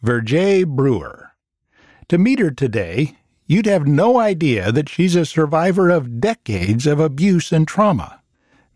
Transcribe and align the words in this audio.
Virgia 0.00 0.64
Brewer. 0.64 1.32
To 2.08 2.18
meet 2.18 2.38
her 2.38 2.52
today, 2.52 3.16
you'd 3.46 3.66
have 3.66 3.84
no 3.84 4.20
idea 4.20 4.70
that 4.70 4.88
she's 4.88 5.16
a 5.16 5.26
survivor 5.26 5.90
of 5.90 6.20
decades 6.20 6.86
of 6.86 7.00
abuse 7.00 7.50
and 7.50 7.66
trauma, 7.66 8.22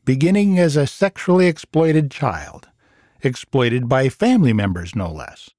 beginning 0.04 0.58
as 0.58 0.76
a 0.76 0.84
sexually 0.84 1.46
exploited 1.46 2.10
child, 2.10 2.68
exploited 3.20 3.88
by 3.88 4.08
family 4.08 4.52
members 4.52 4.96
no 4.96 5.12
less. 5.12 5.50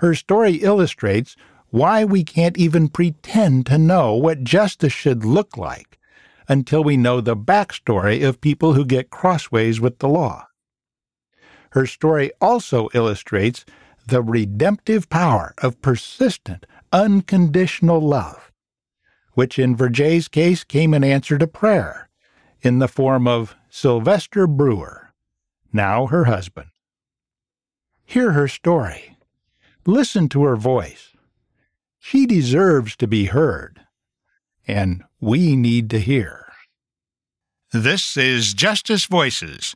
Her 0.00 0.14
story 0.14 0.56
illustrates 0.56 1.34
why 1.70 2.04
we 2.04 2.22
can't 2.22 2.58
even 2.58 2.88
pretend 2.88 3.64
to 3.66 3.78
know 3.78 4.14
what 4.14 4.44
justice 4.44 4.92
should 4.92 5.24
look 5.24 5.56
like 5.56 5.98
until 6.46 6.84
we 6.84 6.98
know 6.98 7.22
the 7.22 7.36
backstory 7.36 8.22
of 8.22 8.42
people 8.42 8.74
who 8.74 8.84
get 8.84 9.08
crossways 9.08 9.80
with 9.80 10.00
the 10.00 10.08
law. 10.08 10.46
Her 11.70 11.86
story 11.86 12.32
also 12.38 12.90
illustrates 12.92 13.64
the 14.06 14.22
redemptive 14.22 15.08
power 15.08 15.54
of 15.58 15.80
persistent, 15.82 16.66
unconditional 16.92 18.00
love, 18.00 18.52
which 19.34 19.58
in 19.58 19.76
Virgia's 19.76 20.28
case 20.28 20.64
came 20.64 20.92
in 20.94 21.04
answer 21.04 21.38
to 21.38 21.46
prayer 21.46 22.08
in 22.60 22.78
the 22.78 22.88
form 22.88 23.26
of 23.26 23.56
Sylvester 23.70 24.46
Brewer, 24.46 25.12
now 25.72 26.06
her 26.06 26.24
husband. 26.24 26.68
Hear 28.04 28.32
her 28.32 28.48
story. 28.48 29.16
Listen 29.86 30.28
to 30.30 30.44
her 30.44 30.56
voice. 30.56 31.12
She 31.98 32.26
deserves 32.26 32.96
to 32.96 33.06
be 33.06 33.26
heard, 33.26 33.80
and 34.66 35.02
we 35.20 35.56
need 35.56 35.88
to 35.90 35.98
hear. 35.98 36.52
This 37.72 38.16
is 38.16 38.52
Justice 38.52 39.06
Voices, 39.06 39.74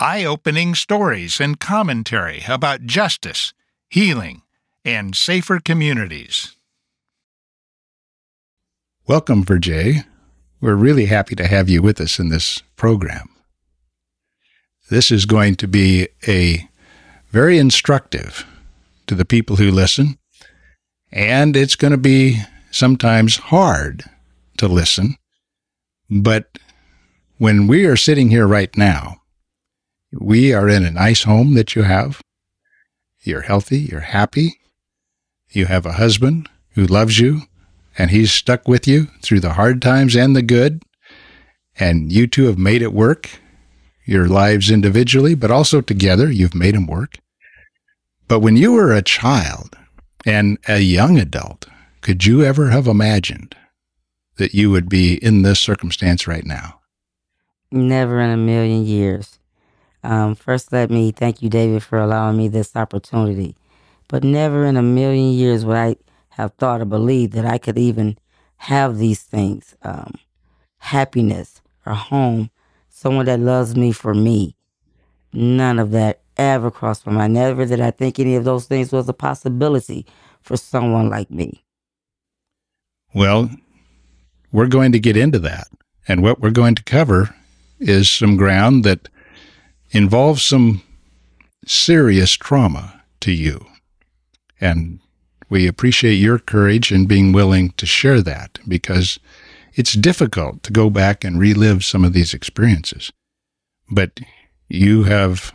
eye 0.00 0.24
opening 0.24 0.74
stories 0.74 1.40
and 1.40 1.60
commentary 1.60 2.42
about 2.48 2.86
justice, 2.86 3.52
healing, 3.88 4.42
and 4.84 5.16
safer 5.16 5.60
communities. 5.60 6.56
Welcome, 9.06 9.44
Virgia. 9.44 10.04
We're 10.60 10.74
really 10.74 11.06
happy 11.06 11.34
to 11.36 11.46
have 11.46 11.68
you 11.68 11.82
with 11.82 12.00
us 12.00 12.18
in 12.18 12.30
this 12.30 12.62
program. 12.76 13.28
This 14.90 15.10
is 15.10 15.24
going 15.24 15.56
to 15.56 15.68
be 15.68 16.08
a 16.26 16.68
very 17.30 17.58
instructive 17.58 18.46
to 19.06 19.14
the 19.14 19.24
people 19.24 19.56
who 19.56 19.70
listen, 19.70 20.18
and 21.12 21.56
it's 21.56 21.76
going 21.76 21.92
to 21.92 21.98
be 21.98 22.40
sometimes 22.70 23.36
hard 23.36 24.04
to 24.58 24.68
listen. 24.68 25.16
But 26.10 26.58
when 27.38 27.66
we 27.66 27.84
are 27.86 27.96
sitting 27.96 28.30
here 28.30 28.46
right 28.46 28.74
now, 28.76 29.22
we 30.12 30.52
are 30.52 30.68
in 30.68 30.84
a 30.84 30.90
nice 30.90 31.24
home 31.24 31.54
that 31.54 31.74
you 31.74 31.82
have. 31.82 32.20
You're 33.24 33.40
healthy, 33.40 33.78
you're 33.78 34.00
happy. 34.00 34.60
You 35.50 35.64
have 35.66 35.86
a 35.86 35.92
husband 35.92 36.50
who 36.74 36.84
loves 36.84 37.18
you, 37.18 37.42
and 37.96 38.10
he's 38.10 38.30
stuck 38.30 38.68
with 38.68 38.86
you 38.86 39.06
through 39.22 39.40
the 39.40 39.54
hard 39.54 39.80
times 39.80 40.14
and 40.14 40.36
the 40.36 40.42
good. 40.42 40.82
And 41.78 42.12
you 42.12 42.26
two 42.26 42.44
have 42.44 42.58
made 42.58 42.82
it 42.82 42.92
work, 42.92 43.30
your 44.04 44.28
lives 44.28 44.70
individually, 44.70 45.34
but 45.34 45.50
also 45.50 45.80
together. 45.80 46.30
You've 46.30 46.54
made 46.54 46.74
them 46.74 46.86
work. 46.86 47.14
But 48.28 48.40
when 48.40 48.56
you 48.56 48.72
were 48.72 48.92
a 48.92 49.00
child 49.00 49.76
and 50.26 50.58
a 50.68 50.80
young 50.80 51.18
adult, 51.18 51.66
could 52.02 52.26
you 52.26 52.44
ever 52.44 52.68
have 52.68 52.86
imagined 52.86 53.56
that 54.36 54.52
you 54.52 54.70
would 54.70 54.90
be 54.90 55.14
in 55.14 55.42
this 55.42 55.60
circumstance 55.60 56.26
right 56.26 56.44
now? 56.44 56.80
Never 57.70 58.20
in 58.20 58.30
a 58.30 58.36
million 58.36 58.84
years. 58.84 59.38
Um, 60.04 60.34
first, 60.34 60.70
let 60.70 60.90
me 60.90 61.12
thank 61.12 61.42
you, 61.42 61.48
David, 61.48 61.82
for 61.82 61.98
allowing 61.98 62.36
me 62.36 62.48
this 62.48 62.76
opportunity. 62.76 63.56
But 64.08 64.22
never 64.22 64.66
in 64.66 64.76
a 64.76 64.82
million 64.82 65.32
years 65.32 65.64
would 65.64 65.76
I 65.76 65.96
have 66.28 66.52
thought 66.54 66.82
or 66.82 66.84
believed 66.84 67.32
that 67.32 67.46
I 67.46 67.56
could 67.58 67.78
even 67.78 68.18
have 68.58 68.98
these 68.98 69.22
things 69.22 69.74
um, 69.82 70.14
happiness, 70.78 71.62
a 71.86 71.94
home, 71.94 72.50
someone 72.90 73.26
that 73.26 73.40
loves 73.40 73.74
me 73.74 73.92
for 73.92 74.14
me. 74.14 74.54
None 75.32 75.78
of 75.78 75.90
that 75.92 76.20
ever 76.36 76.70
crossed 76.70 77.06
my 77.06 77.12
mind. 77.12 77.34
Never 77.34 77.64
did 77.64 77.80
I 77.80 77.90
think 77.90 78.18
any 78.18 78.36
of 78.36 78.44
those 78.44 78.66
things 78.66 78.92
was 78.92 79.08
a 79.08 79.14
possibility 79.14 80.06
for 80.42 80.56
someone 80.56 81.08
like 81.08 81.30
me. 81.30 81.64
Well, 83.14 83.50
we're 84.52 84.66
going 84.66 84.92
to 84.92 85.00
get 85.00 85.16
into 85.16 85.38
that. 85.40 85.68
And 86.06 86.22
what 86.22 86.40
we're 86.40 86.50
going 86.50 86.74
to 86.74 86.82
cover 86.82 87.34
is 87.80 88.10
some 88.10 88.36
ground 88.36 88.84
that 88.84 89.08
involves 89.94 90.42
some 90.42 90.82
serious 91.64 92.32
trauma 92.32 93.02
to 93.20 93.32
you. 93.32 93.64
And 94.60 95.00
we 95.48 95.66
appreciate 95.66 96.14
your 96.14 96.38
courage 96.38 96.90
in 96.90 97.06
being 97.06 97.32
willing 97.32 97.70
to 97.72 97.86
share 97.86 98.20
that 98.22 98.58
because 98.66 99.18
it's 99.74 99.94
difficult 99.94 100.62
to 100.64 100.72
go 100.72 100.90
back 100.90 101.24
and 101.24 101.38
relive 101.38 101.84
some 101.84 102.04
of 102.04 102.12
these 102.12 102.34
experiences. 102.34 103.12
But 103.90 104.20
you 104.68 105.04
have 105.04 105.52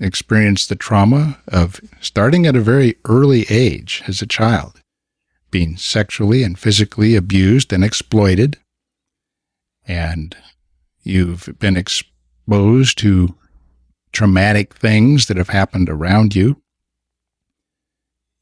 experienced 0.00 0.68
the 0.68 0.76
trauma 0.76 1.38
of 1.48 1.80
starting 2.00 2.46
at 2.46 2.56
a 2.56 2.60
very 2.60 2.96
early 3.04 3.46
age 3.50 4.02
as 4.06 4.22
a 4.22 4.26
child, 4.26 4.80
being 5.50 5.76
sexually 5.76 6.42
and 6.42 6.58
physically 6.58 7.16
abused 7.16 7.72
and 7.72 7.84
exploited. 7.84 8.58
And 9.86 10.36
you've 11.02 11.48
been 11.58 11.76
exposed 11.76 12.98
to 12.98 13.34
traumatic 14.14 14.74
things 14.74 15.26
that 15.26 15.36
have 15.36 15.50
happened 15.50 15.90
around 15.90 16.34
you. 16.34 16.62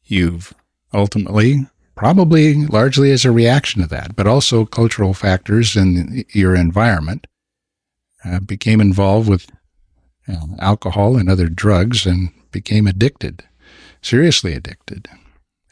You've 0.05 0.55
ultimately, 0.93 1.67
probably 1.95 2.67
largely 2.67 3.11
as 3.11 3.25
a 3.25 3.33
reaction 3.33 3.83
to 3.83 3.89
that, 3.89 4.15
but 4.15 4.27
also 4.27 4.65
cultural 4.65 5.15
factors 5.15 5.75
in 5.77 6.25
your 6.31 6.55
environment, 6.55 7.27
uh, 8.25 8.41
became 8.41 8.81
involved 8.81 9.29
with 9.29 9.51
you 10.29 10.35
know, 10.35 10.57
alcohol 10.61 11.17
and 11.17 11.29
other 11.29 11.49
drugs 11.49 12.07
and 12.07 12.31
became 12.53 12.87
addicted, 12.87 13.45
seriously 14.03 14.53
addicted. 14.53 15.09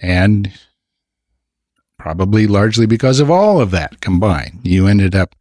And 0.00 0.52
probably 1.98 2.46
largely 2.46 2.86
because 2.86 3.20
of 3.20 3.30
all 3.30 3.60
of 3.60 3.70
that 3.72 4.00
combined, 4.00 4.60
you 4.62 4.86
ended 4.86 5.14
up 5.14 5.36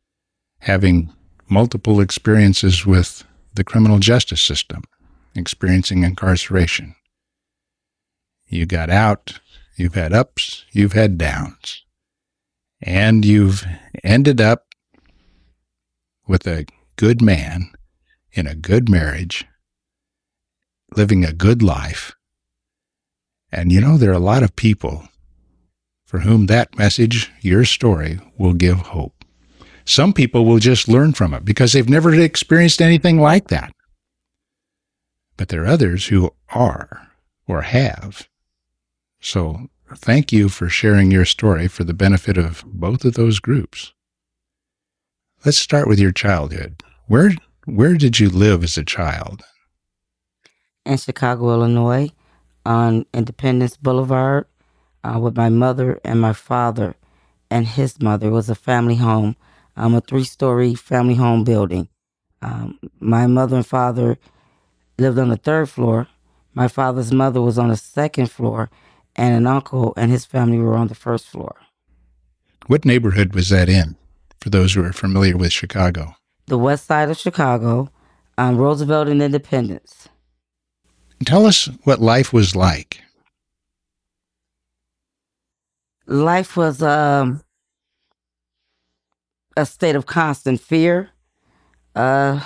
having 0.60 1.12
multiple 1.48 2.02
experiences 2.02 2.86
with 2.86 3.24
the 3.60 3.64
criminal 3.66 4.00
justice 4.00 4.42
system, 4.42 4.82
experiencing 5.36 6.04
incarceration. 6.04 6.96
You 8.48 8.66
got 8.66 8.90
out, 8.90 9.42
you've 9.76 9.96
had 9.96 10.14
ups, 10.14 10.64
you've 10.72 10.94
had 10.94 11.18
downs, 11.18 11.84
and 12.82 13.26
you've 13.26 13.66
ended 14.02 14.40
up 14.40 14.68
with 16.26 16.48
a 16.48 16.68
good 16.96 17.22
man 17.22 17.74
in 18.32 18.48
a 18.48 18.56
good 18.56 18.88
marriage, 18.88 19.46
living 20.96 21.26
a 21.26 21.34
good 21.34 21.62
life. 21.62 22.16
And 23.52 23.74
you 23.74 23.82
know, 23.82 23.98
there 23.98 24.12
are 24.12 24.14
a 24.14 24.20
lot 24.20 24.42
of 24.42 24.56
people 24.56 25.10
for 26.06 26.20
whom 26.20 26.46
that 26.46 26.78
message, 26.78 27.30
your 27.42 27.66
story, 27.66 28.22
will 28.38 28.54
give 28.54 28.78
hope. 28.78 29.19
Some 29.90 30.14
people 30.14 30.46
will 30.46 30.60
just 30.60 30.88
learn 30.88 31.14
from 31.14 31.34
it 31.34 31.44
because 31.44 31.74
they've 31.74 31.90
never 31.90 32.14
experienced 32.14 32.80
anything 32.80 33.20
like 33.20 33.48
that. 33.48 33.74
But 35.36 35.48
there 35.48 35.64
are 35.64 35.68
others 35.68 36.06
who 36.06 36.30
are 36.50 37.08
or 37.48 37.64
have. 37.64 38.30
So 39.20 39.70
thank 39.96 40.32
you 40.32 40.48
for 40.48 40.70
sharing 40.70 41.10
your 41.10 41.26
story 41.26 41.68
for 41.68 41.84
the 41.84 41.96
benefit 41.96 42.38
of 42.38 42.64
both 42.68 43.04
of 43.04 43.16
those 43.16 43.40
groups. 43.40 43.92
Let's 45.44 45.58
start 45.58 45.88
with 45.88 45.98
your 45.98 46.12
childhood. 46.12 46.84
Where 47.08 47.32
where 47.66 47.96
did 47.96 48.20
you 48.20 48.30
live 48.30 48.64
as 48.64 48.78
a 48.78 48.86
child? 48.86 49.42
In 50.86 50.98
Chicago, 50.98 51.50
Illinois, 51.50 52.12
on 52.64 53.08
Independence 53.12 53.76
Boulevard, 53.76 54.46
uh, 55.04 55.18
with 55.20 55.36
my 55.36 55.50
mother 55.50 56.00
and 56.06 56.22
my 56.22 56.34
father 56.34 56.94
and 57.50 57.66
his 57.66 58.00
mother. 58.00 58.28
It 58.28 58.32
was 58.32 58.52
a 58.52 58.56
family 58.56 58.98
home, 58.98 59.36
um, 59.80 59.96
a 59.96 60.02
three 60.02 60.24
story 60.24 60.76
family 60.76 61.16
home 61.16 61.44
building. 61.44 61.90
Um, 62.42 62.80
my 63.00 63.28
mother 63.28 63.58
and 63.58 63.66
father 63.66 64.18
lived 64.98 65.18
on 65.18 65.30
the 65.30 65.38
third 65.38 65.70
floor. 65.70 66.08
My 66.54 66.68
father's 66.68 67.12
mother 67.12 67.42
was 67.42 67.58
on 67.58 67.70
the 67.70 67.78
second 67.78 68.30
floor, 68.32 68.70
and 69.16 69.36
an 69.36 69.48
uncle 69.48 69.94
and 69.98 70.12
his 70.12 70.26
family 70.26 70.58
were 70.60 70.76
on 70.76 70.88
the 70.88 70.96
first 70.96 71.28
floor. 71.28 71.56
What 72.68 72.86
neighborhood 72.86 73.34
was 73.34 73.50
that 73.50 73.70
in, 73.70 73.96
for 74.40 74.50
those 74.50 74.74
who 74.74 74.84
are 74.84 74.94
familiar 74.94 75.38
with 75.38 75.52
Chicago? 75.52 76.16
the 76.50 76.58
west 76.58 76.88
side 76.88 77.10
of 77.10 77.18
Chicago, 77.18 77.90
on 78.38 78.58
Roosevelt 78.58 79.08
and 79.08 79.22
Independence. 79.22 80.10
Tell 81.26 81.46
us 81.46 81.70
what 81.84 82.02
life 82.02 82.34
was 82.34 82.56
like. 82.56 83.02
Life 86.08 86.58
was 86.58 86.82
um, 86.82 87.42
a 89.58 89.66
state 89.66 89.96
of 89.96 90.06
constant 90.06 90.60
fear, 90.60 91.10
uh, 91.96 92.42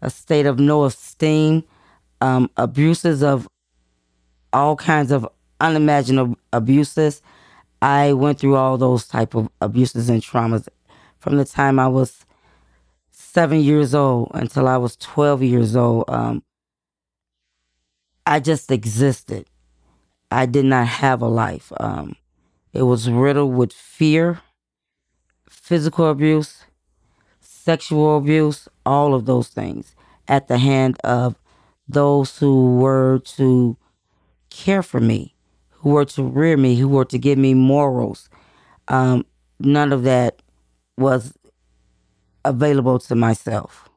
a 0.00 0.10
state 0.10 0.46
of 0.46 0.58
no 0.58 0.84
esteem, 0.84 1.64
um, 2.20 2.50
abuses 2.56 3.22
of 3.22 3.48
all 4.52 4.76
kinds 4.76 5.10
of 5.10 5.28
unimaginable 5.60 6.36
abuses. 6.52 7.22
I 7.80 8.12
went 8.12 8.40
through 8.40 8.56
all 8.56 8.76
those 8.78 9.06
type 9.06 9.34
of 9.34 9.48
abuses 9.60 10.08
and 10.08 10.22
traumas 10.22 10.68
from 11.20 11.36
the 11.36 11.44
time 11.44 11.78
I 11.78 11.88
was 11.88 12.24
seven 13.10 13.60
years 13.60 13.94
old 13.94 14.30
until 14.34 14.66
I 14.68 14.76
was 14.76 14.96
12 14.96 15.42
years 15.42 15.76
old. 15.76 16.04
Um, 16.08 16.42
I 18.26 18.40
just 18.40 18.70
existed. 18.70 19.46
I 20.30 20.46
did 20.46 20.64
not 20.64 20.86
have 20.86 21.22
a 21.22 21.28
life. 21.28 21.72
Um, 21.78 22.16
it 22.72 22.82
was 22.82 23.10
riddled 23.10 23.54
with 23.54 23.72
fear, 23.72 24.40
physical 25.68 26.08
abuse, 26.08 26.64
sexual 27.42 28.16
abuse, 28.16 28.68
all 28.86 29.12
of 29.12 29.26
those 29.26 29.48
things 29.48 29.94
at 30.26 30.48
the 30.48 30.56
hand 30.56 30.98
of 31.04 31.36
those 31.86 32.38
who 32.38 32.78
were 32.78 33.18
to 33.36 33.76
care 34.48 34.82
for 34.82 34.98
me, 34.98 35.34
who 35.68 35.90
were 35.90 36.06
to 36.06 36.22
rear 36.22 36.56
me, 36.56 36.76
who 36.76 36.88
were 36.88 37.04
to 37.04 37.18
give 37.18 37.36
me 37.36 37.52
morals. 37.52 38.30
Um, 38.88 39.26
none 39.60 39.92
of 39.92 40.04
that 40.04 40.40
was 40.96 41.36
available 42.46 42.98
to 43.00 43.14
myself. 43.14 43.90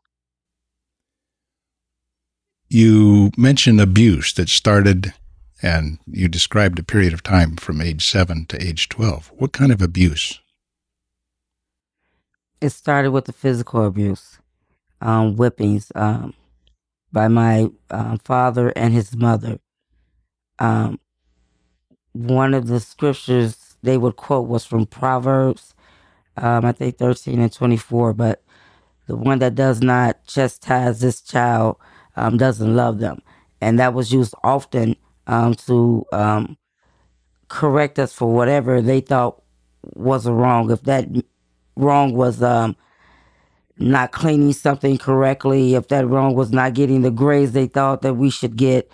You 2.67 3.31
mentioned 3.37 3.79
abuse 3.79 4.33
that 4.33 4.49
started, 4.49 5.13
and 5.61 5.99
you 6.05 6.27
described 6.27 6.79
a 6.79 6.83
period 6.83 7.13
of 7.13 7.23
time 7.23 7.55
from 7.55 7.79
age 7.79 8.05
seven 8.05 8.45
to 8.47 8.61
age 8.61 8.89
12. 8.89 9.31
What 9.37 9.53
kind 9.53 9.71
of 9.71 9.81
abuse? 9.81 10.40
It 12.61 12.69
started 12.69 13.11
with 13.11 13.25
the 13.25 13.33
physical 13.33 13.85
abuse, 13.85 14.39
um, 15.01 15.35
whippings 15.35 15.91
um, 15.95 16.35
by 17.11 17.27
my 17.27 17.69
um, 17.89 18.19
father 18.19 18.69
and 18.75 18.93
his 18.93 19.15
mother. 19.15 19.59
Um, 20.59 20.99
one 22.13 22.53
of 22.53 22.67
the 22.67 22.79
scriptures 22.79 23.75
they 23.83 23.97
would 23.97 24.15
quote 24.15 24.47
was 24.47 24.65
from 24.65 24.85
Proverbs, 24.85 25.73
um, 26.37 26.65
I 26.65 26.71
think 26.71 26.97
13 26.97 27.39
and 27.39 27.51
24, 27.51 28.13
but 28.13 28.43
the 29.07 29.15
one 29.15 29.39
that 29.39 29.55
does 29.55 29.81
not 29.81 30.25
chastise 30.27 31.01
this 31.01 31.21
child 31.21 31.77
um, 32.15 32.37
doesn't 32.37 32.75
love 32.75 32.99
them. 32.99 33.21
And 33.59 33.79
that 33.79 33.93
was 33.93 34.13
used 34.13 34.35
often 34.43 34.95
to 35.27 36.05
correct 37.49 37.99
us 37.99 38.13
for 38.13 38.33
whatever 38.33 38.81
they 38.81 39.01
thought 39.01 39.41
was 39.83 40.27
wrong. 40.27 40.71
If 40.71 40.83
that 40.83 41.07
wrong 41.75 42.13
was 42.13 42.41
um, 42.41 42.75
not 43.77 44.11
cleaning 44.11 44.53
something 44.53 44.97
correctly, 44.97 45.75
if 45.75 45.87
that 45.89 46.07
wrong 46.07 46.35
was 46.35 46.51
not 46.51 46.73
getting 46.73 47.01
the 47.01 47.11
grades 47.11 47.51
they 47.51 47.67
thought 47.67 48.01
that 48.01 48.15
we 48.15 48.29
should 48.29 48.55
get, 48.55 48.89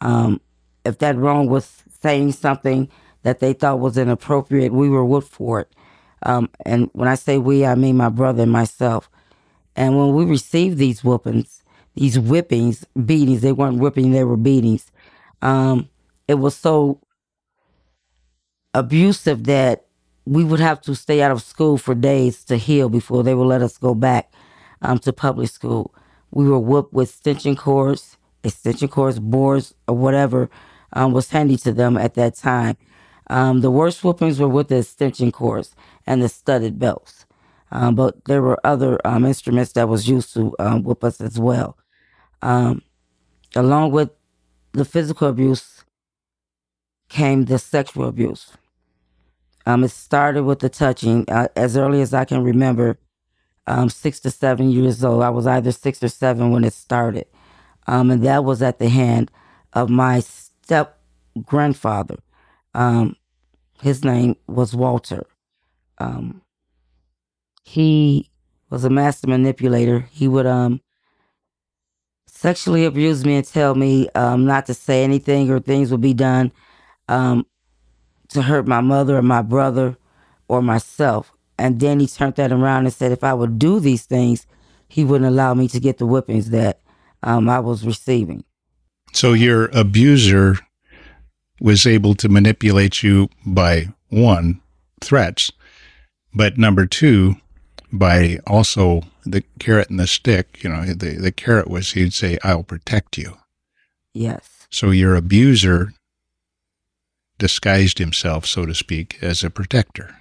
um, 0.00 0.40
if 0.84 0.98
that 0.98 1.16
wrong 1.16 1.48
was 1.48 1.82
saying 2.02 2.32
something 2.32 2.88
that 3.22 3.40
they 3.40 3.52
thought 3.52 3.80
was 3.80 3.98
inappropriate, 3.98 4.72
we 4.72 4.88
were 4.88 5.04
whooped 5.04 5.28
for 5.28 5.60
it. 5.60 5.68
Um, 6.22 6.50
and 6.64 6.88
when 6.92 7.08
I 7.08 7.14
say 7.14 7.38
we, 7.38 7.64
I 7.66 7.74
mean 7.74 7.96
my 7.96 8.08
brother 8.08 8.42
and 8.42 8.52
myself. 8.52 9.10
And 9.76 9.98
when 9.98 10.14
we 10.14 10.24
received 10.24 10.78
these 10.78 11.02
whoopings, 11.04 11.62
these 11.94 12.16
whippings, 12.16 12.84
beatings, 13.06 13.40
they 13.40 13.52
weren't 13.52 13.78
whipping, 13.78 14.12
they 14.12 14.24
were 14.24 14.36
beatings. 14.36 14.90
Um, 15.42 15.88
it 16.28 16.34
was 16.34 16.54
so 16.56 17.00
abusive 18.74 19.44
that 19.44 19.86
we 20.30 20.44
would 20.44 20.60
have 20.60 20.80
to 20.80 20.94
stay 20.94 21.22
out 21.22 21.32
of 21.32 21.42
school 21.42 21.76
for 21.76 21.92
days 21.92 22.44
to 22.44 22.56
heal 22.56 22.88
before 22.88 23.24
they 23.24 23.34
would 23.34 23.48
let 23.48 23.62
us 23.62 23.76
go 23.78 23.96
back 23.96 24.32
um, 24.80 25.00
to 25.00 25.12
public 25.12 25.50
school. 25.50 25.92
We 26.30 26.48
were 26.48 26.60
whooped 26.60 26.92
with 26.92 27.10
extension 27.10 27.56
cords, 27.56 28.16
extension 28.44 28.86
cords, 28.86 29.18
boards, 29.18 29.74
or 29.88 29.96
whatever 29.96 30.48
um, 30.92 31.12
was 31.12 31.30
handy 31.30 31.56
to 31.58 31.72
them 31.72 31.96
at 31.96 32.14
that 32.14 32.36
time. 32.36 32.76
Um, 33.28 33.60
the 33.60 33.72
worst 33.72 34.04
whoopings 34.04 34.38
were 34.38 34.48
with 34.48 34.68
the 34.68 34.78
extension 34.78 35.32
cords 35.32 35.74
and 36.06 36.22
the 36.22 36.28
studded 36.28 36.78
belts. 36.78 37.26
Um, 37.72 37.96
but 37.96 38.24
there 38.26 38.42
were 38.42 38.64
other 38.64 39.04
um, 39.04 39.24
instruments 39.26 39.72
that 39.72 39.88
was 39.88 40.08
used 40.08 40.32
to 40.34 40.54
um, 40.60 40.84
whoop 40.84 41.02
us 41.02 41.20
as 41.20 41.40
well. 41.40 41.76
Along 43.56 43.90
with 43.90 44.10
the 44.72 44.84
physical 44.84 45.28
abuse 45.28 45.84
came 47.08 47.46
the 47.46 47.58
sexual 47.58 48.06
abuse. 48.08 48.56
Um, 49.66 49.84
it 49.84 49.90
started 49.90 50.44
with 50.44 50.60
the 50.60 50.68
touching. 50.68 51.24
Uh, 51.28 51.48
as 51.56 51.76
early 51.76 52.00
as 52.00 52.14
I 52.14 52.24
can 52.24 52.42
remember, 52.42 52.98
um, 53.66 53.88
six 53.88 54.20
to 54.20 54.30
seven 54.30 54.70
years 54.70 55.04
old. 55.04 55.22
I 55.22 55.30
was 55.30 55.46
either 55.46 55.72
six 55.72 56.02
or 56.02 56.08
seven 56.08 56.50
when 56.50 56.64
it 56.64 56.72
started. 56.72 57.26
Um, 57.86 58.10
and 58.10 58.22
that 58.24 58.44
was 58.44 58.62
at 58.62 58.78
the 58.78 58.88
hand 58.88 59.30
of 59.72 59.90
my 59.90 60.20
step 60.20 60.98
grandfather. 61.44 62.16
Um, 62.74 63.16
his 63.82 64.04
name 64.04 64.36
was 64.46 64.74
Walter. 64.74 65.26
Um, 65.98 66.42
he 67.64 68.30
was 68.70 68.84
a 68.84 68.90
master 68.90 69.28
manipulator. 69.28 70.08
He 70.10 70.28
would 70.28 70.46
um, 70.46 70.80
sexually 72.26 72.84
abuse 72.84 73.24
me 73.24 73.36
and 73.36 73.46
tell 73.46 73.74
me 73.74 74.08
um, 74.14 74.46
not 74.46 74.66
to 74.66 74.74
say 74.74 75.04
anything 75.04 75.50
or 75.50 75.60
things 75.60 75.90
would 75.90 76.00
be 76.00 76.14
done 76.14 76.52
um, 77.08 77.46
to 78.30 78.42
hurt 78.42 78.66
my 78.66 78.80
mother 78.80 79.16
or 79.16 79.22
my 79.22 79.42
brother 79.42 79.96
or 80.48 80.62
myself. 80.62 81.32
And 81.58 81.78
then 81.78 82.00
he 82.00 82.06
turned 82.06 82.36
that 82.36 82.52
around 82.52 82.86
and 82.86 82.94
said 82.94 83.12
if 83.12 83.22
I 83.22 83.34
would 83.34 83.58
do 83.58 83.80
these 83.80 84.04
things, 84.04 84.46
he 84.88 85.04
wouldn't 85.04 85.30
allow 85.30 85.54
me 85.54 85.68
to 85.68 85.80
get 85.80 85.98
the 85.98 86.06
whippings 86.06 86.50
that 86.50 86.80
um, 87.22 87.48
I 87.48 87.60
was 87.60 87.86
receiving. 87.86 88.44
So 89.12 89.32
your 89.32 89.66
abuser 89.72 90.56
was 91.60 91.86
able 91.86 92.14
to 92.14 92.28
manipulate 92.28 93.02
you 93.02 93.28
by 93.44 93.88
one, 94.08 94.60
threats, 95.00 95.52
but 96.32 96.58
number 96.58 96.86
two, 96.86 97.36
by 97.92 98.38
also 98.46 99.02
the 99.24 99.42
carrot 99.58 99.90
and 99.90 100.00
the 100.00 100.06
stick. 100.06 100.62
You 100.62 100.70
know, 100.70 100.84
the, 100.86 101.16
the 101.16 101.32
carrot 101.32 101.68
was 101.68 101.92
he'd 101.92 102.14
say, 102.14 102.38
I'll 102.42 102.62
protect 102.62 103.18
you. 103.18 103.36
Yes. 104.14 104.66
So 104.70 104.90
your 104.90 105.14
abuser 105.14 105.92
disguised 107.40 107.98
himself, 107.98 108.46
so 108.46 108.64
to 108.64 108.74
speak, 108.74 109.18
as 109.20 109.42
a 109.42 109.50
protector. 109.50 110.14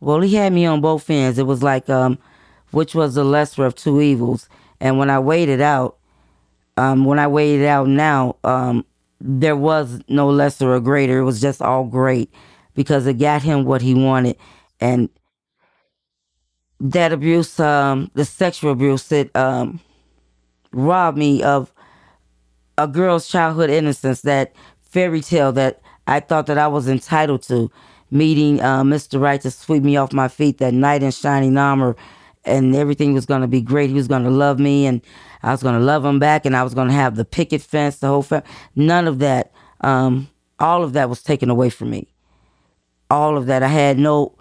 Well, 0.00 0.20
he 0.20 0.34
had 0.34 0.52
me 0.52 0.66
on 0.66 0.80
both 0.80 1.08
ends. 1.08 1.38
It 1.38 1.46
was 1.46 1.62
like, 1.62 1.88
um, 1.88 2.18
which 2.72 2.94
was 2.94 3.14
the 3.14 3.24
lesser 3.24 3.64
of 3.64 3.76
two 3.76 4.00
evils. 4.00 4.48
And 4.80 4.98
when 4.98 5.08
I 5.08 5.20
weighed 5.20 5.48
it 5.48 5.60
out, 5.60 5.98
um, 6.76 7.04
when 7.04 7.18
I 7.18 7.28
weighed 7.28 7.60
it 7.60 7.66
out 7.66 7.86
now, 7.86 8.36
um, 8.42 8.84
there 9.20 9.56
was 9.56 10.00
no 10.08 10.28
lesser 10.28 10.74
or 10.74 10.80
greater. 10.80 11.20
It 11.20 11.24
was 11.24 11.40
just 11.40 11.62
all 11.62 11.84
great 11.84 12.30
because 12.74 13.06
it 13.06 13.14
got 13.14 13.42
him 13.42 13.64
what 13.64 13.80
he 13.80 13.94
wanted. 13.94 14.36
And 14.80 15.08
that 16.80 17.12
abuse, 17.12 17.58
um, 17.60 18.10
the 18.14 18.24
sexual 18.24 18.72
abuse, 18.72 19.10
it 19.12 19.34
um, 19.34 19.80
robbed 20.72 21.16
me 21.16 21.42
of 21.42 21.72
a 22.76 22.86
girl's 22.86 23.28
childhood 23.28 23.70
innocence, 23.70 24.20
that 24.22 24.54
fairy 24.82 25.22
tale 25.22 25.52
that 25.52 25.80
I 26.06 26.20
thought 26.20 26.46
that 26.46 26.58
I 26.58 26.68
was 26.68 26.88
entitled 26.88 27.42
to. 27.44 27.70
Meeting 28.08 28.60
uh, 28.60 28.84
Mr. 28.84 29.20
Right 29.20 29.40
to 29.40 29.50
sweep 29.50 29.82
me 29.82 29.96
off 29.96 30.12
my 30.12 30.28
feet 30.28 30.58
that 30.58 30.72
knight 30.72 31.02
in 31.02 31.10
shining 31.10 31.58
armor, 31.58 31.96
and 32.44 32.76
everything 32.76 33.14
was 33.14 33.26
going 33.26 33.40
to 33.40 33.48
be 33.48 33.60
great. 33.60 33.90
He 33.90 33.96
was 33.96 34.06
going 34.06 34.22
to 34.22 34.30
love 34.30 34.60
me, 34.60 34.86
and 34.86 35.02
I 35.42 35.50
was 35.50 35.60
going 35.60 35.74
to 35.74 35.84
love 35.84 36.04
him 36.04 36.20
back, 36.20 36.46
and 36.46 36.56
I 36.56 36.62
was 36.62 36.72
going 36.72 36.86
to 36.86 36.94
have 36.94 37.16
the 37.16 37.24
picket 37.24 37.62
fence, 37.62 37.96
the 37.98 38.06
whole 38.06 38.22
family. 38.22 38.46
None 38.76 39.08
of 39.08 39.18
that, 39.18 39.50
um, 39.80 40.28
all 40.60 40.84
of 40.84 40.92
that 40.92 41.08
was 41.10 41.20
taken 41.20 41.50
away 41.50 41.68
from 41.68 41.90
me. 41.90 42.06
All 43.10 43.36
of 43.36 43.46
that, 43.46 43.64
I 43.64 43.68
had 43.68 43.98
no. 43.98 44.36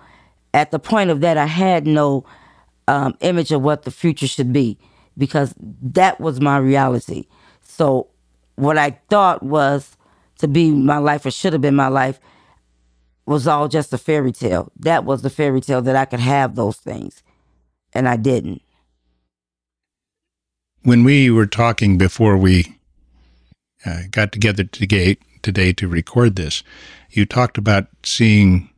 At 0.54 0.70
the 0.70 0.80
point 0.80 1.10
of 1.10 1.22
that, 1.22 1.36
I 1.38 1.48
had 1.48 1.88
no 1.88 2.24
um, 2.88 3.16
image 3.22 3.52
of 3.52 3.64
what 3.64 3.82
the 3.82 3.92
future 3.92 4.28
should 4.28 4.54
be 4.54 4.78
because 5.18 5.56
that 5.58 6.20
was 6.20 6.40
my 6.40 6.58
reality. 6.58 7.26
So, 7.62 8.08
what 8.56 8.78
I 8.78 9.00
thought 9.10 9.42
was 9.42 9.95
to 10.40 10.48
be 10.48 10.72
my 10.72 10.98
life 10.98 11.26
or 11.26 11.32
should 11.32 11.54
have 11.54 11.62
been 11.62 11.76
my 11.76 11.88
life 11.88 12.20
was 13.26 13.48
all 13.48 13.68
just 13.68 13.94
a 13.94 13.98
fairy 13.98 14.32
tale. 14.32 14.72
That 14.78 15.04
was 15.04 15.22
the 15.22 15.30
fairy 15.30 15.62
tale 15.62 15.82
that 15.82 15.96
I 15.96 16.06
could 16.06 16.20
have 16.20 16.56
those 16.56 16.78
things, 16.78 17.24
and 17.94 18.08
I 18.08 18.18
didn't. 18.18 18.62
When 20.84 21.04
we 21.04 21.32
were 21.32 21.48
talking 21.48 21.98
before 21.98 22.38
we 22.38 22.78
uh, 23.86 24.04
got 24.12 24.32
together 24.32 24.64
today, 24.64 25.18
today 25.42 25.74
to 25.74 25.88
record 25.88 26.36
this, 26.36 26.64
you 27.10 27.26
talked 27.26 27.58
about 27.58 27.88
seeing 28.04 28.70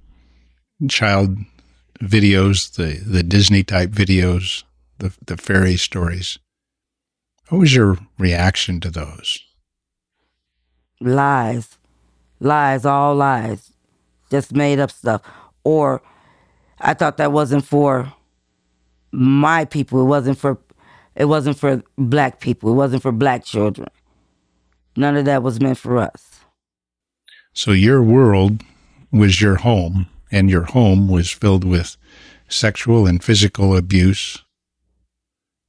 child 0.89 1.37
videos, 2.01 2.75
the, 2.75 3.01
the 3.05 3.23
Disney 3.23 3.63
type 3.63 3.89
videos, 3.89 4.63
the, 4.99 5.13
the 5.25 5.37
fairy 5.37 5.75
stories. 5.75 6.39
What 7.49 7.59
was 7.59 7.75
your 7.75 7.97
reaction 8.17 8.79
to 8.81 8.89
those? 8.89 9.39
Lies. 10.99 11.77
Lies, 12.39 12.85
all 12.85 13.15
lies. 13.15 13.71
Just 14.29 14.53
made 14.53 14.79
up 14.79 14.91
stuff. 14.91 15.21
Or 15.63 16.01
I 16.79 16.93
thought 16.93 17.17
that 17.17 17.31
wasn't 17.31 17.65
for 17.65 18.13
my 19.11 19.65
people. 19.65 20.01
It 20.01 20.05
wasn't 20.05 20.37
for 20.37 20.57
it 21.15 21.25
wasn't 21.25 21.57
for 21.57 21.83
black 21.97 22.39
people. 22.39 22.71
It 22.71 22.75
wasn't 22.75 23.01
for 23.01 23.11
black 23.11 23.43
children. 23.43 23.89
None 24.95 25.17
of 25.17 25.25
that 25.25 25.43
was 25.43 25.59
meant 25.59 25.77
for 25.77 25.97
us. 25.97 26.41
So 27.53 27.71
your 27.71 28.03
world 28.03 28.61
was 29.11 29.41
your 29.41 29.55
home, 29.55 30.07
and 30.31 30.49
your 30.49 30.63
home 30.63 31.07
was 31.07 31.31
filled 31.31 31.63
with 31.63 31.97
sexual 32.47 33.07
and 33.07 33.23
physical 33.23 33.75
abuse, 33.75 34.43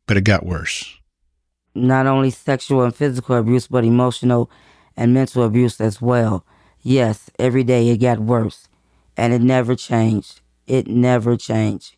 but 0.07 0.17
it 0.17 0.25
got 0.25 0.45
worse. 0.45 0.99
Not 1.75 2.07
only 2.07 2.31
sexual 2.31 2.83
and 2.83 2.95
physical 2.95 3.37
abuse, 3.37 3.67
but 3.67 3.85
emotional 3.85 4.51
and 4.99 5.15
mental 5.15 5.45
abuse 5.45 5.81
as 5.81 6.03
well. 6.03 6.45
Yes, 6.83 7.31
every 7.39 7.63
day 7.63 7.89
it 7.89 7.99
got 7.99 8.19
worse, 8.19 8.69
and 9.17 9.33
it 9.33 9.41
never 9.41 9.77
changed. 9.77 10.41
It 10.67 10.89
never 10.89 11.37
changed. 11.37 11.97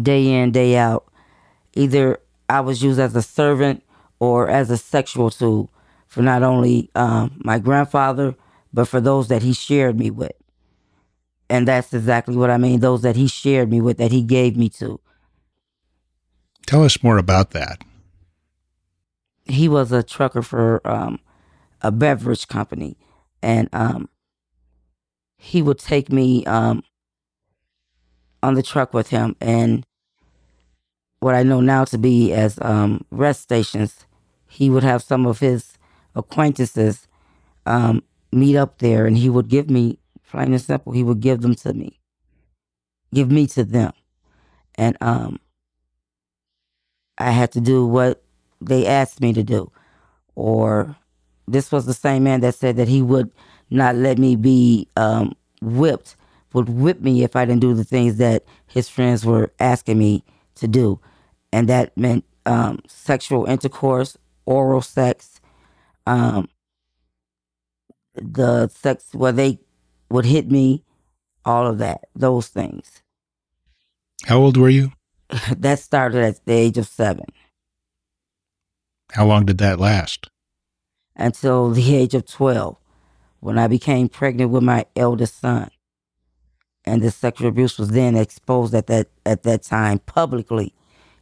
Day 0.00 0.26
in, 0.26 0.52
day 0.52 0.76
out. 0.76 1.10
Either 1.74 2.20
I 2.48 2.60
was 2.60 2.82
used 2.82 3.00
as 3.00 3.16
a 3.16 3.22
servant 3.22 3.82
or 4.20 4.48
as 4.48 4.70
a 4.70 4.76
sexual 4.76 5.30
tool 5.30 5.72
for 6.06 6.22
not 6.22 6.42
only 6.42 6.90
um, 6.94 7.40
my 7.42 7.58
grandfather, 7.58 8.34
but 8.74 8.86
for 8.86 9.00
those 9.00 9.28
that 9.28 9.42
he 9.42 9.54
shared 9.54 9.98
me 9.98 10.10
with. 10.10 10.32
And 11.48 11.66
that's 11.66 11.92
exactly 11.94 12.36
what 12.36 12.50
I 12.50 12.58
mean 12.58 12.80
those 12.80 13.02
that 13.02 13.16
he 13.16 13.26
shared 13.26 13.70
me 13.70 13.80
with, 13.80 13.96
that 13.96 14.12
he 14.12 14.22
gave 14.22 14.56
me 14.56 14.68
to. 14.80 15.00
Tell 16.66 16.84
us 16.84 17.02
more 17.02 17.18
about 17.18 17.52
that. 17.52 17.82
He 19.44 19.68
was 19.68 19.92
a 19.92 20.02
trucker 20.02 20.42
for 20.42 20.86
um, 20.86 21.18
a 21.82 21.90
beverage 21.90 22.48
company. 22.48 22.96
And 23.42 23.68
um, 23.72 24.08
he 25.36 25.62
would 25.62 25.78
take 25.78 26.10
me 26.10 26.44
um, 26.46 26.82
on 28.42 28.54
the 28.54 28.62
truck 28.62 28.94
with 28.94 29.08
him. 29.08 29.36
And 29.40 29.84
what 31.20 31.34
I 31.34 31.42
know 31.42 31.60
now 31.60 31.84
to 31.86 31.98
be 31.98 32.32
as 32.32 32.58
um, 32.62 33.04
rest 33.10 33.42
stations, 33.42 34.06
he 34.48 34.70
would 34.70 34.84
have 34.84 35.02
some 35.02 35.26
of 35.26 35.40
his 35.40 35.76
acquaintances 36.14 37.08
um, 37.66 38.02
meet 38.32 38.56
up 38.56 38.78
there 38.78 39.06
and 39.06 39.18
he 39.18 39.28
would 39.28 39.48
give 39.48 39.68
me 39.70 39.98
plain 40.28 40.52
and 40.52 40.60
simple 40.60 40.92
he 40.92 41.02
would 41.02 41.20
give 41.20 41.42
them 41.42 41.54
to 41.54 41.74
me 41.74 42.00
give 43.12 43.30
me 43.30 43.46
to 43.46 43.62
them 43.62 43.92
and 44.76 44.96
um 45.02 45.38
i 47.18 47.30
had 47.30 47.52
to 47.52 47.60
do 47.60 47.86
what 47.86 48.22
they 48.60 48.86
asked 48.86 49.20
me 49.20 49.32
to 49.34 49.42
do 49.42 49.70
or 50.34 50.96
this 51.48 51.72
was 51.72 51.86
the 51.86 51.94
same 51.94 52.24
man 52.24 52.40
that 52.40 52.54
said 52.54 52.76
that 52.76 52.88
he 52.88 53.02
would 53.02 53.30
not 53.70 53.94
let 53.96 54.18
me 54.18 54.36
be 54.36 54.88
um 54.96 55.34
whipped 55.60 56.16
would 56.52 56.68
whip 56.68 57.00
me 57.00 57.22
if 57.22 57.36
i 57.36 57.44
didn't 57.44 57.60
do 57.60 57.74
the 57.74 57.84
things 57.84 58.16
that 58.16 58.44
his 58.66 58.88
friends 58.88 59.24
were 59.24 59.52
asking 59.58 59.98
me 59.98 60.24
to 60.54 60.68
do 60.68 61.00
and 61.52 61.68
that 61.68 61.96
meant 61.96 62.24
um 62.46 62.78
sexual 62.86 63.44
intercourse 63.46 64.16
oral 64.46 64.82
sex 64.82 65.40
um 66.06 66.48
the 68.14 68.68
sex 68.68 69.08
where 69.12 69.32
they 69.32 69.58
would 70.10 70.24
hit 70.24 70.50
me, 70.50 70.84
all 71.44 71.66
of 71.66 71.78
that, 71.78 72.04
those 72.14 72.48
things. 72.48 73.02
How 74.26 74.38
old 74.38 74.56
were 74.56 74.68
you? 74.68 74.92
that 75.56 75.78
started 75.78 76.22
at 76.22 76.44
the 76.44 76.52
age 76.52 76.78
of 76.78 76.86
seven. 76.86 77.26
How 79.12 79.26
long 79.26 79.46
did 79.46 79.58
that 79.58 79.80
last? 79.80 80.28
Until 81.16 81.70
the 81.70 81.94
age 81.94 82.14
of 82.14 82.26
12, 82.26 82.76
when 83.40 83.58
I 83.58 83.66
became 83.66 84.08
pregnant 84.08 84.50
with 84.50 84.62
my 84.62 84.86
eldest 84.96 85.40
son. 85.40 85.70
And 86.84 87.02
the 87.02 87.10
sexual 87.10 87.48
abuse 87.48 87.78
was 87.78 87.90
then 87.90 88.16
exposed 88.16 88.74
at 88.74 88.86
that 88.88 89.08
at 89.24 89.44
that 89.44 89.62
time 89.62 90.00
publicly. 90.00 90.74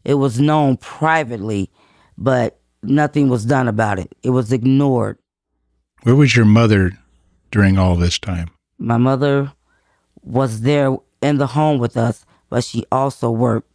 It 0.04 0.14
was 0.14 0.40
known 0.40 0.76
privately, 0.78 1.70
but 2.16 2.58
nothing 2.82 3.28
was 3.28 3.44
done 3.44 3.68
about 3.68 3.98
it. 3.98 4.14
It 4.22 4.30
was 4.30 4.52
ignored. 4.52 5.18
Where 6.02 6.14
was 6.14 6.34
your 6.34 6.46
mother 6.46 6.92
during 7.50 7.78
all 7.78 7.96
this 7.96 8.18
time? 8.18 8.50
My 8.78 8.96
mother 8.96 9.52
was 10.22 10.62
there 10.62 10.96
in 11.20 11.36
the 11.36 11.48
home 11.48 11.78
with 11.78 11.96
us, 11.96 12.24
but 12.48 12.64
she 12.64 12.84
also 12.90 13.30
worked. 13.30 13.70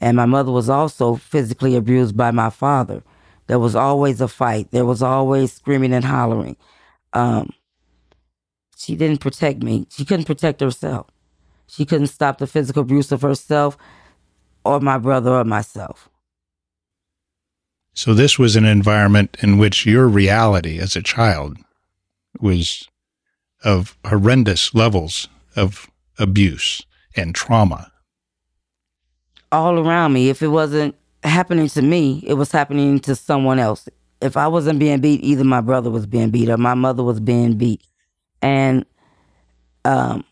And 0.00 0.16
my 0.16 0.26
mother 0.26 0.52
was 0.52 0.68
also 0.68 1.16
physically 1.16 1.76
abused 1.76 2.16
by 2.16 2.30
my 2.30 2.50
father. 2.50 3.02
There 3.46 3.58
was 3.58 3.76
always 3.76 4.20
a 4.20 4.28
fight. 4.28 4.70
There 4.70 4.84
was 4.84 5.02
always 5.02 5.52
screaming 5.52 5.92
and 5.92 6.04
hollering. 6.04 6.56
Um, 7.12 7.50
she 8.76 8.96
didn't 8.96 9.20
protect 9.20 9.62
me. 9.62 9.86
She 9.90 10.04
couldn't 10.04 10.26
protect 10.26 10.60
herself. 10.60 11.06
She 11.66 11.84
couldn't 11.84 12.08
stop 12.08 12.38
the 12.38 12.46
physical 12.46 12.82
abuse 12.82 13.10
of 13.12 13.22
herself 13.22 13.76
or 14.64 14.80
my 14.80 14.98
brother 14.98 15.30
or 15.30 15.44
myself. 15.44 16.08
So, 17.94 18.12
this 18.12 18.38
was 18.38 18.56
an 18.56 18.66
environment 18.66 19.36
in 19.40 19.56
which 19.56 19.86
your 19.86 20.06
reality 20.06 20.78
as 20.78 20.96
a 20.96 21.02
child 21.02 21.56
was 22.40 22.88
of 23.64 23.96
horrendous 24.04 24.74
levels 24.74 25.28
of 25.56 25.90
abuse 26.18 26.82
and 27.16 27.34
trauma. 27.34 27.90
All 29.50 29.78
around 29.78 30.12
me. 30.12 30.28
If 30.28 30.42
it 30.42 30.48
wasn't 30.48 30.94
happening 31.22 31.68
to 31.68 31.82
me, 31.82 32.22
it 32.26 32.34
was 32.34 32.52
happening 32.52 33.00
to 33.00 33.14
someone 33.14 33.58
else. 33.58 33.88
If 34.20 34.36
I 34.36 34.48
wasn't 34.48 34.78
being 34.78 35.00
beat, 35.00 35.22
either 35.22 35.44
my 35.44 35.60
brother 35.60 35.90
was 35.90 36.06
being 36.06 36.30
beat 36.30 36.48
or 36.48 36.56
my 36.56 36.74
mother 36.74 37.02
was 37.02 37.20
being 37.20 37.56
beat. 37.58 37.82
And 38.42 38.86
um, 39.84 40.24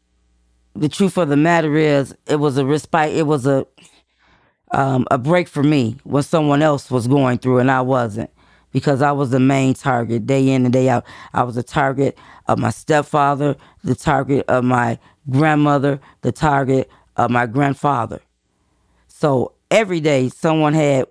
the 0.75 0.88
truth 0.88 1.19
of 1.19 1.29
the 1.29 1.37
matter 1.37 1.76
is, 1.76 2.14
it 2.26 2.37
was 2.37 2.57
a 2.57 2.64
respite. 2.64 3.14
It 3.14 3.26
was 3.26 3.47
a 3.47 3.67
um, 4.73 5.07
a 5.11 5.19
break 5.19 5.47
for 5.49 5.62
me 5.62 5.97
when 6.03 6.23
someone 6.25 6.61
else 6.61 6.91
was 6.91 7.07
going 7.07 7.38
through 7.38 7.59
and 7.59 7.71
I 7.71 7.81
wasn't 7.81 8.31
because 8.73 9.03
I 9.03 9.12
was 9.12 9.31
the 9.31 9.38
main 9.38 9.75
target 9.75 10.26
day 10.26 10.50
in 10.50 10.64
and 10.64 10.73
day 10.73 10.88
out. 10.88 11.07
I 11.33 11.45
was 11.45 11.55
the 11.55 11.62
target 11.62 12.19
of 12.49 12.59
my 12.59 12.71
stepfather, 12.71 13.57
the 13.85 13.95
target 13.95 14.45
of 14.49 14.64
my 14.64 14.99
grandmother, 15.31 16.00
the 16.23 16.33
target 16.33 16.91
of 17.17 17.31
my 17.31 17.47
grandfather. 17.47 18.21
So 19.07 19.53
every 19.71 20.00
day 20.00 20.28
someone 20.28 20.75
had 20.75 21.06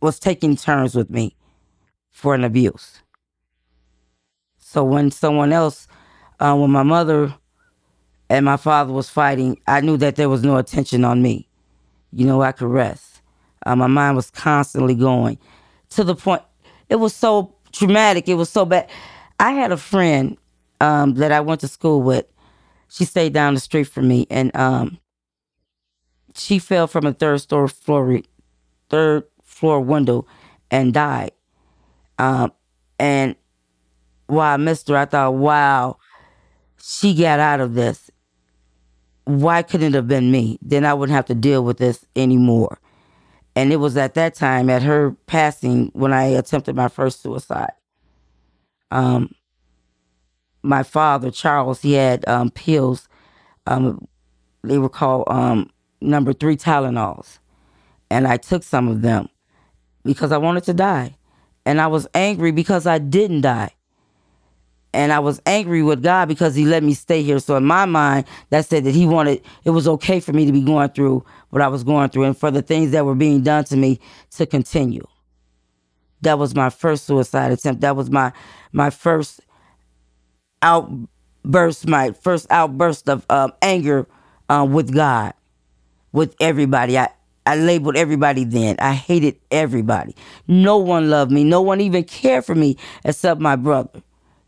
was 0.00 0.18
taking 0.18 0.56
turns 0.56 0.94
with 0.94 1.10
me 1.10 1.34
for 2.10 2.34
an 2.34 2.44
abuse. 2.44 3.00
So 4.58 4.84
when 4.84 5.10
someone 5.10 5.52
else, 5.52 5.86
uh, 6.40 6.54
when 6.56 6.70
my 6.70 6.82
mother 6.82 7.34
and 8.28 8.44
my 8.44 8.56
father 8.56 8.92
was 8.92 9.08
fighting, 9.08 9.58
I 9.66 9.80
knew 9.80 9.96
that 9.98 10.16
there 10.16 10.28
was 10.28 10.42
no 10.42 10.56
attention 10.56 11.04
on 11.04 11.22
me. 11.22 11.48
You 12.12 12.26
know, 12.26 12.42
I 12.42 12.52
could 12.52 12.68
rest. 12.68 13.22
Uh, 13.64 13.76
my 13.76 13.86
mind 13.86 14.16
was 14.16 14.30
constantly 14.30 14.94
going 14.94 15.38
to 15.90 16.04
the 16.04 16.14
point 16.14 16.42
it 16.88 16.96
was 16.96 17.14
so 17.14 17.54
traumatic. 17.72 18.28
It 18.28 18.34
was 18.34 18.50
so 18.50 18.64
bad. 18.64 18.88
I 19.40 19.52
had 19.52 19.72
a 19.72 19.76
friend 19.76 20.36
um, 20.80 21.14
that 21.14 21.32
I 21.32 21.40
went 21.40 21.60
to 21.62 21.68
school 21.68 22.02
with. 22.02 22.26
She 22.88 23.04
stayed 23.04 23.32
down 23.32 23.54
the 23.54 23.60
street 23.60 23.84
from 23.84 24.06
me, 24.06 24.26
and 24.30 24.54
um, 24.54 24.98
she 26.36 26.58
fell 26.58 26.86
from 26.86 27.06
a 27.06 27.12
third 27.12 27.40
story 27.40 27.68
floor, 27.68 28.20
third 28.88 29.24
floor 29.42 29.80
window, 29.80 30.26
and 30.70 30.92
died. 30.92 31.32
Um, 32.18 32.52
and 32.98 33.36
while 34.26 34.54
I 34.54 34.56
missed 34.56 34.88
her, 34.88 34.96
I 34.96 35.04
thought, 35.04 35.34
wow, 35.34 35.98
she 36.80 37.14
got 37.14 37.40
out 37.40 37.60
of 37.60 37.74
this. 37.74 38.10
Why 39.24 39.62
couldn't 39.62 39.94
it 39.94 39.94
have 39.94 40.08
been 40.08 40.30
me? 40.30 40.58
Then 40.60 40.84
I 40.84 40.94
wouldn't 40.94 41.14
have 41.14 41.26
to 41.26 41.34
deal 41.34 41.64
with 41.64 41.78
this 41.78 42.04
anymore. 42.14 42.78
And 43.56 43.72
it 43.72 43.76
was 43.76 43.96
at 43.96 44.14
that 44.14 44.34
time, 44.34 44.68
at 44.68 44.82
her 44.82 45.12
passing, 45.26 45.90
when 45.94 46.12
I 46.12 46.24
attempted 46.24 46.74
my 46.74 46.88
first 46.88 47.22
suicide. 47.22 47.72
Um, 48.90 49.30
my 50.62 50.82
father, 50.82 51.30
Charles, 51.30 51.80
he 51.80 51.92
had 51.92 52.26
um, 52.28 52.50
pills. 52.50 53.08
Um, 53.66 54.06
they 54.62 54.78
were 54.78 54.88
called 54.88 55.24
um, 55.28 55.70
number 56.04 56.32
three 56.32 56.56
Tylenols. 56.56 57.38
And 58.10 58.26
I 58.28 58.36
took 58.36 58.62
some 58.62 58.88
of 58.88 59.02
them 59.02 59.28
because 60.04 60.32
I 60.32 60.38
wanted 60.38 60.64
to 60.64 60.74
die. 60.74 61.16
And 61.66 61.80
I 61.80 61.88
was 61.88 62.06
angry 62.14 62.52
because 62.52 62.86
I 62.86 62.98
didn't 62.98 63.42
die 63.42 63.72
and 64.94 65.12
I 65.12 65.18
was 65.18 65.42
angry 65.44 65.82
with 65.82 66.02
God 66.02 66.28
because 66.28 66.54
He 66.54 66.64
let 66.64 66.82
me 66.82 66.94
stay 66.94 67.22
here. 67.22 67.40
So 67.40 67.56
in 67.56 67.64
my 67.64 67.84
mind, 67.84 68.26
that 68.50 68.64
said 68.66 68.84
that 68.84 68.94
He 68.94 69.06
wanted 69.06 69.42
it 69.64 69.70
was 69.70 69.88
okay 69.88 70.20
for 70.20 70.32
me 70.32 70.46
to 70.46 70.52
be 70.52 70.62
going 70.62 70.88
through 70.90 71.24
what 71.50 71.60
I 71.60 71.68
was 71.68 71.84
going 71.84 72.08
through, 72.10 72.24
and 72.24 72.38
for 72.38 72.50
the 72.50 72.62
things 72.62 72.92
that 72.92 73.04
were 73.04 73.16
being 73.16 73.42
done 73.42 73.64
to 73.64 73.76
me 73.76 74.00
to 74.32 74.46
continue. 74.46 75.06
That 76.22 76.38
was 76.38 76.54
my 76.54 76.70
first 76.70 77.04
suicide 77.04 77.52
attempt. 77.52 77.82
That 77.82 77.96
was 77.96 78.08
my 78.08 78.32
my 78.72 78.90
first 78.90 79.40
outburst, 80.62 81.88
my 81.88 82.12
first 82.12 82.46
outburst 82.50 83.08
of 83.08 83.26
um, 83.28 83.52
anger 83.62 84.06
uh, 84.48 84.66
with 84.68 84.94
God, 84.94 85.34
with 86.14 86.34
everybody. 86.40 86.96
I 86.96 87.10
I 87.46 87.56
labeled 87.56 87.96
everybody 87.96 88.44
then. 88.44 88.76
I 88.78 88.94
hated 88.94 89.36
everybody. 89.50 90.16
No 90.48 90.78
one 90.78 91.10
loved 91.10 91.30
me. 91.30 91.44
No 91.44 91.60
one 91.60 91.82
even 91.82 92.04
cared 92.04 92.46
for 92.46 92.54
me 92.54 92.78
except 93.04 93.38
my 93.38 93.56
brother 93.56 94.02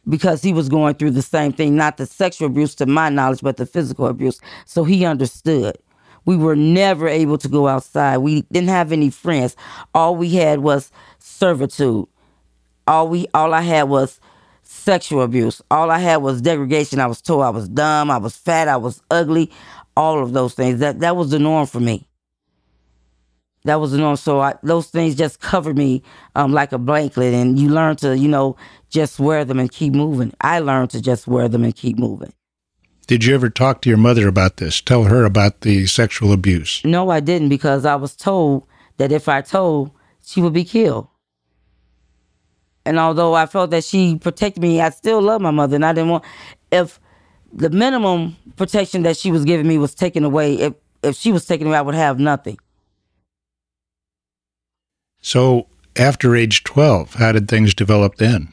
because 0.08 0.40
he 0.40 0.54
was 0.54 0.70
going 0.70 0.94
through 0.94 1.10
the 1.10 1.20
same 1.20 1.52
thing, 1.52 1.76
not 1.76 1.98
the 1.98 2.06
sexual 2.06 2.46
abuse 2.46 2.74
to 2.76 2.86
my 2.86 3.10
knowledge, 3.10 3.42
but 3.42 3.58
the 3.58 3.66
physical 3.66 4.06
abuse. 4.06 4.40
So 4.64 4.84
he 4.84 5.04
understood. 5.04 5.76
We 6.24 6.36
were 6.38 6.56
never 6.56 7.06
able 7.06 7.36
to 7.38 7.48
go 7.48 7.68
outside. 7.68 8.18
We 8.18 8.42
didn't 8.50 8.70
have 8.70 8.92
any 8.92 9.10
friends. 9.10 9.56
All 9.94 10.16
we 10.16 10.30
had 10.30 10.60
was 10.60 10.90
servitude. 11.18 12.06
All 12.86 13.08
we 13.08 13.26
all 13.34 13.52
I 13.52 13.62
had 13.62 13.84
was 13.84 14.20
sexual 14.62 15.22
abuse. 15.22 15.62
All 15.70 15.90
I 15.90 15.98
had 15.98 16.18
was 16.18 16.40
degradation. 16.40 17.00
I 17.00 17.06
was 17.06 17.20
told 17.20 17.42
I 17.42 17.50
was 17.50 17.68
dumb, 17.68 18.10
I 18.10 18.18
was 18.18 18.36
fat, 18.36 18.68
I 18.68 18.76
was 18.76 19.02
ugly, 19.10 19.50
all 19.96 20.22
of 20.22 20.32
those 20.32 20.54
things. 20.54 20.80
That 20.80 21.00
that 21.00 21.16
was 21.16 21.30
the 21.30 21.38
norm 21.38 21.66
for 21.66 21.80
me. 21.80 22.08
That 23.64 23.80
was 23.80 23.90
the 23.90 23.98
norm. 23.98 24.16
So 24.16 24.40
I, 24.40 24.54
those 24.62 24.88
things 24.88 25.16
just 25.16 25.40
covered 25.40 25.76
me 25.76 26.02
um, 26.34 26.52
like 26.52 26.72
a 26.72 26.78
blanket, 26.78 27.34
and 27.34 27.58
you 27.58 27.68
learn 27.68 27.96
to, 27.96 28.16
you 28.16 28.28
know, 28.28 28.56
just 28.90 29.18
wear 29.18 29.44
them 29.44 29.58
and 29.58 29.70
keep 29.70 29.92
moving. 29.92 30.32
I 30.40 30.60
learned 30.60 30.90
to 30.90 31.02
just 31.02 31.26
wear 31.26 31.48
them 31.48 31.64
and 31.64 31.74
keep 31.74 31.98
moving. 31.98 32.32
Did 33.06 33.24
you 33.24 33.34
ever 33.34 33.50
talk 33.50 33.82
to 33.82 33.88
your 33.88 33.98
mother 33.98 34.26
about 34.26 34.56
this? 34.56 34.80
Tell 34.80 35.04
her 35.04 35.24
about 35.24 35.60
the 35.60 35.86
sexual 35.86 36.32
abuse? 36.32 36.84
No, 36.84 37.10
I 37.10 37.20
didn't 37.20 37.48
because 37.48 37.84
I 37.84 37.94
was 37.94 38.16
told 38.16 38.66
that 38.96 39.12
if 39.12 39.28
I 39.28 39.42
told, 39.42 39.92
she 40.24 40.40
would 40.42 40.52
be 40.52 40.64
killed. 40.64 41.08
And 42.84 42.98
although 42.98 43.34
I 43.34 43.46
felt 43.46 43.70
that 43.70 43.84
she 43.84 44.16
protected 44.16 44.62
me, 44.62 44.80
I 44.80 44.90
still 44.90 45.20
love 45.20 45.40
my 45.40 45.50
mother, 45.50 45.74
and 45.74 45.84
I 45.84 45.92
didn't 45.92 46.10
want 46.10 46.24
if 46.70 47.00
the 47.52 47.70
minimum 47.70 48.36
protection 48.56 49.02
that 49.02 49.16
she 49.16 49.30
was 49.30 49.44
giving 49.44 49.66
me 49.66 49.78
was 49.78 49.94
taken 49.94 50.24
away. 50.24 50.54
If 50.54 50.74
if 51.02 51.16
she 51.16 51.32
was 51.32 51.46
taken 51.46 51.66
away, 51.66 51.78
I 51.78 51.82
would 51.82 51.94
have 51.94 52.18
nothing. 52.18 52.58
So 55.20 55.66
after 55.96 56.36
age 56.36 56.64
twelve, 56.64 57.14
how 57.14 57.32
did 57.32 57.48
things 57.48 57.74
develop 57.74 58.16
then? 58.16 58.52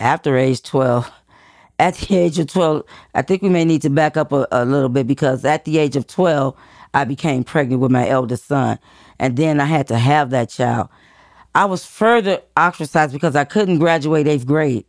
After 0.00 0.36
age 0.36 0.62
twelve, 0.62 1.10
at 1.78 1.94
the 1.94 2.16
age 2.16 2.38
of 2.38 2.46
twelve, 2.48 2.84
I 3.14 3.22
think 3.22 3.42
we 3.42 3.48
may 3.48 3.64
need 3.64 3.82
to 3.82 3.90
back 3.90 4.16
up 4.16 4.32
a, 4.32 4.46
a 4.50 4.64
little 4.64 4.88
bit 4.88 5.06
because 5.06 5.44
at 5.44 5.64
the 5.64 5.78
age 5.78 5.96
of 5.96 6.06
twelve, 6.06 6.56
I 6.92 7.04
became 7.04 7.44
pregnant 7.44 7.80
with 7.80 7.90
my 7.90 8.08
eldest 8.08 8.46
son, 8.46 8.78
and 9.18 9.36
then 9.36 9.60
I 9.60 9.64
had 9.64 9.88
to 9.88 9.98
have 9.98 10.30
that 10.30 10.50
child. 10.50 10.88
I 11.54 11.66
was 11.66 11.86
further 11.86 12.40
ostracized 12.56 13.12
because 13.12 13.36
I 13.36 13.44
couldn't 13.44 13.78
graduate 13.78 14.26
eighth 14.26 14.46
grade. 14.46 14.84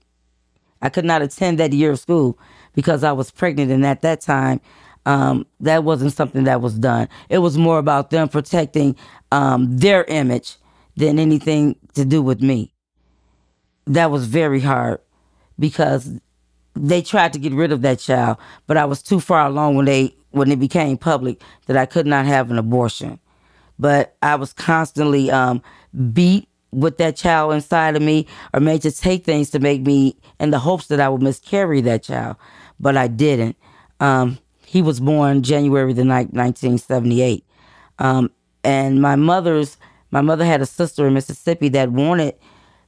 I 0.81 0.89
could 0.89 1.05
not 1.05 1.21
attend 1.21 1.59
that 1.59 1.73
year 1.73 1.91
of 1.91 1.99
school 1.99 2.39
because 2.75 3.03
I 3.03 3.11
was 3.11 3.31
pregnant, 3.31 3.71
and 3.71 3.85
at 3.85 4.01
that 4.01 4.21
time, 4.21 4.61
um, 5.05 5.45
that 5.59 5.83
wasn't 5.83 6.13
something 6.13 6.43
that 6.45 6.61
was 6.61 6.77
done. 6.77 7.07
It 7.29 7.39
was 7.39 7.57
more 7.57 7.79
about 7.79 8.09
them 8.09 8.27
protecting 8.27 8.95
um, 9.31 9.77
their 9.77 10.03
image 10.05 10.57
than 10.95 11.19
anything 11.19 11.75
to 11.93 12.05
do 12.05 12.21
with 12.21 12.41
me. 12.41 12.71
That 13.87 14.11
was 14.11 14.25
very 14.25 14.61
hard 14.61 14.99
because 15.59 16.09
they 16.75 17.01
tried 17.01 17.33
to 17.33 17.39
get 17.39 17.53
rid 17.53 17.71
of 17.71 17.81
that 17.83 17.99
child, 17.99 18.37
but 18.67 18.77
I 18.77 18.85
was 18.85 19.01
too 19.01 19.19
far 19.19 19.45
along 19.47 19.75
when 19.75 19.85
they 19.85 20.15
when 20.31 20.51
it 20.51 20.59
became 20.59 20.97
public 20.97 21.41
that 21.67 21.77
I 21.77 21.85
could 21.85 22.05
not 22.05 22.25
have 22.25 22.51
an 22.51 22.57
abortion. 22.57 23.19
But 23.79 24.17
I 24.21 24.35
was 24.35 24.51
constantly 24.51 25.31
um, 25.31 25.61
beat 26.13 26.49
with 26.71 26.97
that 26.97 27.15
child 27.15 27.53
inside 27.53 27.95
of 27.95 28.01
me 28.01 28.27
or 28.53 28.59
made 28.59 28.81
to 28.81 28.91
take 28.91 29.23
things 29.23 29.49
to 29.51 29.59
make 29.59 29.81
me 29.81 30.17
in 30.39 30.51
the 30.51 30.59
hopes 30.59 30.87
that 30.87 30.99
I 30.99 31.07
would 31.07 31.21
miscarry 31.21 31.79
that 31.81 32.03
child. 32.03 32.35
But 32.79 32.97
I 32.97 33.07
didn't. 33.07 33.55
Um, 33.99 34.39
he 34.65 34.81
was 34.81 34.99
born 34.99 35.43
January 35.43 35.93
the 35.93 36.03
night 36.03 36.33
1978. 36.33 37.45
Um, 37.99 38.29
and 38.63 39.01
my 39.01 39.15
mother's 39.15 39.77
my 40.11 40.21
mother 40.21 40.45
had 40.45 40.61
a 40.61 40.65
sister 40.65 41.07
in 41.07 41.13
Mississippi 41.13 41.69
that 41.69 41.91
wanted 41.91 42.35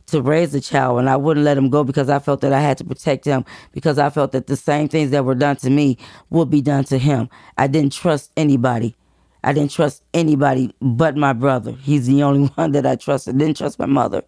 to 0.07 0.21
raise 0.21 0.55
a 0.55 0.61
child 0.61 0.99
and 0.99 1.09
I 1.09 1.17
wouldn't 1.17 1.43
let 1.43 1.57
him 1.57 1.69
go 1.69 1.83
because 1.83 2.09
I 2.09 2.19
felt 2.19 2.39
that 2.41 2.53
I 2.53 2.61
had 2.61 2.77
to 2.77 2.85
protect 2.85 3.25
him 3.25 3.43
because 3.73 3.99
I 3.99 4.09
felt 4.09 4.31
that 4.31 4.47
the 4.47 4.55
same 4.55 4.87
things 4.87 5.11
that 5.11 5.25
were 5.25 5.35
done 5.35 5.57
to 5.57 5.69
me 5.69 5.97
would 6.29 6.49
be 6.49 6.61
done 6.61 6.85
to 6.85 6.97
him. 6.97 7.29
I 7.57 7.67
didn't 7.67 7.91
trust 7.91 8.31
anybody. 8.37 8.95
I 9.43 9.53
didn't 9.53 9.71
trust 9.71 10.03
anybody 10.13 10.73
but 10.81 11.17
my 11.17 11.33
brother. 11.33 11.73
He's 11.73 12.07
the 12.07 12.23
only 12.23 12.47
one 12.55 12.71
that 12.71 12.85
I 12.85 12.95
trusted. 12.95 13.37
Didn't 13.37 13.57
trust 13.57 13.77
my 13.79 13.85
mother. 13.85 14.23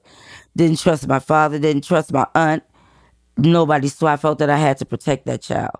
Didn't 0.55 0.79
trust 0.79 1.07
my 1.07 1.19
father. 1.19 1.57
Didn't 1.59 1.83
trust 1.85 2.11
my 2.11 2.27
aunt. 2.35 2.63
Nobody. 3.45 3.87
So 3.87 4.07
I 4.07 4.17
felt 4.17 4.39
that 4.39 4.49
I 4.49 4.57
had 4.57 4.77
to 4.79 4.85
protect 4.85 5.25
that 5.25 5.41
child. 5.41 5.75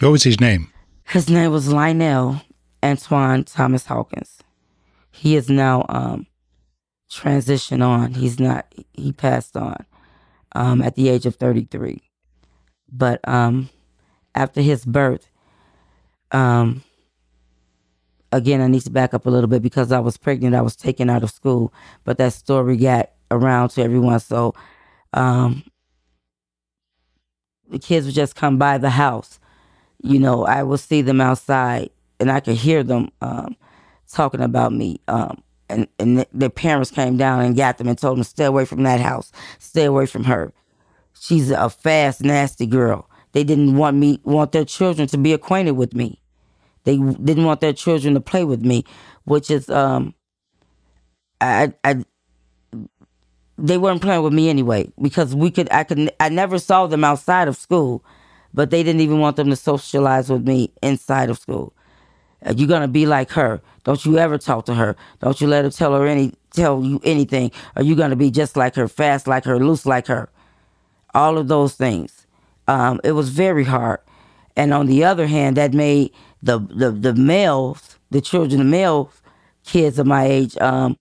What 0.00 0.10
was 0.10 0.24
his 0.24 0.40
name? 0.40 0.72
His 1.04 1.28
name 1.28 1.52
was 1.52 1.72
Lionel 1.72 2.40
Antoine 2.82 3.44
Thomas 3.44 3.86
Hawkins. 3.86 4.38
He 5.10 5.36
is 5.36 5.48
now 5.48 5.86
um, 5.88 6.26
transitioned 7.10 7.86
on. 7.86 8.14
He's 8.14 8.40
not. 8.40 8.72
He 8.92 9.12
passed 9.12 9.56
on 9.56 9.86
um, 10.54 10.82
at 10.82 10.96
the 10.96 11.08
age 11.08 11.26
of 11.26 11.36
33. 11.36 12.02
But 12.90 13.26
um, 13.28 13.70
after 14.34 14.60
his 14.60 14.84
birth, 14.84 15.28
um, 16.32 16.82
again, 18.32 18.60
I 18.60 18.66
need 18.66 18.82
to 18.82 18.90
back 18.90 19.14
up 19.14 19.26
a 19.26 19.30
little 19.30 19.48
bit 19.48 19.62
because 19.62 19.92
I 19.92 20.00
was 20.00 20.16
pregnant. 20.16 20.54
I 20.54 20.62
was 20.62 20.76
taken 20.76 21.08
out 21.08 21.22
of 21.22 21.30
school, 21.30 21.72
but 22.04 22.18
that 22.18 22.32
story 22.32 22.76
got 22.76 23.10
around 23.30 23.70
to 23.70 23.82
everyone. 23.82 24.20
So 24.20 24.54
um, 25.12 25.64
the 27.74 27.80
kids 27.80 28.06
would 28.06 28.14
just 28.14 28.36
come 28.36 28.56
by 28.56 28.78
the 28.78 28.90
house. 28.90 29.40
You 30.00 30.20
know, 30.20 30.46
I 30.46 30.62
would 30.62 30.78
see 30.78 31.02
them 31.02 31.20
outside 31.20 31.90
and 32.20 32.30
I 32.30 32.38
could 32.38 32.54
hear 32.54 32.84
them 32.84 33.10
um, 33.20 33.56
talking 34.08 34.40
about 34.40 34.72
me. 34.72 35.00
Um, 35.08 35.42
and 35.68 35.88
and 35.98 36.18
th- 36.18 36.28
their 36.32 36.50
parents 36.50 36.92
came 36.92 37.16
down 37.16 37.40
and 37.40 37.56
got 37.56 37.78
them 37.78 37.88
and 37.88 37.98
told 37.98 38.16
them, 38.16 38.22
stay 38.22 38.44
away 38.44 38.64
from 38.64 38.84
that 38.84 39.00
house, 39.00 39.32
stay 39.58 39.84
away 39.86 40.06
from 40.06 40.22
her. 40.22 40.52
She's 41.20 41.50
a 41.50 41.68
fast, 41.68 42.22
nasty 42.22 42.66
girl. 42.66 43.10
They 43.32 43.42
didn't 43.42 43.76
want 43.76 43.96
me, 43.96 44.20
want 44.22 44.52
their 44.52 44.64
children 44.64 45.08
to 45.08 45.18
be 45.18 45.32
acquainted 45.32 45.72
with 45.72 45.94
me. 45.94 46.20
They 46.84 46.96
didn't 46.96 47.44
want 47.44 47.60
their 47.60 47.72
children 47.72 48.14
to 48.14 48.20
play 48.20 48.44
with 48.44 48.64
me, 48.64 48.84
which 49.24 49.50
is 49.50 49.68
um 49.68 50.14
I 51.40 51.72
I 51.82 52.04
they 53.58 53.78
weren't 53.78 54.02
playing 54.02 54.22
with 54.22 54.32
me 54.32 54.48
anyway 54.48 54.90
because 55.00 55.34
we 55.34 55.50
could 55.50 55.70
I 55.70 55.84
could 55.84 56.12
I 56.20 56.28
never 56.28 56.58
saw 56.58 56.86
them 56.86 57.04
outside 57.04 57.48
of 57.48 57.56
school, 57.56 58.04
but 58.52 58.70
they 58.70 58.82
didn't 58.82 59.00
even 59.00 59.20
want 59.20 59.36
them 59.36 59.50
to 59.50 59.56
socialize 59.56 60.30
with 60.30 60.46
me 60.46 60.72
inside 60.82 61.30
of 61.30 61.38
school. 61.38 61.72
Uh, 62.44 62.54
You're 62.56 62.68
gonna 62.68 62.88
be 62.88 63.06
like 63.06 63.30
her. 63.30 63.62
Don't 63.84 64.04
you 64.04 64.18
ever 64.18 64.38
talk 64.38 64.64
to 64.66 64.74
her. 64.74 64.96
Don't 65.20 65.40
you 65.40 65.46
let 65.46 65.64
her 65.64 65.70
tell 65.70 65.94
her 65.94 66.06
any 66.06 66.32
tell 66.52 66.82
you 66.84 67.00
anything. 67.04 67.50
Are 67.76 67.82
you 67.82 67.94
gonna 67.94 68.16
be 68.16 68.30
just 68.30 68.56
like 68.56 68.74
her, 68.74 68.88
fast 68.88 69.26
like 69.26 69.44
her, 69.44 69.58
loose 69.58 69.86
like 69.86 70.06
her? 70.08 70.28
All 71.14 71.38
of 71.38 71.48
those 71.48 71.74
things. 71.74 72.26
Um, 72.66 73.00
it 73.04 73.12
was 73.12 73.28
very 73.28 73.64
hard. 73.64 74.00
And 74.56 74.72
on 74.72 74.86
the 74.86 75.04
other 75.04 75.26
hand, 75.26 75.56
that 75.56 75.74
made 75.74 76.12
the 76.42 76.58
the, 76.58 76.90
the 76.90 77.14
males, 77.14 77.98
the 78.10 78.20
children, 78.20 78.58
the 78.58 78.64
male 78.64 79.10
kids 79.64 79.98
of 79.98 80.06
my 80.06 80.24
age, 80.26 80.56
um, 80.58 80.96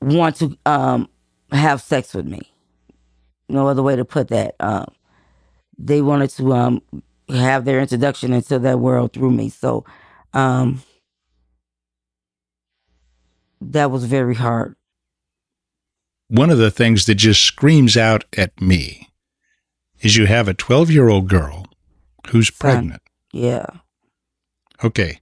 want 0.00 0.36
to 0.36 0.56
um, 0.66 1.08
have 1.52 1.80
sex 1.80 2.14
with 2.14 2.26
me. 2.26 2.40
No 3.48 3.68
other 3.68 3.82
way 3.82 3.96
to 3.96 4.04
put 4.04 4.28
that. 4.28 4.54
Um, 4.60 4.86
they 5.78 6.02
wanted 6.02 6.30
to 6.30 6.52
um, 6.52 6.82
have 7.28 7.64
their 7.64 7.80
introduction 7.80 8.32
into 8.32 8.58
that 8.58 8.78
world 8.78 9.12
through 9.12 9.32
me. 9.32 9.48
So 9.48 9.84
um, 10.32 10.82
that 13.60 13.90
was 13.90 14.04
very 14.04 14.34
hard. 14.34 14.76
One 16.28 16.50
of 16.50 16.58
the 16.58 16.70
things 16.70 17.06
that 17.06 17.16
just 17.16 17.42
screams 17.42 17.96
out 17.96 18.24
at 18.36 18.60
me 18.60 19.08
is 20.00 20.16
you 20.16 20.26
have 20.26 20.48
a 20.48 20.54
12 20.54 20.90
year 20.90 21.08
old 21.08 21.28
girl 21.28 21.66
who's 22.28 22.48
Son. 22.48 22.54
pregnant. 22.58 23.02
Yeah. 23.32 23.66
Okay. 24.82 25.20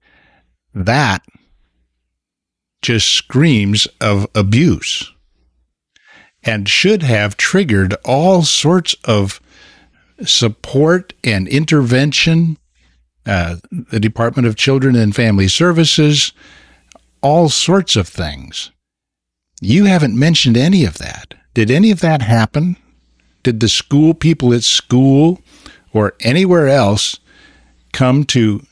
That 0.74 1.22
just 2.82 3.08
screams 3.10 3.86
of 4.00 4.26
abuse 4.34 5.12
and 6.42 6.68
should 6.68 7.02
have 7.02 7.36
triggered 7.36 7.94
all 8.04 8.42
sorts 8.42 8.94
of 9.04 9.40
support 10.24 11.12
and 11.24 11.48
intervention. 11.48 12.58
Uh, 13.26 13.56
the 13.70 14.00
Department 14.00 14.46
of 14.46 14.56
Children 14.56 14.96
and 14.96 15.14
Family 15.14 15.48
Services, 15.48 16.32
all 17.20 17.48
sorts 17.48 17.96
of 17.96 18.08
things. 18.08 18.70
You 19.60 19.84
haven't 19.84 20.18
mentioned 20.18 20.56
any 20.56 20.84
of 20.84 20.98
that. 20.98 21.34
Did 21.52 21.70
any 21.70 21.90
of 21.90 22.00
that 22.00 22.22
happen? 22.22 22.76
Did 23.42 23.60
the 23.60 23.68
school 23.68 24.14
people 24.14 24.54
at 24.54 24.64
school 24.64 25.40
or 25.92 26.14
anywhere 26.20 26.68
else 26.68 27.18
come 27.92 28.24
to 28.24 28.64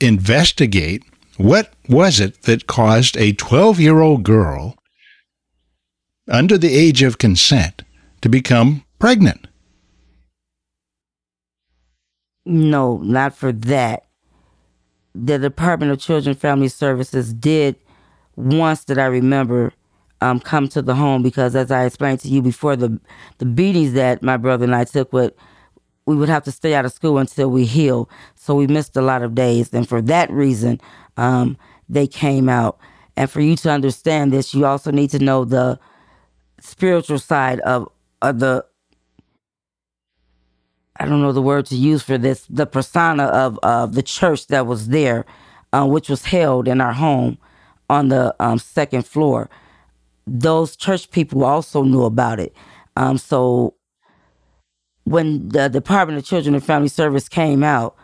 investigate 0.00 1.04
what 1.36 1.72
was 1.88 2.20
it 2.20 2.42
that 2.42 2.66
caused 2.66 3.16
a 3.16 3.32
12 3.32 3.80
year 3.80 4.00
old 4.00 4.22
girl 4.22 4.76
under 6.28 6.56
the 6.56 6.74
age 6.74 7.02
of 7.02 7.18
consent 7.18 7.82
to 8.20 8.28
become 8.28 8.84
pregnant? 8.98 9.46
No, 12.46 12.98
not 12.98 13.34
for 13.34 13.52
that. 13.52 14.04
The 15.14 15.38
Department 15.38 15.92
of 15.92 16.00
Children 16.00 16.34
Family 16.34 16.68
Services 16.68 17.32
did 17.32 17.76
once 18.36 18.84
that 18.84 18.98
I 18.98 19.06
remember 19.06 19.72
um, 20.20 20.40
come 20.40 20.68
to 20.68 20.82
the 20.82 20.94
home 20.94 21.22
because, 21.22 21.54
as 21.54 21.70
I 21.70 21.84
explained 21.84 22.20
to 22.20 22.28
you 22.28 22.42
before, 22.42 22.76
the 22.76 22.98
the 23.38 23.44
beatings 23.44 23.92
that 23.92 24.22
my 24.22 24.36
brother 24.36 24.64
and 24.64 24.74
I 24.74 24.84
took 24.84 25.12
would 25.12 25.34
we 26.06 26.16
would 26.16 26.28
have 26.28 26.44
to 26.44 26.52
stay 26.52 26.74
out 26.74 26.84
of 26.84 26.92
school 26.92 27.18
until 27.18 27.50
we 27.50 27.64
heal. 27.64 28.08
So 28.34 28.54
we 28.54 28.66
missed 28.66 28.96
a 28.96 29.02
lot 29.02 29.22
of 29.22 29.34
days, 29.34 29.72
and 29.72 29.88
for 29.88 30.02
that 30.02 30.30
reason, 30.30 30.80
um, 31.16 31.56
they 31.88 32.06
came 32.06 32.48
out. 32.48 32.78
And 33.16 33.30
for 33.30 33.40
you 33.40 33.56
to 33.56 33.70
understand 33.70 34.32
this, 34.32 34.54
you 34.54 34.66
also 34.66 34.90
need 34.90 35.10
to 35.10 35.18
know 35.18 35.44
the 35.44 35.78
spiritual 36.60 37.18
side 37.18 37.60
of, 37.60 37.88
of 38.22 38.40
the 38.40 38.64
I 40.96 41.06
don't 41.06 41.22
know 41.22 41.32
the 41.32 41.42
word 41.42 41.66
to 41.66 41.76
use 41.76 42.02
for 42.02 42.18
this, 42.18 42.46
the 42.48 42.66
persona 42.66 43.24
of, 43.24 43.58
of 43.64 43.94
the 43.94 44.02
church 44.02 44.46
that 44.46 44.66
was 44.66 44.88
there, 44.88 45.26
uh, 45.72 45.84
which 45.86 46.08
was 46.08 46.24
held 46.24 46.68
in 46.68 46.80
our 46.80 46.92
home 46.92 47.36
on 47.90 48.08
the 48.08 48.34
um, 48.38 48.58
second 48.58 49.04
floor. 49.04 49.50
Those 50.26 50.76
church 50.76 51.10
people 51.10 51.44
also 51.44 51.82
knew 51.82 52.04
about 52.04 52.38
it. 52.38 52.54
Um, 52.96 53.18
so 53.18 53.74
when 55.04 55.48
the 55.48 55.68
Department 55.68 56.18
of 56.18 56.24
Children 56.24 56.54
and 56.54 56.64
Family 56.64 56.88
Service 56.88 57.28
came 57.28 57.62
out, 57.62 57.96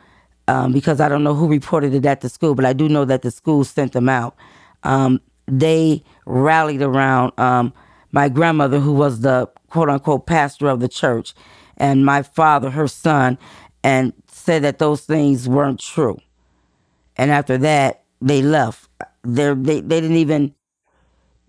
um, 0.49 0.73
because 0.73 1.01
I 1.01 1.09
don't 1.09 1.25
know 1.25 1.35
who 1.35 1.49
reported 1.49 1.95
it 1.95 2.05
at 2.07 2.21
the 2.21 2.29
school, 2.29 2.55
but 2.55 2.65
I 2.65 2.73
do 2.73 2.89
know 2.89 3.05
that 3.05 3.23
the 3.23 3.31
school 3.31 3.65
sent 3.65 3.93
them 3.93 4.09
out. 4.09 4.37
Um, 4.83 5.21
they 5.47 6.03
rallied 6.27 6.83
around 6.83 7.39
um, 7.39 7.73
my 8.13 8.29
grandmother, 8.29 8.81
who 8.81 8.93
was 8.93 9.21
the 9.21 9.49
quote 9.71 9.89
unquote 9.89 10.27
pastor 10.27 10.69
of 10.69 10.81
the 10.81 10.89
church, 10.89 11.35
and 11.77 12.05
my 12.05 12.23
father, 12.23 12.71
her 12.71 12.89
son, 12.89 13.39
and 13.83 14.13
said 14.29 14.63
that 14.63 14.79
those 14.79 15.03
things 15.03 15.49
weren't 15.49 15.81
true. 15.81 16.19
And 17.17 17.31
after 17.31 17.59
that, 17.59 18.05
they 18.21 18.43
left. 18.43 18.89
They're, 19.23 19.55
they 19.55 19.81
they 19.81 20.01
didn't 20.01 20.17
even 20.17 20.55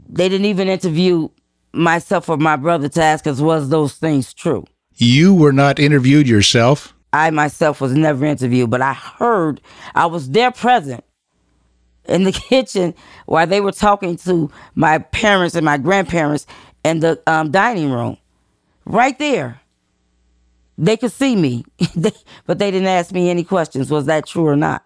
they 0.09 0.29
didn't 0.29 0.45
even 0.45 0.67
interview 0.67 1.29
myself 1.73 2.29
or 2.29 2.37
my 2.37 2.55
brother 2.55 2.89
to 2.89 3.01
ask 3.01 3.25
us 3.27 3.39
was 3.39 3.69
those 3.69 3.93
things 3.95 4.33
true. 4.33 4.65
You 4.95 5.33
were 5.33 5.53
not 5.53 5.79
interviewed 5.79 6.27
yourself. 6.27 6.93
I 7.13 7.29
myself 7.29 7.81
was 7.81 7.93
never 7.93 8.25
interviewed, 8.25 8.69
but 8.69 8.81
I 8.81 8.93
heard 8.93 9.61
I 9.95 10.05
was 10.05 10.29
there 10.29 10.51
present 10.51 11.03
in 12.05 12.23
the 12.23 12.31
kitchen 12.49 12.93
while 13.25 13.47
they 13.47 13.61
were 13.61 13.71
talking 13.71 14.15
to 14.17 14.49
my 14.75 14.99
parents 14.99 15.55
and 15.55 15.65
my 15.65 15.77
grandparents 15.77 16.45
in 16.83 16.99
the 16.99 17.21
um, 17.27 17.51
dining 17.51 17.91
room, 17.91 18.17
right 18.85 19.17
there. 19.19 19.59
They 20.77 20.97
could 20.97 21.11
see 21.11 21.35
me, 21.35 21.63
but 22.45 22.57
they 22.57 22.71
didn't 22.71 22.87
ask 22.87 23.11
me 23.11 23.29
any 23.29 23.43
questions. 23.43 23.91
Was 23.91 24.05
that 24.05 24.25
true 24.25 24.47
or 24.47 24.55
not? 24.55 24.83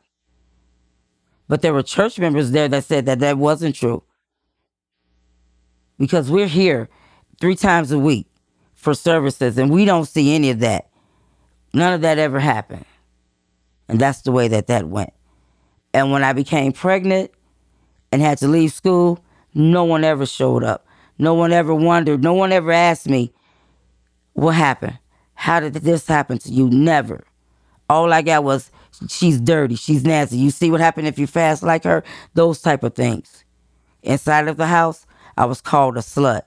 But 1.47 1.61
there 1.61 1.73
were 1.73 1.83
church 1.83 2.19
members 2.19 2.51
there 2.51 2.67
that 2.67 2.83
said 2.83 3.05
that 3.05 3.19
that 3.19 3.37
wasn't 3.37 3.75
true. 3.75 4.03
Because 5.97 6.29
we're 6.29 6.47
here 6.47 6.89
three 7.39 7.55
times 7.55 7.91
a 7.91 7.99
week 7.99 8.27
for 8.85 8.93
services 8.93 9.57
and 9.57 9.69
we 9.69 9.83
don't 9.83 10.05
see 10.05 10.33
any 10.33 10.51
of 10.51 10.59
that. 10.59 10.87
None 11.73 11.93
of 11.93 12.01
that 12.01 12.19
ever 12.19 12.39
happened. 12.39 12.85
And 13.89 13.99
that's 13.99 14.21
the 14.21 14.31
way 14.31 14.47
that 14.47 14.67
that 14.67 14.87
went. 14.87 15.11
And 15.93 16.11
when 16.11 16.23
I 16.23 16.33
became 16.33 16.71
pregnant 16.71 17.31
and 18.11 18.21
had 18.21 18.37
to 18.37 18.47
leave 18.47 18.71
school, 18.71 19.19
no 19.53 19.83
one 19.83 20.03
ever 20.03 20.25
showed 20.25 20.63
up. 20.63 20.85
No 21.17 21.33
one 21.33 21.51
ever 21.51 21.73
wondered. 21.73 22.23
No 22.23 22.33
one 22.33 22.51
ever 22.51 22.71
asked 22.71 23.09
me, 23.09 23.33
what 24.33 24.53
happened? 24.53 24.99
How 25.33 25.59
did 25.59 25.73
this 25.73 26.05
happen 26.07 26.37
to 26.39 26.49
you? 26.49 26.69
Never. 26.69 27.25
All 27.89 28.13
I 28.13 28.21
got 28.21 28.43
was, 28.43 28.69
she's 29.09 29.39
dirty. 29.39 29.75
She's 29.75 30.03
nasty. 30.03 30.37
You 30.37 30.51
see 30.51 30.69
what 30.69 30.79
happened 30.79 31.07
if 31.07 31.17
you 31.17 31.25
fast 31.25 31.63
like 31.63 31.83
her? 31.85 32.03
Those 32.35 32.61
type 32.61 32.83
of 32.83 32.93
things. 32.93 33.43
Inside 34.03 34.47
of 34.47 34.57
the 34.57 34.67
house, 34.67 35.07
I 35.37 35.45
was 35.45 35.59
called 35.59 35.97
a 35.97 36.01
slut. 36.01 36.43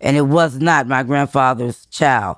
And 0.00 0.16
it 0.16 0.22
was 0.22 0.58
not 0.58 0.86
my 0.86 1.02
grandfather's 1.02 1.86
child. 1.86 2.36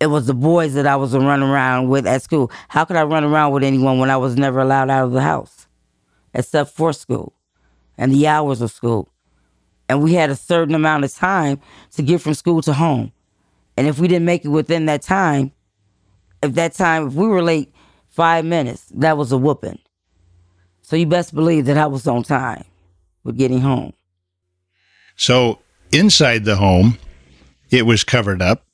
It 0.00 0.06
was 0.06 0.26
the 0.26 0.34
boys 0.34 0.74
that 0.74 0.86
I 0.86 0.96
was 0.96 1.14
running 1.14 1.48
around 1.48 1.88
with 1.88 2.06
at 2.06 2.22
school. 2.22 2.50
How 2.68 2.84
could 2.84 2.96
I 2.96 3.04
run 3.04 3.24
around 3.24 3.52
with 3.52 3.62
anyone 3.62 3.98
when 3.98 4.10
I 4.10 4.16
was 4.16 4.36
never 4.36 4.60
allowed 4.60 4.90
out 4.90 5.04
of 5.04 5.12
the 5.12 5.22
house? 5.22 5.66
Except 6.34 6.70
for 6.70 6.92
school 6.92 7.34
and 7.98 8.12
the 8.12 8.26
hours 8.26 8.60
of 8.60 8.70
school. 8.70 9.08
And 9.88 10.02
we 10.02 10.14
had 10.14 10.30
a 10.30 10.36
certain 10.36 10.74
amount 10.74 11.04
of 11.04 11.14
time 11.14 11.60
to 11.92 12.02
get 12.02 12.20
from 12.20 12.34
school 12.34 12.62
to 12.62 12.72
home. 12.72 13.12
And 13.76 13.86
if 13.86 13.98
we 13.98 14.08
didn't 14.08 14.24
make 14.24 14.44
it 14.44 14.48
within 14.48 14.86
that 14.86 15.02
time, 15.02 15.52
if 16.42 16.54
that 16.54 16.74
time, 16.74 17.08
if 17.08 17.14
we 17.14 17.26
were 17.26 17.42
late 17.42 17.72
five 18.08 18.44
minutes, 18.44 18.86
that 18.94 19.16
was 19.16 19.32
a 19.32 19.38
whooping. 19.38 19.78
So 20.82 20.96
you 20.96 21.06
best 21.06 21.34
believe 21.34 21.66
that 21.66 21.78
I 21.78 21.86
was 21.86 22.06
on 22.06 22.22
time 22.22 22.64
with 23.24 23.36
getting 23.36 23.60
home. 23.60 23.92
So 25.16 25.60
inside 25.92 26.44
the 26.44 26.56
home, 26.56 26.98
it 27.70 27.86
was 27.86 28.04
covered 28.04 28.42
up. 28.42 28.64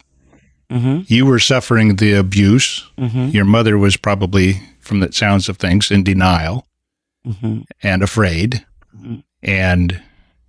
Mm-hmm. 0.70 1.02
You 1.12 1.24
were 1.26 1.38
suffering 1.38 1.96
the 1.96 2.12
abuse. 2.14 2.88
Mm-hmm. 2.98 3.28
Your 3.28 3.44
mother 3.44 3.78
was 3.78 3.96
probably, 3.96 4.60
from 4.80 5.00
the 5.00 5.12
sounds 5.12 5.48
of 5.48 5.56
things, 5.56 5.90
in 5.90 6.04
denial 6.04 6.66
Mm-hmm. 7.26 7.60
and 7.82 8.02
afraid. 8.02 8.64
Mhm. 8.96 9.22
And 9.42 10.00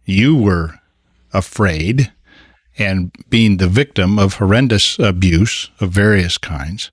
you 0.06 0.36
were 0.36 0.80
afraid 1.34 2.12
and 2.78 3.12
being 3.30 3.58
the 3.58 3.68
victim 3.68 4.18
of 4.18 4.36
horrendous 4.36 4.98
abuse 5.00 5.70
of 5.82 5.92
various 5.92 6.38
kinds. 6.38 6.90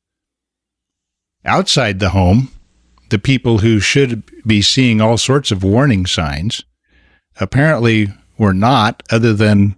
Outside 1.45 2.01
the 2.01 2.11
home, 2.11 2.51
the 3.11 3.19
people 3.19 3.59
who 3.59 3.79
should 3.79 4.23
be 4.45 4.61
seeing 4.63 5.01
all 5.01 5.19
sorts 5.19 5.53
of 5.53 5.63
warning 5.63 6.07
signs 6.07 6.65
apparently 7.39 8.09
were 8.39 8.55
not, 8.55 9.03
other 9.11 9.33
than 9.33 9.77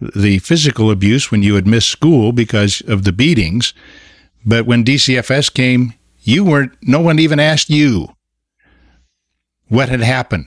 the 0.00 0.38
physical 0.38 0.90
abuse 0.90 1.30
when 1.30 1.42
you 1.42 1.54
had 1.54 1.66
missed 1.66 1.88
school 1.88 2.32
because 2.32 2.82
of 2.82 3.04
the 3.04 3.12
beatings. 3.12 3.72
But 4.44 4.66
when 4.66 4.84
DCFS 4.84 5.52
came, 5.52 5.94
you 6.20 6.44
weren't, 6.44 6.72
no 6.82 7.00
one 7.00 7.18
even 7.18 7.40
asked 7.40 7.70
you 7.70 8.08
what 9.68 9.88
had 9.88 10.00
happened. 10.00 10.46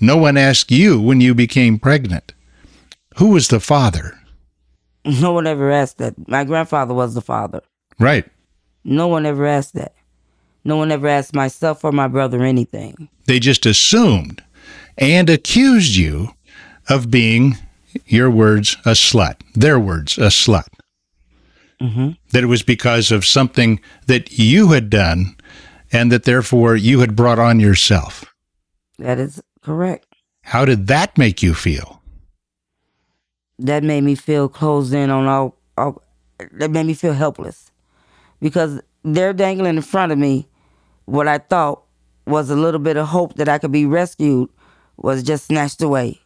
No 0.00 0.16
one 0.16 0.36
asked 0.36 0.70
you 0.70 1.00
when 1.00 1.20
you 1.20 1.34
became 1.34 1.78
pregnant. 1.78 2.32
Who 3.16 3.28
was 3.30 3.48
the 3.48 3.60
father? 3.60 4.18
No 5.04 5.32
one 5.32 5.46
ever 5.46 5.70
asked 5.70 5.98
that. 5.98 6.14
My 6.28 6.44
grandfather 6.44 6.94
was 6.94 7.14
the 7.14 7.20
father. 7.20 7.62
Right. 7.98 8.24
No 8.84 9.08
one 9.08 9.26
ever 9.26 9.46
asked 9.46 9.74
that. 9.74 9.94
No 10.64 10.76
one 10.76 10.90
ever 10.90 11.06
asked 11.06 11.34
myself 11.34 11.84
or 11.84 11.92
my 11.92 12.08
brother 12.08 12.42
anything. 12.42 13.08
They 13.26 13.38
just 13.38 13.66
assumed 13.66 14.42
and 14.96 15.28
accused 15.28 15.94
you 15.94 16.30
of 16.88 17.10
being, 17.10 17.56
your 18.06 18.30
words, 18.30 18.76
a 18.84 18.90
slut. 18.90 19.40
Their 19.54 19.78
words, 19.78 20.18
a 20.18 20.28
slut. 20.28 20.68
Mm-hmm. 21.80 22.10
That 22.30 22.44
it 22.44 22.46
was 22.46 22.62
because 22.62 23.10
of 23.10 23.24
something 23.24 23.80
that 24.06 24.38
you 24.38 24.68
had 24.68 24.90
done 24.90 25.36
and 25.92 26.10
that 26.12 26.24
therefore 26.24 26.76
you 26.76 27.00
had 27.00 27.16
brought 27.16 27.38
on 27.38 27.60
yourself. 27.60 28.24
That 28.98 29.18
is 29.18 29.42
correct. 29.60 30.06
How 30.42 30.64
did 30.64 30.86
that 30.88 31.16
make 31.16 31.42
you 31.42 31.54
feel? 31.54 32.02
That 33.58 33.82
made 33.82 34.02
me 34.02 34.14
feel 34.14 34.48
closed 34.48 34.92
in 34.92 35.10
on 35.10 35.26
all, 35.26 35.56
all. 35.76 36.02
That 36.52 36.70
made 36.70 36.86
me 36.86 36.94
feel 36.94 37.12
helpless 37.12 37.70
because 38.40 38.80
they're 39.04 39.32
dangling 39.32 39.76
in 39.76 39.82
front 39.82 40.10
of 40.10 40.18
me 40.18 40.48
what 41.04 41.28
I 41.28 41.38
thought 41.38 41.84
was 42.26 42.50
a 42.50 42.56
little 42.56 42.80
bit 42.80 42.96
of 42.96 43.08
hope 43.08 43.34
that 43.34 43.48
I 43.48 43.58
could 43.58 43.72
be 43.72 43.86
rescued 43.86 44.48
was 44.96 45.22
just 45.22 45.46
snatched 45.46 45.82
away. 45.82 46.20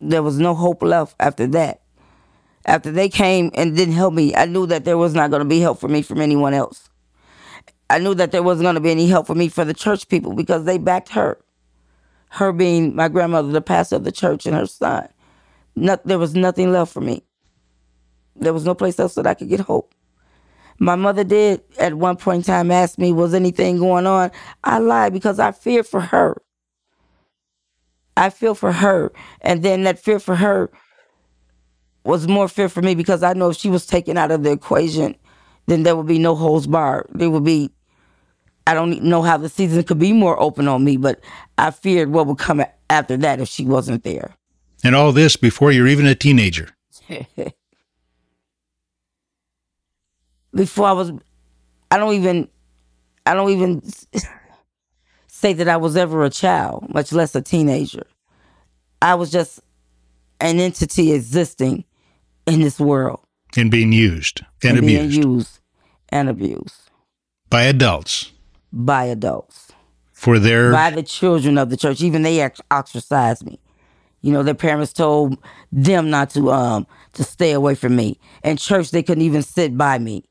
There 0.00 0.22
was 0.22 0.38
no 0.38 0.54
hope 0.54 0.82
left 0.82 1.16
after 1.20 1.46
that. 1.48 1.82
After 2.66 2.92
they 2.92 3.08
came 3.08 3.50
and 3.54 3.76
didn't 3.76 3.94
help 3.94 4.14
me, 4.14 4.34
I 4.34 4.44
knew 4.46 4.66
that 4.66 4.84
there 4.84 4.98
was 4.98 5.14
not 5.14 5.30
going 5.30 5.40
to 5.40 5.48
be 5.48 5.60
help 5.60 5.80
for 5.80 5.88
me 5.88 6.02
from 6.02 6.20
anyone 6.20 6.54
else. 6.54 6.90
I 7.90 7.98
knew 7.98 8.14
that 8.14 8.32
there 8.32 8.42
wasn't 8.42 8.64
going 8.64 8.74
to 8.74 8.80
be 8.80 8.90
any 8.90 9.08
help 9.08 9.26
for 9.26 9.34
me 9.34 9.48
for 9.48 9.64
the 9.64 9.74
church 9.74 10.08
people 10.08 10.34
because 10.34 10.64
they 10.64 10.78
backed 10.78 11.10
her. 11.10 11.38
Her 12.30 12.52
being 12.52 12.94
my 12.94 13.08
grandmother, 13.08 13.48
the 13.50 13.62
pastor 13.62 13.96
of 13.96 14.04
the 14.04 14.12
church, 14.12 14.46
and 14.46 14.54
her 14.54 14.66
son. 14.66 15.08
Not, 15.74 16.06
there 16.06 16.18
was 16.18 16.34
nothing 16.34 16.72
left 16.72 16.92
for 16.92 17.00
me. 17.00 17.24
There 18.36 18.52
was 18.52 18.64
no 18.64 18.74
place 18.74 18.98
else 18.98 19.14
that 19.14 19.26
I 19.26 19.34
could 19.34 19.48
get 19.48 19.60
hope. 19.60 19.94
My 20.78 20.94
mother 20.96 21.24
did 21.24 21.62
at 21.78 21.94
one 21.94 22.16
point 22.16 22.38
in 22.38 22.42
time 22.44 22.70
ask 22.70 22.98
me, 22.98 23.12
was 23.12 23.34
anything 23.34 23.78
going 23.78 24.06
on? 24.06 24.30
I 24.62 24.78
lied 24.78 25.12
because 25.12 25.38
I 25.40 25.52
feared 25.52 25.86
for 25.86 26.00
her. 26.00 26.40
I 28.18 28.30
feel 28.30 28.54
for 28.54 28.72
her. 28.72 29.12
And 29.40 29.62
then 29.62 29.84
that 29.84 29.98
fear 29.98 30.18
for 30.18 30.34
her 30.34 30.70
was 32.04 32.26
more 32.26 32.48
fear 32.48 32.68
for 32.68 32.82
me 32.82 32.94
because 32.94 33.22
I 33.22 33.32
know 33.32 33.50
if 33.50 33.56
she 33.56 33.70
was 33.70 33.86
taken 33.86 34.18
out 34.18 34.32
of 34.32 34.42
the 34.42 34.50
equation, 34.50 35.14
then 35.66 35.84
there 35.84 35.94
would 35.94 36.06
be 36.06 36.18
no 36.18 36.34
holds 36.34 36.66
barred. 36.66 37.06
There 37.14 37.30
would 37.30 37.44
be, 37.44 37.70
I 38.66 38.74
don't 38.74 39.02
know 39.04 39.22
how 39.22 39.36
the 39.36 39.48
season 39.48 39.84
could 39.84 40.00
be 40.00 40.12
more 40.12 40.40
open 40.40 40.66
on 40.66 40.82
me, 40.84 40.96
but 40.96 41.20
I 41.58 41.70
feared 41.70 42.10
what 42.10 42.26
would 42.26 42.38
come 42.38 42.62
after 42.90 43.16
that 43.18 43.40
if 43.40 43.48
she 43.48 43.64
wasn't 43.64 44.02
there. 44.02 44.34
And 44.82 44.96
all 44.96 45.12
this 45.12 45.36
before 45.36 45.70
you're 45.70 45.88
even 45.88 46.06
a 46.06 46.14
teenager. 46.14 46.70
Before 50.54 50.86
I 50.86 50.92
was, 50.92 51.12
I 51.90 51.98
don't 51.98 52.14
even, 52.14 52.48
I 53.26 53.34
don't 53.34 53.50
even 53.50 53.82
say 55.38 55.52
that 55.52 55.68
I 55.68 55.76
was 55.76 55.96
ever 55.96 56.24
a 56.24 56.30
child, 56.30 56.92
much 56.92 57.12
less 57.12 57.34
a 57.34 57.40
teenager. 57.40 58.04
I 59.00 59.14
was 59.14 59.30
just 59.30 59.60
an 60.40 60.58
entity 60.58 61.12
existing 61.12 61.84
in 62.46 62.60
this 62.60 62.80
world 62.80 63.20
and 63.56 63.70
being 63.70 63.92
used 63.92 64.42
and, 64.62 64.78
and 64.78 64.86
being 64.86 65.06
abused 65.06 65.24
used 65.24 65.58
and 66.08 66.28
abused 66.28 66.90
by 67.50 67.62
adults 67.62 68.32
by 68.72 69.04
adults, 69.04 69.68
for 70.12 70.38
their 70.38 70.72
by 70.72 70.90
the 70.90 71.02
children 71.02 71.56
of 71.56 71.70
the 71.70 71.76
church. 71.76 72.00
Even 72.02 72.22
they 72.22 72.48
ostracized 72.70 73.46
me. 73.46 73.58
You 74.20 74.32
know, 74.32 74.42
their 74.42 74.54
parents 74.54 74.92
told 74.92 75.38
them 75.70 76.10
not 76.10 76.30
to 76.30 76.50
um 76.50 76.86
to 77.14 77.24
stay 77.24 77.52
away 77.52 77.74
from 77.74 77.96
me. 77.96 78.18
In 78.42 78.56
church, 78.56 78.90
they 78.90 79.02
couldn't 79.02 79.22
even 79.22 79.42
sit 79.42 79.76
by 79.76 79.98
me. 79.98 80.24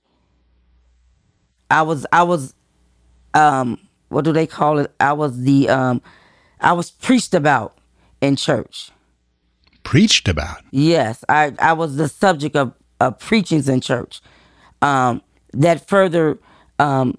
I 1.72 1.82
was 1.82 2.06
I 2.12 2.24
was 2.24 2.54
um 3.34 3.80
what 4.10 4.26
do 4.26 4.32
they 4.32 4.48
call 4.48 4.80
it? 4.80 4.92
I 5.00 5.14
was 5.14 5.42
the 5.42 5.70
um 5.70 6.02
I 6.60 6.74
was 6.74 6.92
preached 6.92 7.34
about 7.34 7.78
in 8.22 8.36
church. 8.36 8.92
Preached 9.84 10.28
about. 10.28 10.64
Yes, 10.72 11.24
I 11.30 11.54
I 11.60 11.74
was 11.74 11.96
the 11.98 12.08
subject 12.10 12.56
of, 12.56 12.74
of 13.00 13.20
preachings 13.20 13.70
in 13.70 13.82
church. 13.82 14.22
Um 14.82 15.22
that 15.54 15.88
further 15.88 16.40
um 16.80 17.18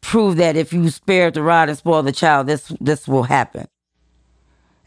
prove 0.00 0.36
that 0.36 0.56
if 0.56 0.72
you 0.72 0.88
spare 0.90 1.30
the 1.30 1.42
rod 1.42 1.68
and 1.68 1.78
spoil 1.78 2.02
the 2.02 2.12
child, 2.12 2.46
this 2.46 2.72
this 2.80 3.06
will 3.06 3.24
happen. 3.24 3.66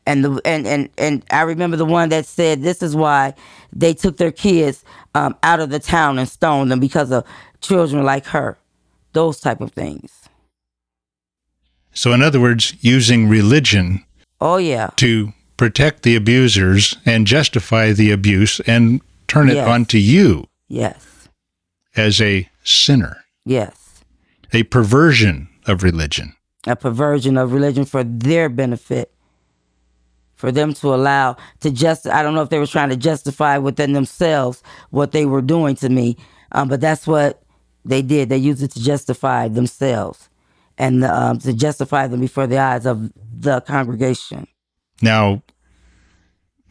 And 0.06 0.25
the 0.25 0.41
and 0.43 0.67
and 0.67 0.89
and 0.97 1.23
I 1.32 1.43
remember 1.43 1.77
the 1.77 1.86
one 1.86 2.10
that 2.10 2.25
said 2.25 2.62
this 2.62 2.82
is 2.82 2.95
why 2.95 3.36
they 3.71 3.93
took 3.93 4.17
their 4.17 4.32
kids 4.32 4.84
um, 5.15 5.36
out 5.43 5.60
of 5.62 5.69
the 5.69 5.79
town 5.79 6.19
and 6.19 6.27
stoned 6.27 6.71
them 6.71 6.79
because 6.79 7.12
of 7.12 7.25
children 7.62 8.03
like 8.03 8.25
her, 8.27 8.58
those 9.13 9.39
type 9.39 9.62
of 9.62 9.71
things. 9.71 10.22
So, 11.93 12.12
in 12.13 12.21
other 12.21 12.39
words, 12.39 12.73
using 12.82 13.29
religion. 13.29 14.03
Oh 14.41 14.58
yeah. 14.58 14.89
To 14.97 15.34
protect 15.58 16.03
the 16.03 16.15
abusers 16.15 16.97
and 17.06 17.27
justify 17.27 17.91
the 17.91 18.12
abuse 18.12 18.60
and 18.62 19.01
turn 19.27 19.49
it 19.49 19.56
yes. 19.56 19.67
onto 19.67 19.97
you. 19.97 20.47
Yes. 20.67 21.29
As 21.95 22.19
a 22.19 22.49
sinner. 22.63 23.23
Yes. 23.45 24.03
A 24.51 24.63
perversion 24.63 25.49
of 25.67 25.84
religion. 25.84 26.36
A 26.65 26.75
perversion 26.75 27.38
of 27.38 27.53
religion 27.53 27.86
for 27.86 28.03
their 28.03 28.49
benefit 28.49 29.13
for 30.36 30.51
them 30.51 30.73
to 30.73 30.93
allow 30.93 31.38
to 31.62 31.71
just 31.71 32.06
I 32.06 32.21
don't 32.21 32.36
know 32.36 32.41
if 32.41 32.49
they 32.49 32.60
were 32.60 32.67
trying 32.67 32.89
to 32.89 32.97
justify 32.97 33.58
within 33.58 33.93
themselves 33.93 34.62
what 34.89 35.13
they 35.13 35.25
were 35.25 35.41
doing 35.41 35.75
to 35.77 35.88
me, 35.88 36.17
um, 36.51 36.67
but 36.67 36.82
that's 36.82 37.08
what 37.08 37.41
they 37.86 38.01
did. 38.01 38.27
They 38.27 38.38
used 38.38 38.62
it 38.62 38.71
to 38.71 38.84
justify 38.84 39.47
themselves 39.47 40.27
and 40.77 41.03
um, 41.03 41.39
to 41.39 41.53
justify 41.53 42.07
them 42.07 42.19
before 42.19 42.47
the 42.47 42.57
eyes 42.57 42.86
of 42.86 43.12
the 43.39 43.62
congregation. 43.62 44.47
Now, 45.01 45.43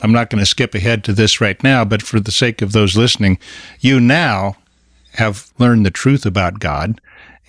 I'm 0.01 0.12
not 0.12 0.31
going 0.31 0.41
to 0.41 0.47
skip 0.47 0.75
ahead 0.75 1.05
to 1.05 1.12
this 1.12 1.41
right 1.41 1.62
now, 1.62 1.85
but 1.85 2.03
for 2.03 2.19
the 2.19 2.33
sake 2.33 2.62
of 2.62 2.73
those 2.73 2.97
listening, 2.97 3.38
you 3.81 4.01
now 4.01 4.57
have 5.15 5.53
learned 5.59 5.87
the 5.87 5.91
truth 5.91 6.27
about 6.27 6.59
God 6.59 7.01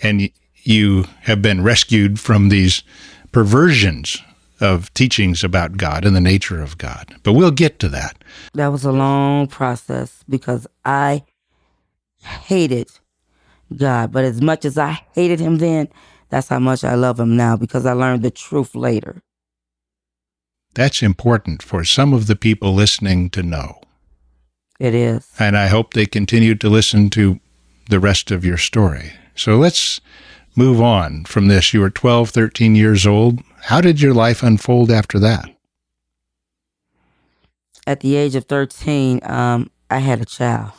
and 0.02 0.30
you 0.64 1.06
have 1.22 1.42
been 1.42 1.64
rescued 1.64 2.20
from 2.20 2.50
these 2.50 2.84
perversions 3.32 4.22
of 4.60 4.94
teachings 4.94 5.44
about 5.44 5.78
God 5.78 6.06
and 6.06 6.16
the 6.16 6.22
nature 6.22 6.62
of 6.62 6.78
God. 6.78 7.16
But 7.24 7.34
we'll 7.34 7.52
get 7.52 7.80
to 7.80 7.90
that. 7.90 8.24
That 8.54 8.68
was 8.68 8.86
a 8.86 8.92
long 8.92 9.48
process 9.48 10.24
because 10.30 10.68
I 10.86 11.24
hated 12.20 12.90
God. 13.76 14.12
But 14.12 14.24
as 14.24 14.42
much 14.42 14.64
as 14.64 14.78
I 14.78 15.02
hated 15.14 15.40
him 15.40 15.58
then, 15.58 15.90
that's 16.34 16.48
how 16.48 16.58
much 16.58 16.84
I 16.84 16.96
love 16.96 17.20
him 17.20 17.38
now 17.38 17.56
because 17.56 17.86
I 17.86 17.94
learned 17.94 18.24
the 18.24 18.32
truth 18.32 18.74
later. 18.74 19.22
That's 20.74 21.04
important 21.04 21.62
for 21.62 21.84
some 21.84 22.12
of 22.12 22.26
the 22.26 22.36
people 22.36 22.74
listening 22.74 23.30
to 23.30 23.44
know. 23.44 23.80
It 24.80 24.96
is. 24.96 25.30
And 25.38 25.56
I 25.56 25.68
hope 25.68 25.94
they 25.94 26.08
continue 26.08 26.56
to 26.56 26.70
listen 26.70 27.12
to 27.12 27.40
the 27.88 28.00
rest 28.00 28.32
of 28.32 28.44
your 28.44 28.58
story. 28.58 29.14
So 29.36 29.58
let's 29.58 30.02
move 30.56 30.82
on 30.82 31.26
from 31.26 31.50
this. 31.50 31.72
You 31.72 31.82
were 31.82 31.92
12, 31.92 32.32
13 32.32 32.74
years 32.76 33.06
old. 33.06 33.42
How 33.66 33.80
did 33.80 34.02
your 34.02 34.16
life 34.16 34.42
unfold 34.42 34.90
after 34.90 35.20
that? 35.20 35.56
At 37.86 38.00
the 38.00 38.16
age 38.16 38.34
of 38.34 38.46
13, 38.46 39.20
um, 39.22 39.70
I 39.92 40.00
had 40.00 40.20
a 40.20 40.26
child. 40.26 40.72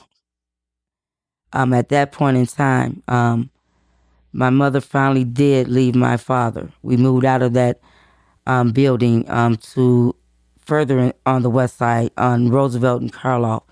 Um, 1.52 1.72
at 1.72 1.90
that 1.90 2.10
point 2.10 2.38
in 2.38 2.46
time, 2.46 3.04
um, 3.06 3.50
my 4.34 4.50
mother 4.50 4.80
finally 4.80 5.22
did 5.22 5.68
leave 5.68 5.94
my 5.94 6.16
father. 6.16 6.68
We 6.82 6.96
moved 6.96 7.24
out 7.24 7.40
of 7.40 7.52
that 7.52 7.80
um, 8.46 8.72
building 8.72 9.30
um, 9.30 9.56
to 9.74 10.14
further 10.58 11.12
on 11.24 11.42
the 11.42 11.50
west 11.50 11.76
side 11.76 12.10
on 12.18 12.50
Roosevelt 12.50 13.00
and 13.00 13.12
Karlov. 13.12 13.62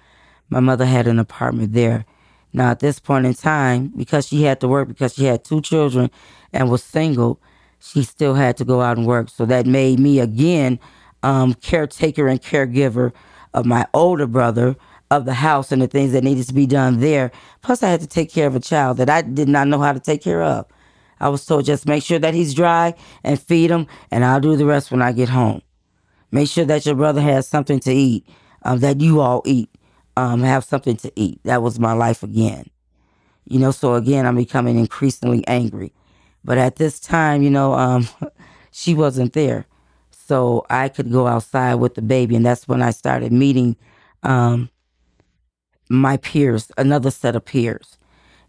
My 0.50 0.60
mother 0.60 0.86
had 0.86 1.08
an 1.08 1.18
apartment 1.18 1.72
there. 1.72 2.04
Now, 2.52 2.70
at 2.70 2.78
this 2.78 3.00
point 3.00 3.26
in 3.26 3.34
time, 3.34 3.92
because 3.96 4.28
she 4.28 4.44
had 4.44 4.60
to 4.60 4.68
work, 4.68 4.86
because 4.86 5.14
she 5.14 5.24
had 5.24 5.44
two 5.44 5.60
children 5.62 6.10
and 6.52 6.70
was 6.70 6.84
single, 6.84 7.40
she 7.80 8.04
still 8.04 8.34
had 8.34 8.56
to 8.58 8.64
go 8.64 8.82
out 8.82 8.98
and 8.98 9.06
work. 9.06 9.30
So 9.30 9.44
that 9.46 9.66
made 9.66 9.98
me 9.98 10.20
again 10.20 10.78
um, 11.24 11.54
caretaker 11.54 12.28
and 12.28 12.40
caregiver 12.40 13.12
of 13.52 13.66
my 13.66 13.84
older 13.94 14.28
brother 14.28 14.76
of 15.12 15.24
the 15.24 15.34
house 15.34 15.72
and 15.72 15.82
the 15.82 15.86
things 15.86 16.12
that 16.12 16.24
needed 16.24 16.46
to 16.48 16.54
be 16.54 16.66
done 16.66 17.00
there. 17.00 17.30
Plus, 17.62 17.82
I 17.82 17.90
had 17.90 18.00
to 18.00 18.06
take 18.06 18.30
care 18.30 18.46
of 18.46 18.56
a 18.56 18.60
child 18.60 18.96
that 18.96 19.10
I 19.10 19.22
did 19.22 19.48
not 19.48 19.68
know 19.68 19.80
how 19.80 19.92
to 19.92 20.00
take 20.00 20.22
care 20.22 20.42
of. 20.42 20.66
I 21.20 21.28
was 21.28 21.46
told 21.46 21.64
just 21.64 21.86
make 21.86 22.02
sure 22.02 22.18
that 22.18 22.34
he's 22.34 22.54
dry 22.54 22.94
and 23.22 23.40
feed 23.40 23.70
him, 23.70 23.86
and 24.10 24.24
I'll 24.24 24.40
do 24.40 24.56
the 24.56 24.66
rest 24.66 24.90
when 24.90 25.02
I 25.02 25.12
get 25.12 25.28
home. 25.28 25.62
Make 26.30 26.48
sure 26.48 26.64
that 26.64 26.86
your 26.86 26.94
brother 26.94 27.20
has 27.20 27.46
something 27.46 27.78
to 27.80 27.92
eat, 27.92 28.26
um, 28.62 28.80
that 28.80 29.00
you 29.00 29.20
all 29.20 29.42
eat 29.44 29.68
um, 30.16 30.42
have 30.42 30.64
something 30.64 30.96
to 30.96 31.12
eat. 31.16 31.40
That 31.44 31.62
was 31.62 31.78
my 31.78 31.92
life 31.92 32.22
again. 32.22 32.66
You 33.44 33.58
know, 33.58 33.70
so 33.70 33.94
again, 33.94 34.26
I'm 34.26 34.36
becoming 34.36 34.78
increasingly 34.78 35.46
angry. 35.46 35.92
But 36.44 36.58
at 36.58 36.76
this 36.76 37.00
time, 37.00 37.42
you 37.42 37.50
know, 37.50 37.74
um, 37.74 38.08
she 38.70 38.94
wasn't 38.94 39.32
there. 39.32 39.66
So 40.10 40.64
I 40.70 40.88
could 40.88 41.10
go 41.10 41.26
outside 41.26 41.74
with 41.74 41.94
the 41.94 42.02
baby. 42.02 42.36
And 42.36 42.46
that's 42.46 42.68
when 42.68 42.82
I 42.82 42.90
started 42.90 43.32
meeting 43.32 43.76
um, 44.22 44.70
my 45.88 46.16
peers, 46.16 46.70
another 46.78 47.10
set 47.10 47.36
of 47.36 47.44
peers. 47.44 47.98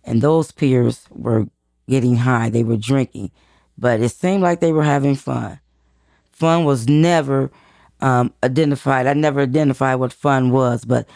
And 0.03 0.21
those 0.21 0.51
peers 0.51 1.05
were 1.11 1.47
getting 1.89 2.15
high, 2.17 2.49
they 2.49 2.63
were 2.63 2.77
drinking. 2.77 3.31
But 3.77 4.01
it 4.01 4.09
seemed 4.09 4.43
like 4.43 4.59
they 4.59 4.71
were 4.71 4.83
having 4.83 5.15
fun. 5.15 5.59
Fun 6.31 6.65
was 6.65 6.87
never 6.87 7.51
um, 8.01 8.33
identified. 8.43 9.07
I 9.07 9.13
never 9.13 9.41
identified 9.41 9.99
what 9.99 10.13
fun 10.13 10.51
was, 10.51 10.85
but 10.85 11.07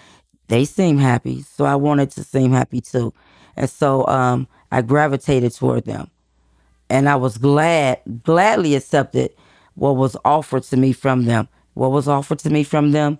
they 0.47 0.65
seemed 0.65 1.01
happy, 1.01 1.41
so 1.41 1.65
I 1.65 1.75
wanted 1.75 2.11
to 2.11 2.23
seem 2.23 2.51
happy 2.51 2.81
too. 2.81 3.13
And 3.55 3.69
so 3.69 4.07
um, 4.07 4.47
I 4.71 4.81
gravitated 4.81 5.53
toward 5.53 5.85
them. 5.85 6.09
And 6.89 7.09
I 7.09 7.17
was 7.17 7.37
glad, 7.37 7.99
gladly 8.23 8.75
accepted 8.75 9.31
what 9.75 9.97
was 9.97 10.15
offered 10.23 10.63
to 10.63 10.77
me 10.77 10.93
from 10.93 11.25
them. 11.25 11.49
What 11.73 11.91
was 11.91 12.07
offered 12.07 12.39
to 12.39 12.49
me 12.49 12.63
from 12.63 12.91
them 12.91 13.19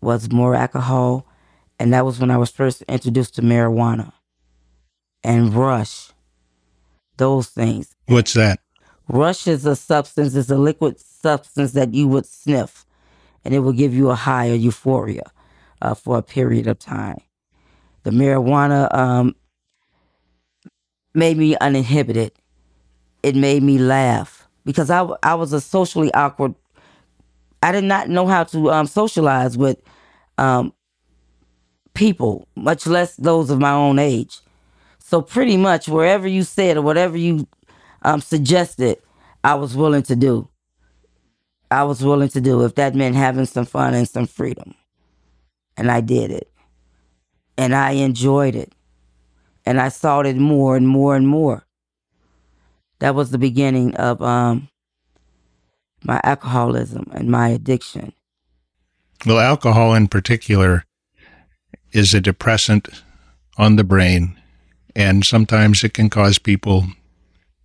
was 0.00 0.30
more 0.30 0.54
alcohol. 0.54 1.26
And 1.82 1.92
that 1.92 2.04
was 2.04 2.20
when 2.20 2.30
I 2.30 2.36
was 2.36 2.48
first 2.48 2.82
introduced 2.82 3.34
to 3.34 3.42
marijuana 3.42 4.12
and 5.24 5.52
rush, 5.52 6.12
those 7.16 7.48
things. 7.48 7.96
What's 8.06 8.34
that? 8.34 8.60
Rush 9.08 9.48
is 9.48 9.66
a 9.66 9.74
substance, 9.74 10.36
it's 10.36 10.48
a 10.48 10.56
liquid 10.56 11.00
substance 11.00 11.72
that 11.72 11.92
you 11.92 12.06
would 12.06 12.24
sniff, 12.24 12.86
and 13.44 13.52
it 13.52 13.58
will 13.58 13.72
give 13.72 13.92
you 13.92 14.10
a 14.10 14.14
high 14.14 14.48
or 14.48 14.54
euphoria 14.54 15.24
uh, 15.80 15.94
for 15.94 16.18
a 16.18 16.22
period 16.22 16.68
of 16.68 16.78
time. 16.78 17.18
The 18.04 18.10
marijuana 18.10 18.86
um, 18.96 19.34
made 21.14 21.36
me 21.36 21.56
uninhibited. 21.56 22.30
It 23.24 23.34
made 23.34 23.64
me 23.64 23.78
laugh 23.78 24.46
because 24.64 24.88
I, 24.88 25.04
I 25.24 25.34
was 25.34 25.52
a 25.52 25.60
socially 25.60 26.14
awkward. 26.14 26.54
I 27.60 27.72
did 27.72 27.82
not 27.82 28.08
know 28.08 28.28
how 28.28 28.44
to 28.44 28.70
um, 28.70 28.86
socialize 28.86 29.58
with 29.58 29.82
um, 30.38 30.72
people, 31.94 32.48
much 32.54 32.86
less 32.86 33.16
those 33.16 33.50
of 33.50 33.58
my 33.58 33.72
own 33.72 33.98
age. 33.98 34.40
So 34.98 35.20
pretty 35.20 35.56
much 35.56 35.88
wherever 35.88 36.26
you 36.26 36.42
said 36.42 36.76
or 36.76 36.82
whatever 36.82 37.16
you 37.16 37.46
um, 38.02 38.20
suggested, 38.20 38.98
I 39.44 39.54
was 39.54 39.76
willing 39.76 40.02
to 40.04 40.16
do. 40.16 40.48
I 41.70 41.84
was 41.84 42.04
willing 42.04 42.28
to 42.30 42.40
do 42.40 42.64
if 42.64 42.74
that 42.76 42.94
meant 42.94 43.16
having 43.16 43.46
some 43.46 43.64
fun 43.64 43.94
and 43.94 44.08
some 44.08 44.26
freedom 44.26 44.74
and 45.76 45.90
I 45.90 46.00
did 46.00 46.30
it. 46.30 46.50
And 47.56 47.74
I 47.74 47.92
enjoyed 47.92 48.54
it. 48.54 48.72
And 49.64 49.80
I 49.80 49.88
sought 49.88 50.26
it 50.26 50.36
more 50.36 50.76
and 50.76 50.88
more 50.88 51.14
and 51.14 51.26
more. 51.28 51.64
That 52.98 53.14
was 53.14 53.30
the 53.30 53.38
beginning 53.38 53.94
of 53.96 54.22
um, 54.22 54.68
my 56.04 56.20
alcoholism 56.24 57.10
and 57.12 57.30
my 57.30 57.48
addiction. 57.48 58.12
Well, 59.26 59.38
alcohol 59.38 59.94
in 59.94 60.08
particular 60.08 60.84
is 61.92 62.14
a 62.14 62.20
depressant 62.20 62.88
on 63.56 63.76
the 63.76 63.84
brain, 63.84 64.40
and 64.96 65.24
sometimes 65.24 65.84
it 65.84 65.94
can 65.94 66.10
cause 66.10 66.38
people 66.38 66.86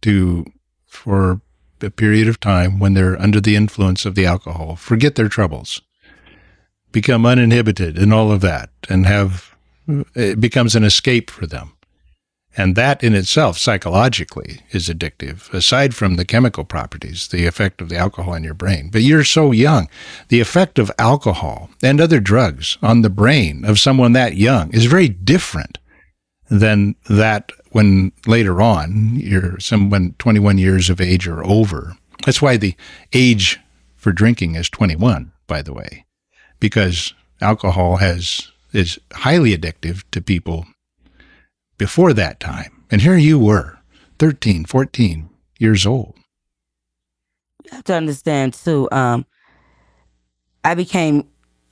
to, 0.02 0.46
for 0.86 1.42
a 1.82 1.90
period 1.90 2.28
of 2.28 2.40
time 2.40 2.80
when 2.80 2.94
they're 2.94 3.22
under 3.22 3.40
the 3.40 3.56
influence 3.56 4.06
of 4.06 4.16
the 4.16 4.26
alcohol, 4.26 4.76
forget 4.76 5.16
their 5.16 5.30
troubles 5.30 5.82
become 6.92 7.26
uninhibited 7.26 7.98
and 7.98 8.14
all 8.14 8.32
of 8.32 8.42
that 8.42 8.70
and 8.90 9.06
have 9.06 9.56
it 10.16 10.40
becomes 10.40 10.76
an 10.76 10.84
escape 10.84 11.30
for 11.30 11.46
them. 11.46 11.77
And 12.58 12.76
that 12.76 13.04
in 13.04 13.14
itself, 13.14 13.60
psychologically, 13.60 14.62
is 14.72 14.90
addictive, 14.90 15.54
aside 15.54 15.94
from 15.94 16.16
the 16.16 16.26
chemical 16.26 16.66
properties, 16.66 17.28
the 17.28 17.46
effect 17.46 17.82
of 17.82 17.90
the 17.90 17.98
alcohol 17.98 18.34
on 18.34 18.44
your 18.44 18.56
brain. 18.56 18.90
But 18.92 19.04
you're 19.04 19.24
so 19.24 19.52
young. 19.52 19.88
The 20.30 20.40
effect 20.40 20.80
of 20.80 20.92
alcohol 20.98 21.70
and 21.84 22.02
other 22.02 22.20
drugs 22.20 22.80
on 22.82 23.04
the 23.04 23.12
brain 23.12 23.64
of 23.64 23.80
someone 23.80 24.14
that 24.14 24.38
young 24.38 24.74
is 24.74 24.86
very 24.86 25.08
different 25.08 25.78
than 26.50 26.96
that 27.08 27.52
when 27.72 28.12
later 28.26 28.60
on 28.60 29.16
you're 29.16 29.60
someone 29.60 30.16
21 30.18 30.58
years 30.58 30.90
of 30.90 31.00
age 31.00 31.28
or 31.28 31.46
over. 31.46 31.96
That's 32.26 32.42
why 32.42 32.58
the 32.58 32.76
age 33.14 33.60
for 33.96 34.12
drinking 34.12 34.56
is 34.56 34.68
21, 34.70 35.32
by 35.46 35.62
the 35.62 35.74
way, 35.74 36.06
because 36.60 37.14
alcohol 37.40 37.98
has 37.98 38.52
is 38.74 39.00
highly 39.14 39.56
addictive 39.56 40.04
to 40.12 40.22
people 40.22 40.66
before 41.78 42.14
that 42.14 42.40
time. 42.40 42.84
And 42.90 43.02
here 43.02 43.18
you 43.18 43.40
were, 43.40 43.80
13, 44.20 44.66
14 44.66 45.30
years 45.60 45.86
old. 45.86 46.16
You 47.66 47.72
have 47.72 47.84
to 47.86 47.94
understand 47.94 48.54
too, 48.54 48.88
um, 48.92 49.26
I 50.64 50.76
became 50.76 51.28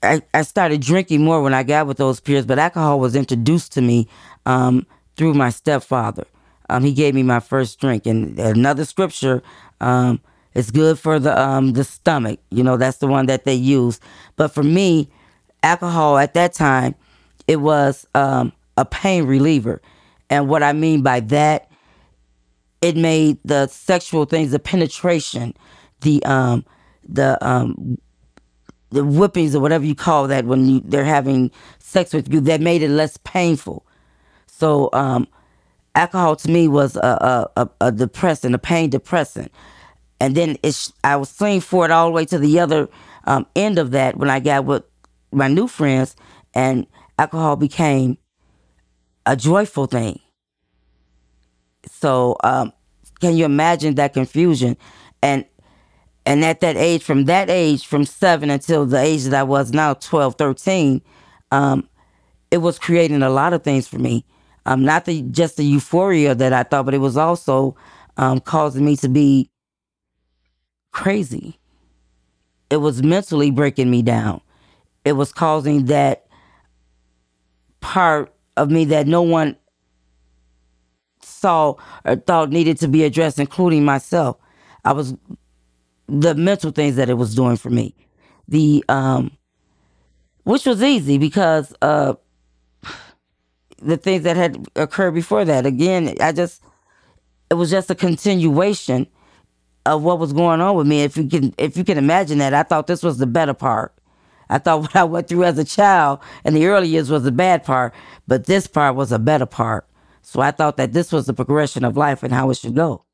I, 0.06 0.22
I 0.34 0.44
started 0.44 0.82
drinking 0.82 1.24
more 1.24 1.42
when 1.42 1.54
I 1.54 1.64
got 1.64 1.88
with 1.88 1.98
those 1.98 2.20
peers, 2.20 2.46
but 2.46 2.60
alcohol 2.60 3.00
was 3.00 3.16
introduced 3.16 3.74
to 3.74 3.82
me 3.82 4.08
um, 4.46 4.86
through 5.18 5.34
my 5.34 5.50
stepfather. 5.50 6.26
Um, 6.70 6.84
he 6.84 6.94
gave 6.94 7.14
me 7.14 7.24
my 7.24 7.40
first 7.40 7.80
drink, 7.80 8.06
and 8.06 8.40
another 8.40 8.86
scripture. 8.86 9.44
Um, 9.82 10.22
it's 10.54 10.72
good 10.72 10.98
for 10.98 11.20
the 11.20 11.40
um, 11.40 11.74
the 11.74 11.84
stomach. 11.84 12.40
You 12.50 12.64
know, 12.64 12.78
that's 12.78 12.98
the 12.98 13.08
one 13.08 13.26
that 13.28 13.46
they 13.46 13.54
use. 13.54 14.00
But 14.36 14.50
for 14.50 14.64
me, 14.64 15.10
alcohol 15.62 16.18
at 16.18 16.34
that 16.34 16.54
time, 16.54 16.96
it 17.48 17.58
was 17.58 18.08
um, 18.16 18.54
a 18.78 18.86
pain 18.86 19.26
reliever, 19.26 19.82
and 20.30 20.50
what 20.50 20.64
I 20.64 20.74
mean 20.74 21.02
by 21.02 21.20
that, 21.22 21.70
it 22.82 22.98
made 22.98 23.38
the 23.46 23.68
sexual 23.68 24.26
things, 24.26 24.52
the 24.52 24.60
penetration, 24.60 25.54
the 26.02 26.24
um, 26.26 26.66
the 27.08 27.38
um, 27.46 27.98
the 28.90 29.04
whippings 29.04 29.56
or 29.56 29.60
whatever 29.60 29.86
you 29.86 29.96
call 29.96 30.28
that 30.28 30.46
when 30.46 30.66
you, 30.66 30.82
they're 30.86 31.04
having 31.04 31.52
sex 31.80 32.14
with 32.14 32.32
you, 32.32 32.40
that 32.42 32.62
made 32.62 32.82
it 32.82 32.90
less 32.90 33.18
painful. 33.18 33.86
So 34.48 34.90
um, 34.94 35.28
alcohol 35.96 36.36
to 36.38 36.50
me 36.50 36.68
was 36.68 36.96
a, 36.96 37.50
a, 37.58 37.70
a 37.82 37.92
depressant, 37.92 38.56
a 38.56 38.58
pain 38.58 38.90
depressant. 38.90 39.52
And 40.22 40.36
then 40.36 40.58
it's, 40.64 40.94
I 41.04 41.18
was 41.18 41.30
swinging 41.30 41.62
for 41.62 41.84
it 41.84 41.92
all 41.92 42.08
the 42.08 42.12
way 42.12 42.26
to 42.26 42.40
the 42.40 42.60
other 42.60 42.88
um, 43.26 43.46
end 43.56 43.78
of 43.80 43.92
that 43.92 44.16
when 44.16 44.30
I 44.30 44.40
got 44.40 44.64
with 44.66 44.84
my 45.32 45.50
new 45.50 45.68
friends, 45.68 46.16
and 46.54 46.88
alcohol 47.20 47.58
became 47.58 48.18
a 49.26 49.36
joyful 49.36 49.86
thing. 49.86 50.20
So 51.90 52.38
um, 52.44 52.74
can 53.20 53.36
you 53.36 53.46
imagine 53.46 53.96
that 53.96 54.14
confusion? 54.14 54.78
And 55.22 55.46
and 56.26 56.44
at 56.44 56.62
that 56.62 56.76
age, 56.76 57.04
from 57.04 57.26
that 57.26 57.50
age, 57.50 57.86
from 57.86 58.04
seven 58.04 58.50
until 58.50 58.86
the 58.86 58.98
age 58.98 59.26
that 59.26 59.34
I 59.36 59.44
was 59.44 59.72
now, 59.72 59.94
12, 59.94 60.36
13, 60.36 61.02
um, 61.52 61.88
it 62.50 62.58
was 62.58 62.80
creating 62.80 63.22
a 63.22 63.30
lot 63.30 63.54
of 63.54 63.64
things 63.64 63.88
for 63.88 64.00
me. 64.00 64.26
Um, 64.66 64.84
not 64.84 65.06
the, 65.06 65.22
just 65.22 65.58
the 65.58 65.64
euphoria 65.64 66.34
that 66.34 66.52
I 66.52 66.64
thought, 66.64 66.86
but 66.86 66.96
it 66.96 67.00
was 67.00 67.16
also 67.16 67.76
um, 68.18 68.40
causing 68.40 68.84
me 68.84 68.96
to 68.98 69.08
be 69.08 69.52
crazy. 70.92 71.60
It 72.72 72.78
was 72.78 73.04
mentally 73.04 73.52
breaking 73.52 73.92
me 73.92 74.02
down. 74.02 74.42
It 75.04 75.12
was 75.12 75.32
causing 75.32 75.86
that 75.86 76.26
part 77.82 78.35
of 78.58 78.72
me 78.72 78.86
that 78.86 79.08
no 79.08 79.22
one 79.22 79.56
saw 81.22 81.76
or 82.06 82.16
thought 82.16 82.50
needed 82.50 82.78
to 82.80 82.88
be 82.88 83.04
addressed, 83.04 83.40
including 83.40 83.86
myself. 83.86 84.38
I 84.84 84.94
was 84.94 85.16
the 86.08 86.36
mental 86.36 86.72
things 86.72 86.96
that 86.96 87.10
it 87.10 87.16
was 87.16 87.36
doing 87.36 87.58
for 87.58 87.70
me. 87.70 87.96
The 88.48 88.84
um 88.90 89.32
which 90.44 90.66
was 90.66 90.84
easy 90.84 91.18
because 91.18 91.74
uh 91.82 92.14
the 93.82 93.98
things 93.98 94.24
that 94.24 94.38
had 94.38 94.68
occurred 94.76 95.12
before 95.12 95.46
that. 95.46 95.66
Again, 95.66 96.16
I 96.22 96.32
just 96.32 96.62
it 97.50 97.56
was 97.56 97.70
just 97.70 97.90
a 97.90 97.96
continuation 97.96 99.08
of 99.86 100.04
what 100.04 100.20
was 100.20 100.34
going 100.34 100.62
on 100.62 100.76
with 100.76 100.88
me. 100.88 101.04
If 101.04 101.18
you 101.18 101.28
can 101.28 101.54
if 101.58 101.78
you 101.78 101.84
can 101.84 101.98
imagine 101.98 102.38
that, 102.40 102.54
I 102.54 102.64
thought 102.64 102.88
this 102.88 103.04
was 103.04 103.18
the 103.18 103.28
better 103.28 103.54
part. 103.54 103.95
I 104.50 104.58
thought 104.58 104.82
what 104.82 104.96
I 104.96 105.04
went 105.04 105.28
through 105.28 105.44
as 105.44 105.58
a 105.58 105.64
child 105.64 106.20
in 106.44 106.54
the 106.54 106.66
early 106.68 106.88
years 106.88 107.10
was 107.10 107.24
the 107.24 107.32
bad 107.32 107.64
part, 107.64 107.94
but 108.28 108.46
this 108.46 108.68
part 108.68 108.96
was 108.96 109.12
a 109.12 109.20
better 109.20 109.46
part. 109.46 109.88
So 110.22 110.42
I 110.42 110.52
thought 110.52 110.78
that 110.78 110.94
this 110.94 111.12
was 111.12 111.28
the 111.28 111.34
progression 111.34 111.84
of 111.84 111.98
life 111.98 112.24
and 112.24 112.34
how 112.34 112.50
it 112.50 112.58
should 112.58 112.76
go. 112.76 113.06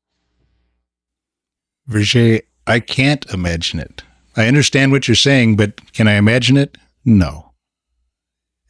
Virgia, 1.86 2.40
I 2.66 2.80
can't 2.80 3.26
imagine 3.32 3.80
it. 3.80 4.02
I 4.36 4.46
understand 4.46 4.92
what 4.92 5.08
you're 5.08 5.14
saying, 5.14 5.56
but 5.56 5.92
can 5.92 6.08
I 6.08 6.14
imagine 6.14 6.56
it? 6.56 6.78
No. 7.04 7.52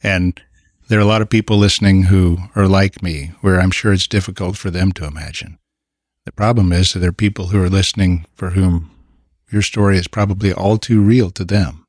And 0.01 0.41
there 0.89 0.99
are 0.99 1.03
a 1.03 1.05
lot 1.05 1.21
of 1.21 1.29
people 1.29 1.57
listening 1.57 2.03
who 2.03 2.37
are 2.55 2.67
like 2.67 3.01
me, 3.01 3.31
where 3.39 3.61
I'm 3.61 3.71
sure 3.71 3.93
it's 3.93 4.07
difficult 4.07 4.57
for 4.57 4.69
them 4.69 4.91
to 4.93 5.05
imagine. 5.05 5.57
The 6.25 6.33
problem 6.33 6.73
is 6.73 6.91
that 6.91 6.99
there 6.99 7.09
are 7.09 7.13
people 7.13 7.47
who 7.47 7.61
are 7.63 7.69
listening 7.69 8.25
for 8.35 8.51
whom 8.51 8.91
your 9.51 9.61
story 9.61 9.97
is 9.97 10.07
probably 10.07 10.51
all 10.51 10.77
too 10.77 11.01
real 11.01 11.29
to 11.31 11.45
them. 11.45 11.82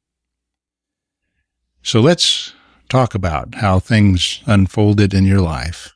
So 1.84 2.00
let's 2.00 2.54
talk 2.88 3.14
about 3.14 3.56
how 3.56 3.78
things 3.78 4.42
unfolded 4.46 5.12
in 5.12 5.26
your 5.26 5.42
life, 5.42 5.94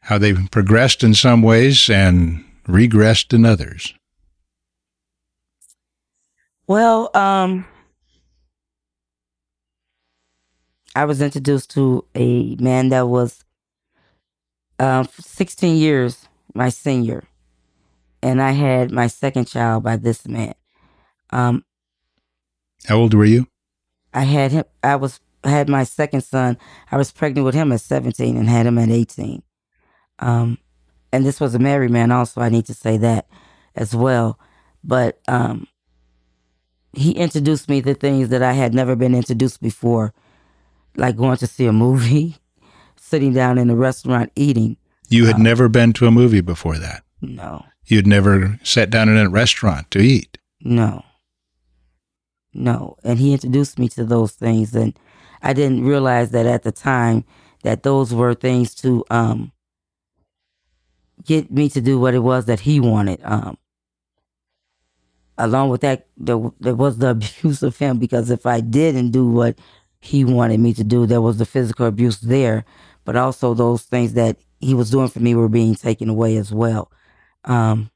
how 0.00 0.18
they 0.18 0.32
progressed 0.34 1.04
in 1.04 1.14
some 1.14 1.42
ways 1.42 1.88
and 1.88 2.44
regressed 2.66 3.32
in 3.32 3.46
others. 3.46 3.94
Well, 6.66 7.10
um, 7.14 7.66
I 10.96 11.04
was 11.04 11.22
introduced 11.22 11.70
to 11.74 12.04
a 12.16 12.56
man 12.56 12.88
that 12.88 13.06
was 13.06 13.44
uh, 14.80 15.04
16 15.20 15.76
years 15.76 16.26
my 16.52 16.68
senior, 16.68 17.22
and 18.20 18.42
I 18.42 18.50
had 18.50 18.90
my 18.90 19.06
second 19.06 19.44
child 19.44 19.84
by 19.84 19.96
this 19.96 20.26
man. 20.26 20.54
Um, 21.30 21.64
How 22.86 22.96
old 22.96 23.14
were 23.14 23.24
you? 23.24 23.46
I 24.14 24.22
had 24.24 24.52
him. 24.52 24.64
I 24.82 24.96
was 24.96 25.20
had 25.44 25.68
my 25.68 25.84
second 25.84 26.22
son. 26.22 26.56
I 26.90 26.96
was 26.96 27.10
pregnant 27.10 27.44
with 27.44 27.54
him 27.54 27.72
at 27.72 27.80
17 27.80 28.36
and 28.36 28.48
had 28.48 28.66
him 28.66 28.78
at 28.78 28.90
18. 28.90 29.42
Um, 30.20 30.58
and 31.12 31.26
this 31.26 31.40
was 31.40 31.54
a 31.54 31.58
married 31.58 31.90
man. 31.90 32.12
Also, 32.12 32.40
I 32.40 32.48
need 32.48 32.66
to 32.66 32.74
say 32.74 32.96
that 32.98 33.26
as 33.74 33.94
well. 33.94 34.38
But 34.84 35.20
um, 35.26 35.66
he 36.92 37.12
introduced 37.12 37.68
me 37.68 37.82
to 37.82 37.94
things 37.94 38.28
that 38.28 38.42
I 38.42 38.52
had 38.52 38.72
never 38.74 38.94
been 38.94 39.14
introduced 39.14 39.60
before, 39.60 40.12
like 40.96 41.16
going 41.16 41.38
to 41.38 41.46
see 41.46 41.66
a 41.66 41.72
movie, 41.72 42.36
sitting 42.96 43.32
down 43.32 43.58
in 43.58 43.68
a 43.70 43.76
restaurant 43.76 44.30
eating. 44.36 44.76
You 45.08 45.26
had 45.26 45.38
never 45.38 45.68
been 45.68 45.92
to 45.94 46.06
a 46.06 46.10
movie 46.10 46.40
before 46.40 46.78
that. 46.78 47.02
No, 47.20 47.64
You'd 47.84 48.06
never 48.06 48.58
sat 48.62 48.90
down 48.90 49.08
in 49.08 49.16
a 49.16 49.28
restaurant 49.28 49.90
to 49.90 49.98
eat. 49.98 50.38
no, 50.60 51.04
no. 52.54 52.96
And 53.04 53.18
he 53.18 53.32
introduced 53.32 53.78
me 53.78 53.88
to 53.90 54.04
those 54.04 54.32
things, 54.32 54.74
and 54.74 54.98
I 55.42 55.52
didn't 55.52 55.84
realize 55.84 56.30
that 56.32 56.46
at 56.46 56.62
the 56.62 56.72
time 56.72 57.24
that 57.62 57.82
those 57.82 58.12
were 58.14 58.34
things 58.34 58.74
to 58.76 59.04
um, 59.10 59.52
get 61.24 61.50
me 61.50 61.68
to 61.70 61.80
do 61.80 61.98
what 61.98 62.14
it 62.14 62.20
was 62.20 62.46
that 62.46 62.60
he 62.60 62.80
wanted. 62.80 63.20
Um, 63.24 63.56
along 65.38 65.70
with 65.70 65.80
that, 65.82 66.06
there, 66.16 66.38
there 66.60 66.74
was 66.74 66.98
the 66.98 67.10
abuse 67.16 67.62
of 67.62 67.76
him 67.78 67.98
because 67.98 68.30
if 68.30 68.46
I 68.46 68.60
didn't 68.60 69.10
do 69.10 69.26
what 69.28 69.58
he 70.00 70.24
wanted 70.24 70.60
me 70.60 70.74
to 70.74 70.84
do, 70.84 71.06
there 71.06 71.20
was 71.22 71.38
the 71.38 71.46
physical 71.46 71.86
abuse 71.86 72.18
there, 72.20 72.64
but 73.04 73.16
also 73.16 73.54
those 73.54 73.82
things 73.82 74.14
that 74.14 74.36
he 74.60 74.74
was 74.74 74.90
doing 74.90 75.08
for 75.08 75.20
me 75.20 75.34
were 75.34 75.48
being 75.48 75.74
taken 75.74 76.08
away 76.08 76.36
as 76.36 76.52
well. 76.52 76.90
Um, 77.44 77.90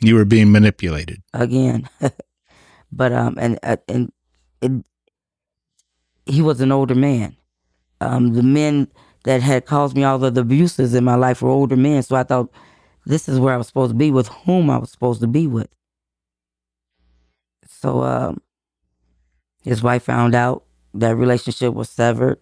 You 0.00 0.14
were 0.14 0.24
being 0.24 0.52
manipulated. 0.52 1.22
again, 1.32 1.88
but 2.96 3.12
um, 3.12 3.36
and 3.38 3.58
uh, 3.62 3.76
and 3.88 4.12
it, 4.60 4.72
he 6.26 6.42
was 6.42 6.60
an 6.60 6.72
older 6.72 6.94
man. 6.94 7.36
Um, 8.00 8.34
the 8.34 8.42
men 8.42 8.88
that 9.24 9.42
had 9.42 9.66
caused 9.66 9.96
me 9.96 10.04
all 10.04 10.22
of 10.22 10.34
the 10.34 10.40
abuses 10.40 10.94
in 10.94 11.04
my 11.04 11.14
life 11.14 11.42
were 11.42 11.50
older 11.50 11.76
men, 11.76 12.02
so 12.02 12.16
I 12.16 12.22
thought 12.22 12.50
this 13.04 13.28
is 13.28 13.38
where 13.38 13.54
I 13.54 13.56
was 13.56 13.68
supposed 13.68 13.92
to 13.92 13.96
be 13.96 14.10
with 14.10 14.28
whom 14.28 14.70
I 14.70 14.78
was 14.78 14.90
supposed 14.90 15.20
to 15.20 15.26
be 15.26 15.46
with. 15.46 15.68
So 17.68 18.02
um, 18.02 18.40
his 19.62 19.82
wife 19.82 20.04
found 20.04 20.34
out 20.34 20.64
that 20.94 21.16
relationship 21.16 21.74
was 21.74 21.88
severed. 21.88 22.38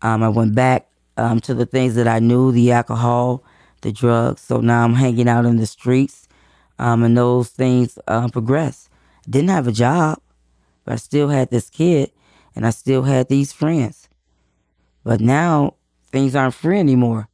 Um, 0.00 0.22
I 0.22 0.28
went 0.28 0.54
back 0.54 0.88
um, 1.16 1.40
to 1.40 1.54
the 1.54 1.66
things 1.66 1.94
that 1.94 2.08
I 2.08 2.18
knew 2.18 2.52
the 2.52 2.72
alcohol, 2.72 3.44
the 3.82 3.92
drugs. 3.92 4.40
So 4.40 4.60
now 4.60 4.84
I'm 4.84 4.94
hanging 4.94 5.28
out 5.28 5.44
in 5.44 5.56
the 5.56 5.66
streets, 5.66 6.28
um, 6.78 7.02
and 7.02 7.16
those 7.16 7.50
things 7.50 7.98
um, 8.08 8.30
progressed. 8.30 8.88
Didn't 9.28 9.50
have 9.50 9.68
a 9.68 9.72
job, 9.72 10.20
but 10.84 10.94
I 10.94 10.96
still 10.96 11.28
had 11.28 11.50
this 11.50 11.70
kid, 11.70 12.10
and 12.54 12.66
I 12.66 12.70
still 12.70 13.02
had 13.02 13.28
these 13.28 13.52
friends. 13.52 14.08
But 15.04 15.20
now 15.20 15.76
things 16.10 16.34
aren't 16.36 16.54
free 16.54 16.78
anymore. 16.78 17.28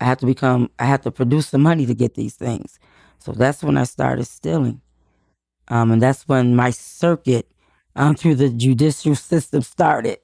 I 0.00 0.06
have 0.06 0.18
to 0.18 0.26
become, 0.26 0.70
I 0.78 0.84
have 0.86 1.02
to 1.02 1.10
produce 1.10 1.50
the 1.50 1.58
money 1.58 1.86
to 1.86 1.94
get 1.94 2.14
these 2.14 2.34
things. 2.34 2.78
So 3.18 3.32
that's 3.32 3.62
when 3.62 3.76
I 3.76 3.84
started 3.84 4.24
stealing. 4.24 4.80
Um, 5.68 5.92
and 5.92 6.02
that's 6.02 6.26
when 6.26 6.56
my 6.56 6.70
circuit 6.70 7.50
um, 7.96 8.14
through 8.14 8.36
the 8.36 8.48
judicial 8.50 9.14
system 9.14 9.62
started. 9.62 10.18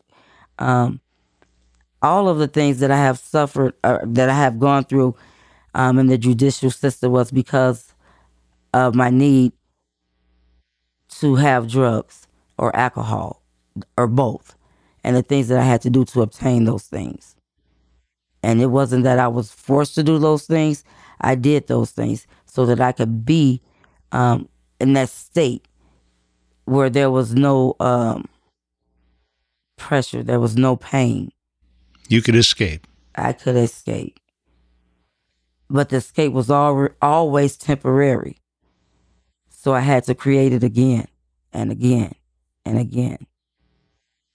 Um, 0.59 1.01
all 2.03 2.29
of 2.29 2.39
the 2.39 2.49
things 2.49 2.79
that 2.81 2.91
I 2.91 2.97
have 2.97 3.19
suffered, 3.19 3.75
uh, 3.85 3.99
that 4.05 4.29
I 4.31 4.35
have 4.35 4.59
gone 4.59 4.85
through 4.85 5.15
um, 5.75 5.99
in 5.99 6.07
the 6.07 6.19
judicial 6.19 6.71
system 6.71 7.13
was 7.13 7.31
because 7.31 7.95
of 8.73 8.95
my 8.95 9.11
need 9.11 9.53
to 11.21 11.37
have 11.37 11.69
drugs 11.69 12.27
or 12.59 12.75
alcohol 12.75 13.43
or 13.97 14.07
both, 14.07 14.55
and 15.05 15.17
the 15.17 15.23
things 15.23 15.49
that 15.49 15.59
I 15.59 15.65
had 15.65 15.83
to 15.83 15.91
do 15.91 16.05
to 16.07 16.23
obtain 16.23 16.65
those 16.65 16.85
things. 16.85 17.37
And 18.43 18.61
it 18.61 18.67
wasn't 18.67 19.05
that 19.05 19.19
I 19.19 19.29
was 19.29 19.53
forced 19.53 19.95
to 19.97 20.03
do 20.03 20.19
those 20.19 20.47
things, 20.47 20.85
I 21.21 21.35
did 21.35 21.67
those 21.67 21.91
things 21.91 22.27
so 22.45 22.67
that 22.67 22.81
I 22.81 22.93
could 22.93 23.25
be 23.25 23.61
um, 24.13 24.49
in 24.81 24.93
that 24.95 25.09
state 25.09 25.67
where 26.65 26.91
there 26.91 27.11
was 27.11 27.35
no 27.35 27.75
um, 27.81 28.29
pressure, 29.77 30.23
there 30.23 30.41
was 30.41 30.57
no 30.57 30.77
pain. 30.77 31.33
You 32.09 32.23
could 32.23 32.37
escape. 32.37 32.87
I 33.15 33.33
could 33.33 33.57
escape. 33.57 34.19
But 35.69 35.89
the 35.89 35.97
escape 35.97 36.33
was 36.33 36.51
al- 36.51 36.89
always 37.03 37.57
temporary. 37.57 38.39
So 39.67 39.75
I 39.75 39.81
had 39.81 40.05
to 40.05 40.15
create 40.15 40.53
it 40.53 40.63
again 40.63 41.09
and 41.53 41.73
again 41.73 42.15
and 42.65 42.79
again. 42.79 43.27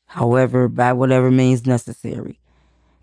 However, 0.06 0.68
by 0.68 0.92
whatever 0.92 1.32
means 1.32 1.66
necessary. 1.66 2.38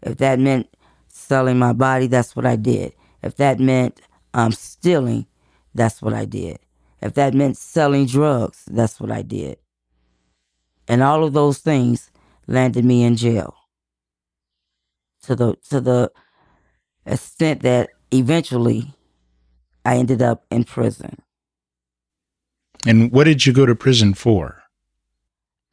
If 0.03 0.19
that 0.19 0.39
meant 0.39 0.69
selling 1.09 1.59
my 1.59 1.73
body, 1.73 2.07
that's 2.07 2.37
what 2.37 2.45
I 2.45 2.57
did. 2.57 2.93
If 3.23 3.37
that 3.37 3.59
meant 3.59 4.03
um, 4.35 4.53
stealing, 4.53 5.25
that's 5.75 6.03
what 6.03 6.13
I 6.13 6.27
did. 6.27 6.59
If 7.01 7.15
that 7.15 7.33
meant 7.33 7.57
selling 7.57 8.05
drugs, 8.05 8.63
that's 8.71 9.01
what 9.01 9.11
I 9.11 9.23
did. 9.23 9.57
And 10.87 11.03
all 11.03 11.25
of 11.25 11.33
those 11.33 11.57
things 11.57 12.11
landed 12.47 12.85
me 12.85 13.05
in 13.05 13.17
jail. 13.17 13.55
To 15.23 15.35
the 15.35 15.57
to 15.71 15.81
the 15.81 16.13
extent 17.07 17.63
that 17.63 17.89
eventually 18.13 18.93
I 19.83 19.97
ended 19.97 20.21
up 20.21 20.45
in 20.51 20.65
prison. 20.65 21.23
And 22.87 23.11
what 23.13 23.25
did 23.25 23.47
you 23.47 23.53
go 23.53 23.67
to 23.67 23.75
prison 23.75 24.15
for? 24.15 24.63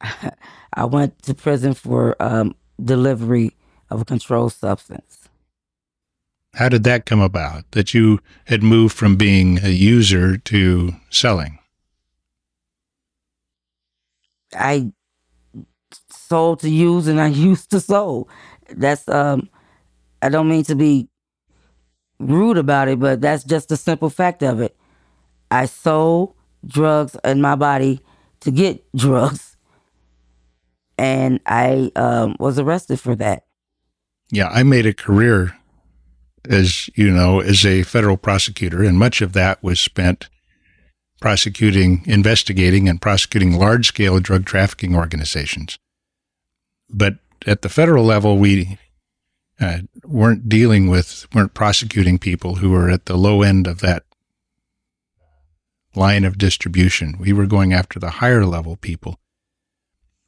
I 0.74 0.84
went 0.84 1.22
to 1.22 1.34
prison 1.34 1.74
for 1.74 2.20
um, 2.20 2.54
delivery 2.82 3.56
of 3.90 4.00
a 4.00 4.04
controlled 4.04 4.52
substance. 4.52 5.28
How 6.54 6.68
did 6.68 6.84
that 6.84 7.04
come 7.04 7.20
about 7.20 7.70
that 7.72 7.92
you 7.92 8.20
had 8.46 8.62
moved 8.62 8.96
from 8.96 9.16
being 9.16 9.58
a 9.62 9.68
user 9.68 10.38
to 10.38 10.94
selling? 11.10 11.58
I 14.54 14.90
sold 16.10 16.60
to 16.60 16.70
use 16.70 17.08
and 17.08 17.20
I 17.20 17.26
used 17.50 17.70
to 17.70 17.80
sold. 17.80 18.28
That's 18.70 19.06
um 19.08 19.50
I 20.22 20.30
don't 20.30 20.48
mean 20.48 20.64
to 20.64 20.74
be 20.74 21.08
rude 22.18 22.56
about 22.56 22.88
it, 22.88 22.98
but 22.98 23.20
that's 23.20 23.44
just 23.44 23.68
the 23.68 23.76
simple 23.76 24.08
fact 24.08 24.42
of 24.42 24.60
it. 24.60 24.74
I 25.50 25.66
sold 25.66 26.34
drugs 26.64 27.16
in 27.24 27.40
my 27.40 27.54
body 27.54 28.00
to 28.40 28.50
get 28.50 28.84
drugs. 28.96 29.56
And 30.98 31.40
I 31.44 31.90
um, 31.96 32.36
was 32.38 32.58
arrested 32.58 33.00
for 33.00 33.14
that. 33.16 33.44
Yeah, 34.30 34.48
I 34.48 34.62
made 34.62 34.86
a 34.86 34.94
career, 34.94 35.56
as 36.48 36.88
you 36.94 37.10
know, 37.10 37.40
as 37.40 37.66
a 37.66 37.82
federal 37.82 38.16
prosecutor, 38.16 38.82
and 38.82 38.98
much 38.98 39.20
of 39.20 39.34
that 39.34 39.62
was 39.62 39.78
spent 39.78 40.28
prosecuting, 41.20 42.02
investigating, 42.06 42.88
and 42.88 43.00
prosecuting 43.00 43.52
large 43.56 43.88
scale 43.88 44.18
drug 44.20 44.44
trafficking 44.46 44.96
organizations. 44.96 45.78
But 46.90 47.18
at 47.46 47.62
the 47.62 47.68
federal 47.68 48.04
level, 48.04 48.38
we 48.38 48.78
uh, 49.60 49.78
weren't 50.04 50.48
dealing 50.48 50.88
with, 50.88 51.26
weren't 51.34 51.54
prosecuting 51.54 52.18
people 52.18 52.56
who 52.56 52.70
were 52.70 52.90
at 52.90 53.06
the 53.06 53.16
low 53.16 53.42
end 53.42 53.66
of 53.66 53.80
that 53.80 54.04
line 55.96 56.24
of 56.24 56.38
distribution. 56.38 57.16
We 57.18 57.32
were 57.32 57.46
going 57.46 57.72
after 57.72 57.98
the 57.98 58.10
higher 58.10 58.44
level 58.44 58.76
people. 58.76 59.18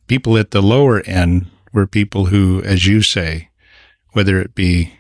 People 0.07 0.39
at 0.39 0.51
the 0.51 0.62
lower 0.62 1.01
end 1.01 1.47
were 1.73 1.87
people 1.87 2.27
who, 2.27 2.62
as 2.62 2.87
you 2.87 3.03
say, 3.03 3.51
whether 4.12 4.41
it 4.41 4.55
be 4.55 4.95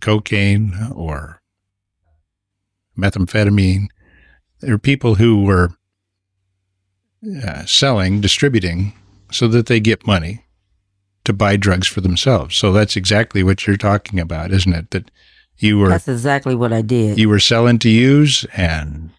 cocaine 0.00 0.74
or 0.94 1.40
methamphetamine, 2.96 3.86
there 4.60 4.74
are 4.74 4.78
people 4.78 5.16
who 5.16 5.42
were 5.42 5.70
uh, 7.44 7.64
selling, 7.64 8.20
distributing 8.20 8.92
so 9.30 9.48
that 9.48 9.66
they 9.66 9.80
get 9.80 10.06
money 10.06 10.44
to 11.24 11.32
buy 11.32 11.56
drugs 11.56 11.86
for 11.86 12.00
themselves. 12.00 12.56
So 12.56 12.72
that's 12.72 12.96
exactly 12.96 13.42
what 13.42 13.66
you're 13.66 13.76
talking 13.76 14.20
about, 14.20 14.52
isn't 14.52 14.72
it? 14.72 14.90
That 14.90 15.10
you 15.58 15.78
were 15.78 15.88
That's 15.88 16.08
exactly 16.08 16.54
what 16.54 16.72
I 16.72 16.82
did. 16.82 17.18
you 17.18 17.28
were 17.28 17.38
selling 17.38 17.78
to 17.80 17.88
use 17.88 18.44
and 18.54 19.10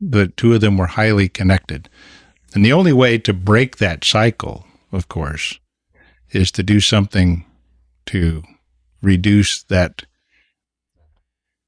the 0.00 0.28
two 0.28 0.54
of 0.54 0.60
them 0.60 0.76
were 0.76 0.86
highly 0.86 1.28
connected. 1.28 1.88
And 2.54 2.64
the 2.64 2.72
only 2.72 2.92
way 2.92 3.18
to 3.18 3.32
break 3.32 3.76
that 3.76 4.04
cycle, 4.04 4.66
of 4.92 5.08
course, 5.08 5.58
is 6.30 6.50
to 6.52 6.62
do 6.62 6.80
something 6.80 7.44
to 8.06 8.42
reduce 9.02 9.62
that 9.64 10.04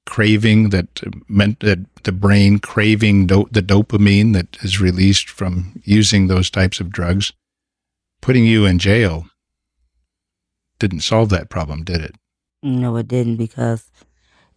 craving 0.06 0.70
that 0.70 1.00
meant 1.28 1.60
that 1.60 1.78
the 2.02 2.12
brain 2.12 2.58
craving 2.58 3.26
do- 3.26 3.48
the 3.52 3.62
dopamine 3.62 4.32
that 4.32 4.58
is 4.62 4.80
released 4.80 5.30
from 5.30 5.80
using 5.84 6.26
those 6.26 6.50
types 6.50 6.80
of 6.80 6.90
drugs 6.90 7.32
putting 8.20 8.44
you 8.44 8.66
in 8.66 8.78
jail 8.78 9.26
didn't 10.80 11.00
solve 11.00 11.28
that 11.28 11.48
problem 11.48 11.84
did 11.84 12.00
it 12.00 12.16
No, 12.64 12.96
it 12.96 13.06
didn't 13.06 13.36
because 13.36 13.90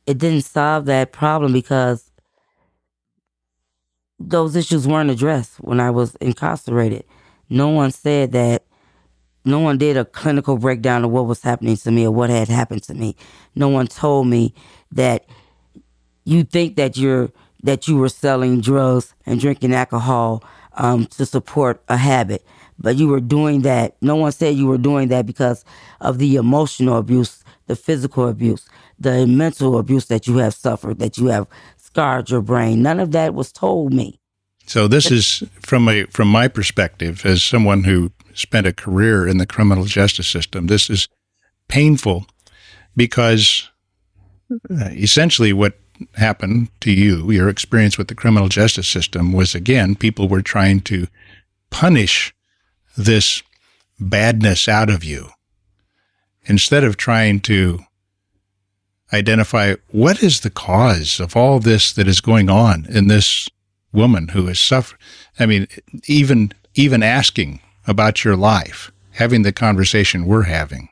it 0.08 0.18
didn't 0.18 0.42
solve 0.46 0.86
that 0.86 1.12
problem 1.12 1.54
because 1.54 2.12
those 4.20 4.56
issues 4.56 4.88
weren't 4.88 5.10
addressed 5.10 5.56
when 5.58 5.80
I 5.80 5.92
was 5.92 6.16
incarcerated. 6.16 7.04
No 7.50 7.70
one 7.70 7.92
said 7.92 8.32
that, 8.32 8.64
no 9.44 9.60
one 9.60 9.78
did 9.78 9.98
a 9.98 10.06
clinical 10.06 10.58
breakdown 10.58 11.04
of 11.04 11.12
what 11.12 11.28
was 11.28 11.42
happening 11.42 11.78
to 11.78 11.92
me 11.92 12.06
or 12.06 12.12
what 12.12 12.30
had 12.30 12.48
happened 12.48 12.84
to 12.84 12.94
me. 12.94 13.16
No 13.54 13.70
one 13.70 13.88
told 13.88 14.28
me 14.28 14.54
that 14.92 15.26
you 16.24 16.44
think 16.44 16.76
that 16.78 16.98
you're 16.98 17.30
that 17.64 17.88
you 17.88 17.98
were 17.98 18.10
selling 18.10 18.62
drugs 18.62 19.14
and 19.26 19.40
drinking 19.40 19.74
alcohol 19.74 20.44
um, 20.74 21.08
to 21.08 21.26
support 21.26 21.82
a 21.90 21.98
habit, 21.98 22.46
but 22.78 22.96
you 22.96 23.08
were 23.08 23.20
doing 23.20 23.62
that. 23.62 23.96
No 24.02 24.16
one 24.16 24.32
said 24.32 24.56
you 24.56 24.68
were 24.68 24.78
doing 24.78 25.08
that 25.08 25.26
because 25.26 25.66
of 26.00 26.20
the 26.20 26.36
emotional 26.36 26.98
abuse, 26.98 27.44
the 27.66 27.76
physical 27.76 28.28
abuse, 28.28 28.68
the 29.00 29.26
mental 29.26 29.80
abuse 29.80 30.06
that 30.06 30.28
you 30.28 30.38
have 30.38 30.54
suffered, 30.54 31.00
that 31.00 31.18
you 31.18 31.28
have 31.28 31.48
scarred 31.96 32.30
your 32.30 32.42
brain. 32.42 32.82
None 32.82 33.00
of 33.00 33.12
that 33.12 33.34
was 33.34 33.54
told 33.54 33.94
me. 33.94 34.20
so 34.68 34.86
this 34.88 35.10
is 35.12 35.44
from 35.62 35.88
a 35.88 36.04
from 36.06 36.28
my 36.28 36.48
perspective 36.50 37.26
as 37.26 37.42
someone 37.44 37.86
who 37.86 38.12
spent 38.34 38.68
a 38.68 38.74
career 38.74 39.26
in 39.26 39.38
the 39.38 39.46
criminal 39.46 39.86
justice 39.86 40.28
system 40.28 40.68
this 40.68 40.90
is 40.90 41.08
painful 41.70 42.26
because 42.98 43.70
uh, 44.52 44.90
essentially 44.92 45.54
what 45.54 45.80
happened 46.16 46.68
to 46.82 46.92
you 46.92 47.32
your 47.32 47.48
experience 47.48 47.98
with 47.98 48.08
the 48.08 48.16
criminal 48.16 48.50
justice 48.50 48.88
system 48.88 49.32
was 49.32 49.56
again 49.56 49.96
people 49.96 50.28
were 50.28 50.42
trying 50.42 50.82
to 50.82 51.08
punish 51.70 52.34
this 52.98 53.44
badness 54.00 54.68
out 54.68 54.90
of 54.90 55.04
you 55.04 55.30
instead 56.46 56.84
of 56.84 56.98
trying 56.98 57.40
to 57.40 57.80
identify 59.14 59.76
what 59.90 60.22
is 60.24 60.42
the 60.42 60.50
cause 60.50 61.20
of 61.20 61.36
all 61.36 61.60
this 61.60 61.94
that 61.94 62.08
is 62.08 62.22
going 62.22 62.50
on 62.50 62.86
in 62.90 63.08
this 63.08 63.48
woman 63.94 64.30
who 64.30 64.48
has 64.48 64.60
suffered. 64.60 65.00
I 65.40 65.46
mean, 65.46 65.68
even 66.08 66.52
even 66.74 67.02
asking 67.02 67.62
about 67.88 68.24
your 68.24 68.36
life, 68.36 68.92
having 69.12 69.44
the 69.44 69.54
conversation 69.54 70.26
we're 70.26 70.44
having 70.44 70.90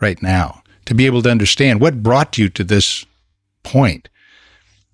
right 0.00 0.20
now, 0.22 0.62
to 0.84 0.94
be 0.94 1.06
able 1.06 1.22
to 1.22 1.30
understand 1.30 1.80
what 1.80 2.02
brought 2.02 2.36
you 2.36 2.48
to 2.50 2.64
this 2.64 3.06
point. 3.62 4.08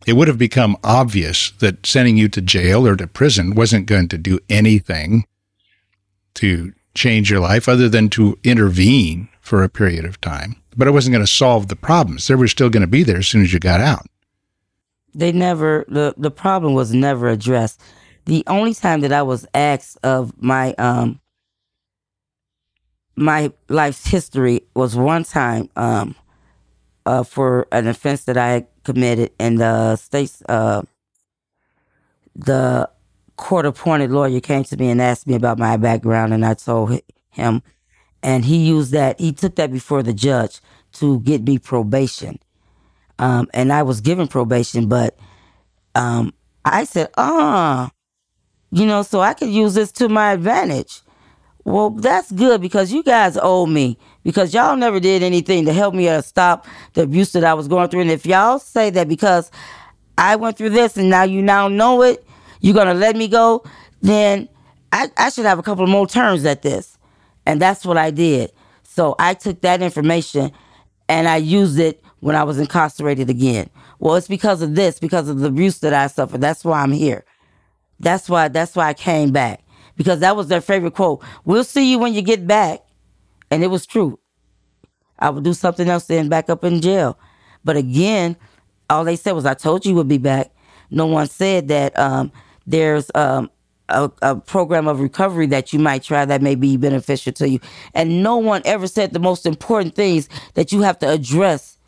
It 0.07 0.13
would 0.13 0.29
have 0.29 0.39
become 0.39 0.77
obvious 0.85 1.51
that 1.59 1.85
sending 1.85 2.17
you 2.17 2.29
to 2.29 2.41
jail 2.41 2.87
or 2.87 2.97
to 2.97 3.07
prison 3.07 3.55
wasn't 3.55 3.87
going 3.87 4.09
to 4.09 4.19
do 4.19 4.39
anything 4.49 5.27
to 6.35 6.73
change 6.95 7.31
your 7.31 7.41
life 7.41 7.69
other 7.69 7.89
than 7.89 8.09
to 8.11 8.39
intervene 8.45 9.29
for 9.41 9.63
a 9.63 9.69
period 9.69 10.05
of 10.05 10.21
time. 10.21 10.58
But 10.79 10.87
it 10.87 10.93
wasn't 10.93 11.13
going 11.13 11.27
to 11.27 11.31
solve 11.31 11.69
the 11.69 11.77
problems. 11.77 12.29
They 12.29 12.37
were 12.37 12.49
still 12.49 12.71
going 12.71 12.83
to 12.83 12.87
be 12.87 13.03
there 13.03 13.19
as 13.19 13.27
soon 13.27 13.43
as 13.43 13.53
you 13.53 13.59
got 13.59 13.81
out. 13.81 14.07
They 15.15 15.33
never 15.33 15.85
the 15.89 16.15
the 16.17 16.31
problem 16.31 16.75
was 16.75 16.95
never 16.95 17.29
addressed. 17.29 17.81
The 18.27 18.45
only 18.47 18.75
time 18.75 19.01
that 19.01 19.13
I 19.13 19.23
was 19.23 19.47
asked 19.55 19.99
of 20.05 20.33
my 20.41 20.75
um 20.75 21.21
my 23.17 23.53
life's 23.69 24.07
history 24.07 24.63
was 24.75 24.95
one 24.95 25.25
time 25.25 25.69
um 25.75 26.15
uh 27.05 27.25
for 27.25 27.67
an 27.73 27.89
offense 27.89 28.25
that 28.25 28.37
I 28.37 28.49
had 28.51 28.67
committed 28.85 29.33
and 29.41 29.59
the 29.59 29.97
state's 29.97 30.41
uh 30.49 30.83
the 32.37 32.89
court 33.37 33.67
appointed 33.67 34.13
lawyer 34.13 34.41
came 34.41 34.63
to 34.65 34.77
me 34.77 34.91
and 34.91 35.03
asked 35.03 35.27
me 35.27 35.35
about 35.35 35.59
my 35.59 35.77
background 35.77 36.33
and 36.33 36.45
I 36.45 36.55
told 36.55 37.01
him 37.31 37.63
and 38.23 38.45
he 38.45 38.57
used 38.57 38.93
that. 38.93 39.21
He 39.21 39.33
took 39.33 39.57
that 39.57 39.73
before 39.73 40.03
the 40.03 40.13
judge 40.13 40.61
to 40.95 41.21
get 41.21 41.43
me 41.43 41.59
probation, 41.59 42.39
um, 43.19 43.49
and 43.55 43.73
I 43.73 43.83
was 43.83 44.01
given 44.01 44.29
probation, 44.29 44.89
but 44.89 45.19
um, 45.95 46.33
I 46.65 46.85
said, 46.85 47.11
"Ah, 47.17 47.91
you 48.71 48.87
know, 48.87 49.03
so 49.03 49.21
I 49.21 49.35
could 49.35 49.51
use 49.51 49.75
this 49.75 49.93
to 49.93 50.09
my 50.09 50.33
advantage." 50.33 51.03
Well, 51.65 51.91
that's 51.91 52.33
good 52.33 52.63
because 52.63 52.93
you 52.93 53.03
guys 53.03 53.39
owe 53.41 53.67
me 53.67 53.99
because 54.23 54.55
y'all 54.55 54.77
never 54.77 55.01
did 55.01 55.23
anything 55.23 55.67
to 55.67 55.73
help 55.73 55.95
me 55.95 56.09
or 56.09 56.23
stop 56.23 56.67
the 56.95 57.03
abuse 57.03 57.33
that 57.33 57.45
I 57.45 57.53
was 57.53 57.69
going 57.69 57.91
through. 57.91 58.03
And 58.03 58.11
if 58.11 58.25
y'all 58.25 58.59
say 58.59 58.89
that 58.91 59.07
because 59.07 59.51
I 60.17 60.37
went 60.37 60.57
through 60.57 60.71
this 60.71 60.97
and 60.97 61.11
now 61.11 61.25
you 61.25 61.43
now 61.43 61.69
know 61.69 62.03
it, 62.03 62.25
you're 62.61 62.75
gonna 62.75 62.95
let 62.95 63.17
me 63.17 63.29
go, 63.29 63.65
then 64.01 64.49
I, 64.93 65.11
I 65.17 65.31
should 65.31 65.45
have 65.45 65.59
a 65.59 65.63
couple 65.63 65.87
more 65.87 66.07
turns 66.07 66.45
at 66.45 66.63
this. 66.63 66.98
And 67.49 67.61
that's 67.61 67.87
what 67.87 67.97
I 67.97 68.11
did. 68.11 68.53
So 68.85 69.17
I 69.19 69.33
took 69.33 69.63
that 69.63 69.81
information 69.81 70.53
and 71.09 71.27
I 71.27 71.37
used 71.39 71.79
it 71.79 72.05
when 72.21 72.37
I 72.37 72.45
was 72.45 72.59
incarcerated 72.59 73.31
again. 73.31 73.71
Well, 73.99 74.17
it's 74.17 74.29
because 74.29 74.61
of 74.61 74.75
this, 74.75 74.99
because 74.99 75.29
of 75.29 75.39
the 75.39 75.49
abuse 75.49 75.79
that 75.81 75.95
I 75.95 76.09
suffered. 76.09 76.43
That's 76.43 76.63
why 76.63 76.83
I'm 76.83 76.93
here. 76.93 77.25
That's 78.01 78.29
why 78.29 78.49
that's 78.49 78.77
why 78.77 78.89
I 78.89 78.95
came 78.95 79.33
back 79.33 79.63
because 79.97 80.21
that 80.21 80.37
was 80.37 80.49
their 80.49 80.61
favorite 80.61 80.95
quote. 80.95 81.25
We'll 81.47 81.65
see 81.65 81.91
you 81.91 81.99
when 81.99 82.13
you 82.13 82.21
get 82.23 82.47
back. 82.47 82.81
And 83.51 83.65
it 83.65 83.69
was 83.69 83.87
true. 83.87 84.19
I 85.19 85.31
would 85.31 85.43
do 85.43 85.55
something 85.55 85.89
else 85.89 86.05
then 86.05 86.29
back 86.29 86.51
up 86.51 86.65
in 86.65 86.83
jail. 86.83 87.19
But 87.65 87.79
again, 87.79 88.37
all 88.91 89.05
they 89.05 89.17
said 89.17 89.33
was, 89.33 89.47
I 89.47 89.55
told 89.55 89.87
you 89.87 89.95
would 89.95 90.07
be 90.07 90.19
back. 90.19 90.53
No 90.91 91.07
one 91.07 91.27
said 91.29 91.69
that 91.69 91.99
um, 91.99 92.31
there's 92.67 93.11
um, 93.15 93.51
a, 93.89 94.11
a, 94.23 94.37
program 94.37 94.87
of 94.87 95.01
recovery 95.01 95.47
that 95.47 95.73
you 95.73 95.79
might 95.79 96.03
try 96.03 96.25
that 96.25 96.43
may 96.43 96.55
be 96.55 96.77
beneficial 96.77 97.33
to 97.35 97.49
you. 97.49 97.61
And 97.95 98.23
no 98.23 98.37
one 98.37 98.63
ever 98.65 98.87
said 98.87 99.13
the 99.13 99.19
most 99.19 99.47
important 99.47 99.95
things 99.95 100.29
that 100.55 100.73
you 100.73 100.83
have 100.83 100.99
to 101.01 101.09
address 101.09 101.79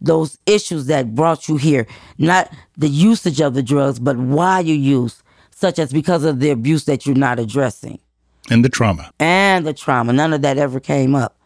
those 0.00 0.38
issues 0.46 0.86
that 0.86 1.14
brought 1.14 1.48
you 1.48 1.56
here. 1.56 1.86
Not 2.18 2.52
the 2.76 2.88
usage 2.88 3.40
of 3.40 3.54
the 3.54 3.62
drugs, 3.62 3.98
but 3.98 4.16
why 4.16 4.60
you 4.60 4.74
use 4.74 5.22
such 5.50 5.78
as 5.78 5.90
because 5.90 6.22
of 6.24 6.40
the 6.40 6.50
abuse 6.50 6.84
that 6.84 7.06
you're 7.06 7.14
not 7.14 7.38
addressing. 7.38 7.98
And 8.50 8.64
the 8.64 8.68
trauma. 8.68 9.10
And 9.18 9.66
the 9.66 9.72
trauma. 9.72 10.12
None 10.12 10.34
of 10.34 10.42
that 10.42 10.58
ever 10.58 10.80
came 10.80 11.14
up. 11.14 11.38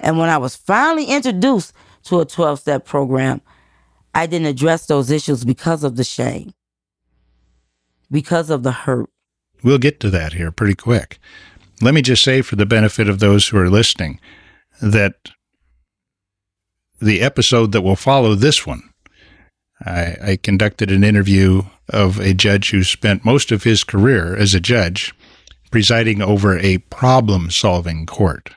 And 0.00 0.18
when 0.18 0.28
I 0.28 0.38
was 0.38 0.56
finally 0.56 1.04
introduced 1.06 1.72
to 2.04 2.20
a 2.20 2.26
12 2.26 2.58
step 2.58 2.84
program, 2.84 3.40
I 4.14 4.26
didn't 4.26 4.48
address 4.48 4.86
those 4.86 5.10
issues 5.10 5.44
because 5.44 5.84
of 5.84 5.96
the 5.96 6.04
shame, 6.04 6.52
because 8.10 8.50
of 8.50 8.62
the 8.62 8.72
hurt. 8.72 9.08
We'll 9.62 9.78
get 9.78 10.00
to 10.00 10.10
that 10.10 10.34
here 10.34 10.50
pretty 10.50 10.74
quick. 10.74 11.18
Let 11.80 11.94
me 11.94 12.02
just 12.02 12.24
say, 12.24 12.42
for 12.42 12.56
the 12.56 12.66
benefit 12.66 13.08
of 13.08 13.18
those 13.18 13.48
who 13.48 13.58
are 13.58 13.70
listening, 13.70 14.20
that 14.80 15.14
the 17.00 17.20
episode 17.20 17.72
that 17.72 17.82
will 17.82 17.96
follow 17.96 18.34
this 18.34 18.66
one 18.66 18.88
I, 19.84 20.16
I, 20.22 20.36
conducted 20.36 20.90
an 20.90 21.04
interview 21.04 21.62
of 21.88 22.18
a 22.18 22.34
judge 22.34 22.70
who 22.70 22.82
spent 22.82 23.24
most 23.24 23.52
of 23.52 23.62
his 23.62 23.84
career 23.84 24.34
as 24.36 24.54
a 24.54 24.60
judge 24.60 25.14
presiding 25.70 26.20
over 26.20 26.58
a 26.58 26.78
problem 26.78 27.50
solving 27.50 28.06
court, 28.06 28.50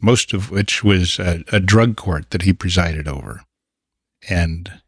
most 0.00 0.32
of 0.32 0.50
which 0.50 0.82
was 0.82 1.18
a, 1.18 1.44
a, 1.52 1.60
drug 1.60 1.96
court 1.96 2.30
that 2.30 2.42
he 2.42 2.52
presided 2.52 3.06
over. 3.06 3.42
And 4.28 4.80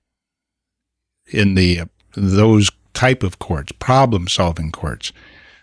in 1.26 1.54
the 1.54 1.82
those 2.16 2.70
type 2.94 3.22
of 3.22 3.38
courts, 3.38 3.72
problem 3.72 4.28
solving 4.28 4.70
courts, 4.72 5.12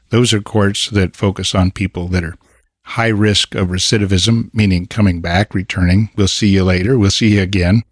those 0.09 0.33
are 0.33 0.41
courts 0.41 0.89
that 0.89 1.15
focus 1.15 1.53
on 1.53 1.71
people 1.71 2.07
that 2.09 2.23
are 2.23 2.35
high 2.83 3.07
risk 3.07 3.55
of 3.55 3.67
recidivism, 3.67 4.53
meaning 4.53 4.85
coming 4.85 5.19
back, 5.19 5.53
returning. 5.53 6.09
We'll 6.15 6.29
see 6.29 6.47
you 6.47 6.63
later. 6.63 6.97
We'll 6.97 7.11
see 7.11 7.35
you 7.35 7.41
again 7.41 7.83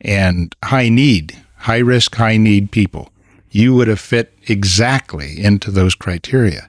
and 0.00 0.54
high 0.64 0.88
need, 0.88 1.36
high 1.56 1.78
risk, 1.78 2.14
high 2.16 2.36
need 2.36 2.70
people, 2.70 3.10
you 3.50 3.74
would 3.74 3.88
have 3.88 4.00
fit 4.00 4.34
exactly 4.46 5.42
into 5.42 5.70
those 5.70 5.94
criteria. 5.94 6.68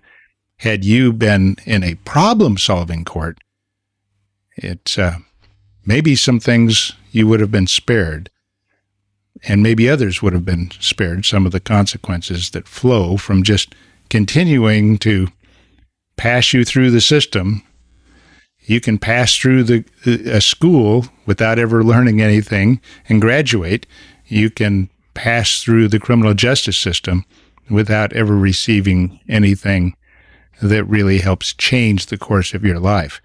Had 0.58 0.84
you 0.84 1.14
been 1.14 1.58
in 1.66 1.84
a 1.84 1.96
problem 1.96 2.58
solving 2.58 3.06
court, 3.06 3.38
it's 4.56 4.98
uh, 4.98 5.18
maybe 5.86 6.16
some 6.16 6.40
things 6.40 6.94
you 7.12 7.28
would 7.28 7.40
have 7.40 7.52
been 7.52 7.68
spared, 7.68 8.30
and 9.44 9.64
maybe 9.64 9.90
others 9.90 10.22
would 10.22 10.34
have 10.34 10.46
been 10.46 10.72
spared 10.80 11.26
some 11.26 11.46
of 11.46 11.52
the 11.52 11.60
consequences 11.60 12.52
that 12.52 12.68
flow 12.68 13.18
from 13.18 13.44
just 13.44 13.76
continuing 14.10 14.98
to 14.98 15.28
pass 16.16 16.54
you 16.54 16.66
through 16.66 16.90
the 16.92 17.02
system 17.02 17.64
you 18.68 18.82
can 18.82 19.00
pass 19.00 19.36
through 19.36 19.64
the 19.64 19.86
a 20.06 20.42
school 20.42 21.06
without 21.26 21.58
ever 21.58 21.84
learning 21.84 22.22
anything 22.22 22.82
and 23.08 23.22
graduate. 23.22 23.88
You 24.26 24.50
can 24.50 24.90
pass 25.14 25.64
through 25.64 25.88
the 25.88 26.00
criminal 26.00 26.34
justice 26.34 26.78
system 26.78 27.26
without 27.70 28.12
ever 28.14 28.36
receiving 28.36 29.22
anything 29.30 29.96
that 30.62 30.84
really 30.84 31.20
helps 31.20 31.54
change 31.54 32.08
the 32.08 32.18
course 32.18 32.54
of 32.54 32.66
your 32.66 32.80
life. 32.80 33.22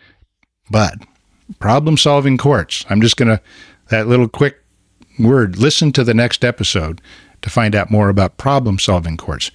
But 0.70 0.94
problem 1.58 1.96
solving 1.96 2.38
courts, 2.38 2.86
I'm 2.88 3.00
just 3.00 3.16
going 3.16 3.36
to, 3.36 3.42
that 3.88 4.06
little 4.06 4.28
quick 4.28 4.61
word, 5.18 5.58
listen 5.58 5.92
to 5.92 6.04
the 6.04 6.14
next 6.14 6.44
episode 6.44 7.00
to 7.42 7.50
find 7.50 7.74
out 7.74 7.90
more 7.90 8.08
about 8.08 8.38
problem 8.38 8.78
solving 8.78 9.16
courts, 9.16 9.50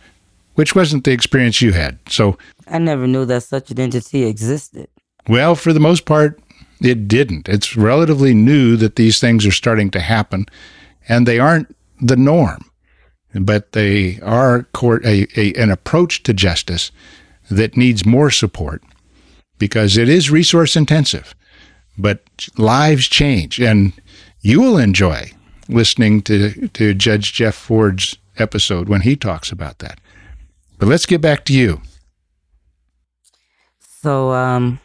which 0.56 0.76
wasn't 0.76 1.04
the 1.04 1.12
experience 1.12 1.62
you 1.62 1.74
had. 1.74 2.00
So 2.10 2.38
I 2.68 2.80
never 2.80 3.08
knew 3.08 3.26
that 3.26 3.44
such 3.44 3.72
an 3.72 3.80
entity 3.80 4.26
existed. 4.26 4.90
Well, 5.28 5.56
for 5.56 5.74
the 5.74 5.80
most 5.80 6.06
part, 6.06 6.40
it 6.82 7.08
didn't. 7.08 7.50
It's 7.50 7.76
relatively 7.76 8.34
new 8.34 8.78
that 8.78 8.96
these 8.96 9.20
things 9.20 9.46
are 9.46 9.52
starting 9.52 9.90
to 9.92 10.00
happen, 10.00 10.46
and 11.10 11.26
they 11.28 11.40
aren't 11.40 11.76
the 12.00 12.16
norm, 12.16 12.70
but 13.34 13.72
they 13.72 14.20
are 14.22 14.64
court, 14.74 15.06
a, 15.06 15.28
a, 15.40 15.54
an 15.54 15.72
approach 15.72 16.24
to 16.24 16.34
justice 16.34 16.92
that 17.50 17.78
needs 17.78 18.06
more 18.06 18.30
support 18.30 18.84
because 19.58 19.98
it 19.98 20.08
is 20.08 20.30
resource 20.30 20.76
intensive. 20.76 21.34
But 21.98 22.22
lives 22.58 23.08
change, 23.08 23.60
and 23.60 23.94
you 24.42 24.62
will 24.62 24.78
enjoy 24.78 25.32
listening 25.70 26.22
to, 26.24 26.68
to 26.70 26.94
Judge 26.94 27.34
Jeff 27.34 27.56
Ford's 27.56 28.18
episode 28.38 28.90
when 28.90 29.02
he 29.02 29.16
talks 29.16 29.52
about 29.52 29.80
that. 29.80 30.00
But 30.78 30.88
let's 30.88 31.06
get 31.06 31.22
back 31.22 31.46
to 31.46 31.54
you. 31.54 31.82
So, 33.80 34.32
um, 34.32 34.80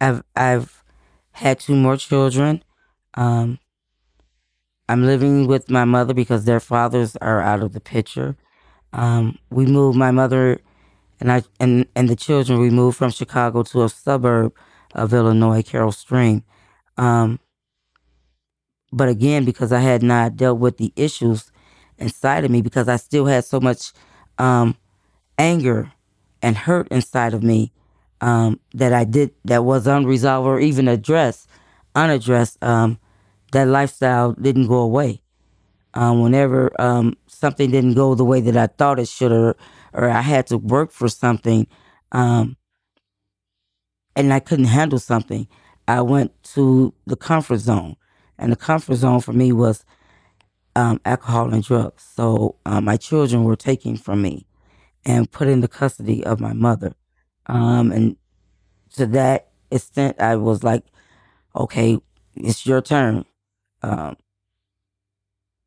I've 0.00 0.22
I've 0.36 0.82
had 1.32 1.58
two 1.60 1.74
more 1.74 1.96
children. 1.96 2.62
Um, 3.14 3.58
I'm 4.88 5.04
living 5.04 5.46
with 5.46 5.70
my 5.70 5.84
mother 5.84 6.14
because 6.14 6.44
their 6.44 6.60
fathers 6.60 7.16
are 7.16 7.40
out 7.40 7.62
of 7.62 7.72
the 7.72 7.80
picture. 7.80 8.36
Um, 8.92 9.38
we 9.50 9.66
moved 9.66 9.96
my 9.96 10.10
mother 10.10 10.60
and 11.20 11.32
I 11.32 11.42
and 11.58 11.86
and 11.96 12.08
the 12.08 12.16
children. 12.16 12.60
We 12.60 12.70
moved 12.70 12.98
from 12.98 13.10
Chicago 13.10 13.62
to 13.64 13.84
a 13.84 13.88
suburb 13.88 14.54
of 14.94 15.12
Illinois, 15.12 15.62
Carol 15.62 15.92
Stream. 15.92 16.44
Um, 16.96 17.40
but 18.94 19.08
again, 19.08 19.44
because 19.44 19.72
I 19.72 19.80
had 19.80 20.02
not 20.02 20.36
dealt 20.36 20.58
with 20.58 20.78
the 20.78 20.92
issues 20.96 21.50
inside 21.98 22.44
of 22.44 22.50
me, 22.50 22.62
because 22.62 22.88
I 22.88 22.96
still 22.96 23.26
had 23.26 23.44
so 23.44 23.60
much 23.60 23.92
um, 24.38 24.76
anger 25.38 25.92
and 26.42 26.56
hurt 26.56 26.88
inside 26.88 27.34
of 27.34 27.42
me, 27.42 27.72
um, 28.20 28.60
that 28.72 28.92
I 28.92 29.04
did 29.04 29.32
that 29.44 29.64
was 29.64 29.86
unresolved 29.86 30.46
or 30.46 30.60
even 30.60 30.88
addressed, 30.88 31.48
unaddressed, 31.94 32.62
um, 32.62 32.98
that 33.52 33.68
lifestyle 33.68 34.32
didn't 34.32 34.68
go 34.68 34.78
away. 34.78 35.20
Um, 35.94 36.22
whenever 36.22 36.72
um, 36.80 37.16
something 37.28 37.70
didn't 37.70 37.94
go 37.94 38.14
the 38.14 38.24
way 38.24 38.40
that 38.40 38.56
I 38.56 38.66
thought 38.66 38.98
it 38.98 39.08
should, 39.08 39.32
or 39.32 39.56
or 39.92 40.08
I 40.08 40.22
had 40.22 40.46
to 40.48 40.58
work 40.58 40.90
for 40.90 41.08
something, 41.08 41.68
um, 42.12 42.56
and 44.16 44.32
I 44.32 44.40
couldn't 44.40 44.64
handle 44.66 44.98
something, 44.98 45.46
I 45.86 46.00
went 46.00 46.32
to 46.54 46.92
the 47.06 47.16
comfort 47.16 47.58
zone, 47.58 47.96
and 48.38 48.52
the 48.52 48.56
comfort 48.56 48.96
zone 48.96 49.20
for 49.20 49.32
me 49.32 49.52
was 49.52 49.84
um, 50.76 51.00
alcohol 51.04 51.52
and 51.52 51.62
drugs. 51.62 52.02
So 52.14 52.56
uh, 52.66 52.80
my 52.80 52.96
children 52.96 53.44
were 53.44 53.56
taken 53.56 53.96
from 53.96 54.22
me 54.22 54.46
and 55.04 55.30
put 55.30 55.48
in 55.48 55.60
the 55.60 55.68
custody 55.68 56.24
of 56.24 56.40
my 56.40 56.52
mother. 56.52 56.94
Um, 57.46 57.92
and 57.92 58.16
to 58.94 59.06
that 59.06 59.48
extent, 59.70 60.20
I 60.20 60.36
was 60.36 60.64
like, 60.64 60.84
okay, 61.54 61.98
it's 62.34 62.66
your 62.66 62.80
turn. 62.80 63.24
Um, 63.82 64.16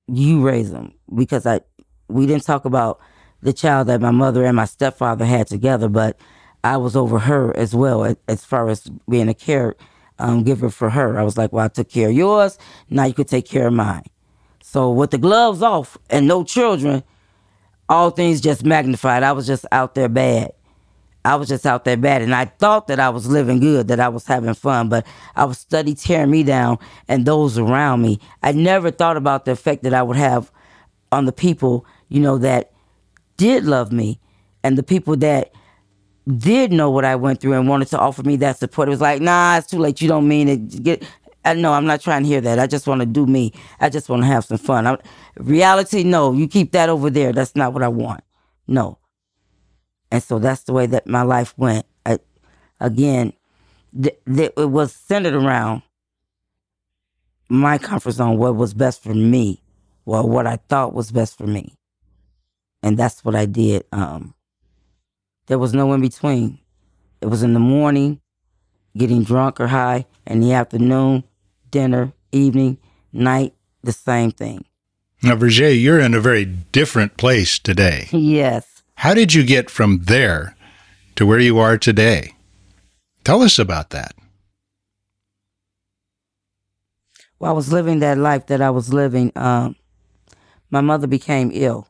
you 0.07 0.41
raise 0.41 0.71
them 0.71 0.93
because 1.13 1.45
I, 1.45 1.61
we 2.07 2.25
didn't 2.25 2.43
talk 2.43 2.65
about 2.65 2.99
the 3.41 3.53
child 3.53 3.87
that 3.87 4.01
my 4.01 4.11
mother 4.11 4.45
and 4.45 4.55
my 4.55 4.65
stepfather 4.65 5.25
had 5.25 5.47
together, 5.47 5.87
but 5.87 6.19
I 6.63 6.77
was 6.77 6.95
over 6.95 7.19
her 7.19 7.55
as 7.55 7.75
well 7.75 8.15
as 8.27 8.43
far 8.43 8.69
as 8.69 8.89
being 9.07 9.29
a 9.29 9.33
care 9.33 9.75
um, 10.19 10.43
giver 10.43 10.69
for 10.69 10.89
her. 10.89 11.19
I 11.19 11.23
was 11.23 11.37
like, 11.37 11.51
well, 11.51 11.65
I 11.65 11.69
took 11.69 11.89
care 11.89 12.09
of 12.09 12.15
yours. 12.15 12.57
Now 12.89 13.05
you 13.05 13.13
could 13.13 13.27
take 13.27 13.45
care 13.47 13.67
of 13.67 13.73
mine. 13.73 14.05
So 14.61 14.91
with 14.91 15.11
the 15.11 15.17
gloves 15.17 15.61
off 15.61 15.97
and 16.09 16.27
no 16.27 16.43
children, 16.43 17.03
all 17.89 18.09
things 18.09 18.41
just 18.41 18.65
magnified. 18.65 19.23
I 19.23 19.31
was 19.31 19.47
just 19.47 19.65
out 19.71 19.95
there 19.95 20.09
bad 20.09 20.51
I 21.27 21.35
was 21.35 21.49
just 21.49 21.65
out 21.65 21.83
there 21.83 21.97
bad. 21.97 22.21
And 22.21 22.33
I 22.33 22.45
thought 22.45 22.87
that 22.87 23.01
I 23.01 23.09
was 23.09 23.27
living 23.27 23.59
good, 23.59 23.89
that 23.89 23.99
I 23.99 24.07
was 24.07 24.25
having 24.25 24.53
fun, 24.53 24.87
but 24.87 25.05
I 25.35 25.43
was 25.43 25.57
study 25.57 25.93
tearing 25.93 26.31
me 26.31 26.41
down 26.41 26.77
and 27.09 27.25
those 27.25 27.57
around 27.57 28.01
me. 28.01 28.19
I 28.43 28.53
never 28.53 28.91
thought 28.91 29.17
about 29.17 29.43
the 29.43 29.51
effect 29.51 29.83
that 29.83 29.93
I 29.93 30.01
would 30.03 30.15
have 30.15 30.49
on 31.11 31.25
the 31.25 31.33
people, 31.33 31.85
you 32.07 32.21
know, 32.21 32.37
that 32.37 32.71
did 33.35 33.65
love 33.65 33.91
me 33.91 34.21
and 34.63 34.77
the 34.77 34.83
people 34.83 35.17
that 35.17 35.51
did 36.27 36.71
know 36.71 36.89
what 36.89 37.05
I 37.05 37.15
went 37.15 37.39
through 37.39 37.53
and 37.53 37.67
wanted 37.67 37.87
to 37.89 37.99
offer 37.99 38.23
me 38.23 38.35
that 38.37 38.57
support. 38.57 38.87
It 38.87 38.91
was 38.91 39.01
like, 39.01 39.21
nah, 39.21 39.57
it's 39.57 39.67
too 39.67 39.79
late. 39.79 40.01
You 40.01 40.07
don't 40.07 40.27
mean 40.27 40.47
it. 40.47 40.83
Get 40.83 41.03
I 41.45 41.53
know 41.53 41.71
I'm 41.71 41.85
not 41.85 42.01
trying 42.01 42.23
to 42.23 42.27
hear 42.27 42.41
that. 42.41 42.59
I 42.59 42.67
just 42.67 42.87
want 42.87 42.99
to 42.99 43.05
do 43.05 43.25
me. 43.25 43.53
I 43.79 43.89
just 43.89 44.09
want 44.09 44.23
to 44.23 44.27
have 44.27 44.43
some 44.43 44.57
fun. 44.57 44.85
I, 44.85 44.97
reality, 45.37 46.03
no, 46.03 46.33
you 46.33 46.47
keep 46.47 46.73
that 46.73 46.89
over 46.89 47.09
there. 47.09 47.31
That's 47.31 47.55
not 47.55 47.73
what 47.73 47.83
I 47.83 47.87
want. 47.87 48.21
No. 48.67 48.99
And 50.11 50.21
so 50.21 50.39
that's 50.39 50.63
the 50.63 50.73
way 50.73 50.87
that 50.87 51.07
my 51.07 51.21
life 51.21 51.53
went. 51.57 51.85
I, 52.05 52.19
again, 52.81 53.31
th- 53.99 54.19
th- 54.25 54.53
it 54.57 54.69
was 54.69 54.93
centered 54.93 55.35
around 55.35 55.83
my 57.49 57.77
comfort 57.77 58.11
zone, 58.11 58.37
what 58.37 58.55
was 58.55 58.73
best 58.73 59.01
for 59.01 59.13
me, 59.13 59.61
well, 60.05 60.27
what 60.27 60.47
I 60.47 60.57
thought 60.67 60.93
was 60.93 61.11
best 61.11 61.37
for 61.37 61.47
me. 61.47 61.77
And 62.83 62.97
that's 62.97 63.23
what 63.23 63.35
I 63.35 63.45
did. 63.45 63.85
Um, 63.91 64.33
there 65.47 65.57
was 65.57 65.73
no 65.73 65.91
in 65.93 66.01
between. 66.01 66.59
It 67.21 67.27
was 67.27 67.41
in 67.41 67.53
the 67.53 67.59
morning, 67.59 68.21
getting 68.95 69.23
drunk 69.23 69.59
or 69.59 69.67
high, 69.67 70.05
in 70.25 70.39
the 70.39 70.53
afternoon, 70.53 71.23
dinner, 71.71 72.13
evening, 72.31 72.77
night, 73.11 73.53
the 73.83 73.91
same 73.91 74.31
thing. 74.31 74.65
Now, 75.23 75.35
Virgia, 75.35 75.73
you're 75.73 75.99
in 75.99 76.13
a 76.13 76.19
very 76.19 76.45
different 76.45 77.17
place 77.17 77.57
today. 77.57 78.07
Yes. 78.11 78.65
How 79.01 79.13
did 79.13 79.35
you 79.35 79.45
get 79.45 79.69
from 79.69 80.05
there 80.05 80.55
to 81.15 81.25
where 81.25 81.39
you 81.39 81.59
are 81.59 81.77
today? 81.77 82.33
Tell 83.23 83.43
us 83.43 83.59
about 83.59 83.91
that. 83.91 84.13
Well, 87.37 87.51
I 87.51 87.53
was 87.53 87.71
living 87.71 87.99
that 87.99 88.17
life 88.17 88.47
that 88.47 88.59
I 88.59 88.71
was 88.71 88.91
living, 88.91 89.31
um, 89.35 89.75
my 90.71 90.81
mother 90.81 91.05
became 91.05 91.51
ill. 91.53 91.87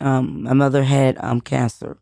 Um, 0.00 0.42
my 0.42 0.52
mother 0.52 0.82
had 0.82 1.16
um, 1.22 1.40
cancer 1.40 1.98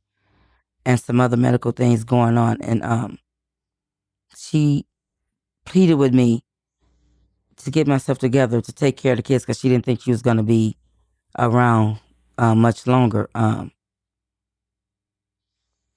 and 0.86 1.00
some 1.00 1.20
other 1.20 1.36
medical 1.36 1.72
things 1.72 2.04
going 2.04 2.38
on, 2.38 2.62
and 2.62 2.82
um, 2.84 3.18
she 4.36 4.86
pleaded 5.66 5.94
with 5.94 6.14
me 6.14 6.42
to 7.58 7.70
get 7.70 7.86
myself 7.88 8.18
together 8.18 8.60
to 8.60 8.72
take 8.72 8.96
care 8.96 9.12
of 9.12 9.18
the 9.18 9.22
kids 9.22 9.44
because 9.44 9.58
she 9.58 9.68
didn't 9.68 9.84
think 9.84 10.00
she 10.00 10.10
was 10.12 10.22
going 10.22 10.38
to 10.38 10.44
be 10.44 10.76
around 11.38 11.98
uh, 12.38 12.54
much 12.54 12.86
longer. 12.86 13.28
Um, 13.34 13.72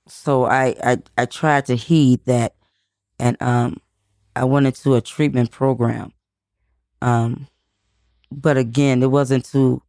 so 0.07 0.45
I, 0.45 0.75
I 0.83 0.97
I 1.17 1.25
tried 1.25 1.67
to 1.67 1.75
heed 1.75 2.25
that, 2.25 2.55
and 3.19 3.37
um, 3.41 3.81
I 4.35 4.45
went 4.45 4.67
into 4.67 4.95
a 4.95 5.01
treatment 5.01 5.51
program. 5.51 6.13
Um, 7.01 7.47
but 8.31 8.57
again, 8.57 9.03
it 9.03 9.11
wasn't 9.11 9.45
to 9.45 9.81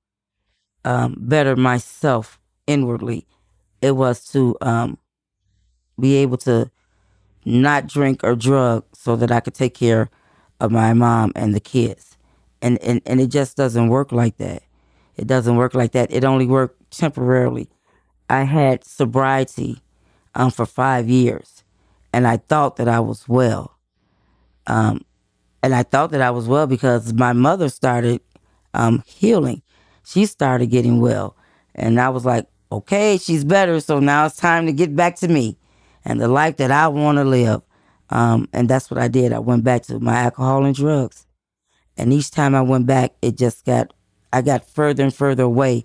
um, 0.84 1.16
better 1.18 1.56
myself 1.56 2.38
inwardly. 2.66 3.26
It 3.82 3.92
was 3.92 4.24
to 4.32 4.56
um, 4.60 4.98
be 5.98 6.16
able 6.16 6.36
to 6.38 6.70
not 7.44 7.86
drink 7.86 8.22
or 8.22 8.34
drug 8.34 8.84
so 8.92 9.16
that 9.16 9.30
I 9.30 9.40
could 9.40 9.54
take 9.54 9.74
care 9.74 10.10
of 10.60 10.70
my 10.70 10.92
mom 10.92 11.32
and 11.34 11.54
the 11.54 11.60
kids. 11.60 12.18
And, 12.62 12.78
and, 12.82 13.00
and 13.06 13.20
it 13.20 13.28
just 13.28 13.56
doesn't 13.56 13.88
work 13.88 14.12
like 14.12 14.36
that. 14.36 14.62
It 15.16 15.26
doesn't 15.26 15.56
work 15.56 15.74
like 15.74 15.92
that. 15.92 16.12
It 16.12 16.24
only 16.24 16.46
worked 16.46 16.90
temporarily. 16.90 17.68
I 18.28 18.42
had 18.42 18.84
sobriety 18.84 19.82
um, 20.34 20.50
for 20.50 20.66
five 20.66 21.08
years, 21.08 21.64
and 22.12 22.26
I 22.26 22.36
thought 22.36 22.76
that 22.76 22.88
I 22.88 23.00
was 23.00 23.28
well. 23.28 23.76
Um, 24.66 25.04
and 25.62 25.74
I 25.74 25.82
thought 25.82 26.10
that 26.12 26.22
I 26.22 26.30
was 26.30 26.46
well 26.46 26.66
because 26.66 27.12
my 27.12 27.32
mother 27.32 27.68
started 27.68 28.20
um, 28.72 29.02
healing. 29.06 29.62
She 30.04 30.26
started 30.26 30.66
getting 30.66 31.00
well. 31.00 31.36
And 31.74 32.00
I 32.00 32.08
was 32.08 32.24
like, 32.24 32.46
okay, 32.70 33.18
she's 33.18 33.44
better. 33.44 33.80
So 33.80 34.00
now 34.00 34.26
it's 34.26 34.36
time 34.36 34.66
to 34.66 34.72
get 34.72 34.94
back 34.94 35.16
to 35.16 35.28
me 35.28 35.58
and 36.04 36.20
the 36.20 36.28
life 36.28 36.56
that 36.58 36.70
I 36.70 36.88
want 36.88 37.18
to 37.18 37.24
live. 37.24 37.62
Um, 38.10 38.48
and 38.52 38.68
that's 38.68 38.90
what 38.90 38.98
I 38.98 39.08
did. 39.08 39.32
I 39.32 39.38
went 39.38 39.64
back 39.64 39.82
to 39.84 40.00
my 40.00 40.16
alcohol 40.16 40.64
and 40.64 40.74
drugs. 40.74 41.26
And 41.96 42.12
each 42.12 42.30
time 42.30 42.54
I 42.54 42.62
went 42.62 42.86
back, 42.86 43.12
it 43.22 43.36
just 43.36 43.64
got, 43.64 43.92
I 44.32 44.42
got 44.42 44.68
further 44.68 45.02
and 45.02 45.14
further 45.14 45.42
away 45.44 45.84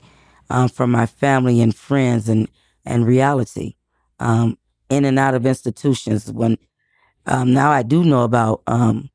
um, 0.49 0.69
from 0.69 0.91
my 0.91 1.05
family 1.05 1.61
and 1.61 1.75
friends 1.75 2.29
and, 2.29 2.49
and 2.85 3.05
reality, 3.05 3.75
um, 4.19 4.57
in 4.89 5.05
and 5.05 5.19
out 5.19 5.33
of 5.33 5.45
institutions. 5.45 6.31
When 6.31 6.57
um, 7.25 7.53
now 7.53 7.71
I 7.71 7.83
do 7.83 8.03
know 8.03 8.23
about 8.23 8.61
um, 8.67 9.09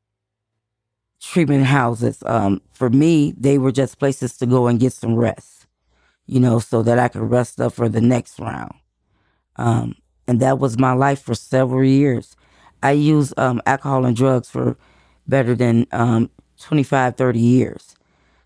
treatment 1.21 1.65
houses. 1.65 2.21
Um, 2.25 2.61
for 2.73 2.89
me, 2.89 3.33
they 3.37 3.57
were 3.57 3.71
just 3.71 3.99
places 3.99 4.37
to 4.37 4.45
go 4.45 4.67
and 4.67 4.79
get 4.79 4.93
some 4.93 5.15
rest, 5.15 5.60
you 6.31 6.39
know, 6.39 6.59
so 6.59 6.81
that 6.81 6.97
I 6.97 7.09
could 7.09 7.29
rest 7.29 7.59
up 7.59 7.73
for 7.73 7.89
the 7.89 7.99
next 7.99 8.39
round. 8.39 8.73
Um, 9.57 9.95
and 10.29 10.39
that 10.39 10.59
was 10.59 10.79
my 10.79 10.93
life 10.93 11.21
for 11.21 11.35
several 11.35 11.83
years. 11.83 12.37
I 12.81 12.91
used 12.91 13.37
um, 13.37 13.61
alcohol 13.65 14.05
and 14.05 14.15
drugs 14.15 14.49
for 14.49 14.77
better 15.27 15.55
than 15.55 15.87
um, 15.91 16.29
25, 16.57 17.17
30 17.17 17.37
years. 17.37 17.95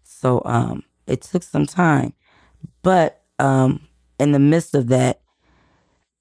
So 0.01 0.41
um, 0.45 0.81
it 1.05 1.21
took 1.21 1.43
some 1.43 1.67
time. 1.67 2.13
But 2.81 3.21
um, 3.37 3.87
in 4.19 4.31
the 4.31 4.39
midst 4.39 4.73
of 4.73 4.87
that, 4.87 5.21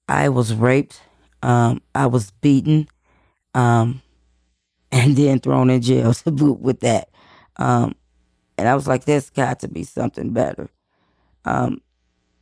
I 0.07 0.29
was 0.29 0.53
raped, 0.53 1.01
um, 1.41 1.81
I 1.95 2.05
was 2.05 2.29
beaten, 2.29 2.87
um, 3.55 4.03
and 4.91 5.15
then 5.15 5.39
thrown 5.39 5.71
in 5.71 5.81
jail 5.81 6.13
to 6.13 6.29
boot 6.29 6.59
with 6.59 6.81
that. 6.81 7.09
and 7.57 7.95
I 8.59 8.75
was 8.75 8.87
like, 8.87 9.05
there's 9.05 9.31
got 9.31 9.61
to 9.61 9.67
be 9.67 9.83
something 9.83 10.29
better. 10.29 10.69
Um, 11.45 11.81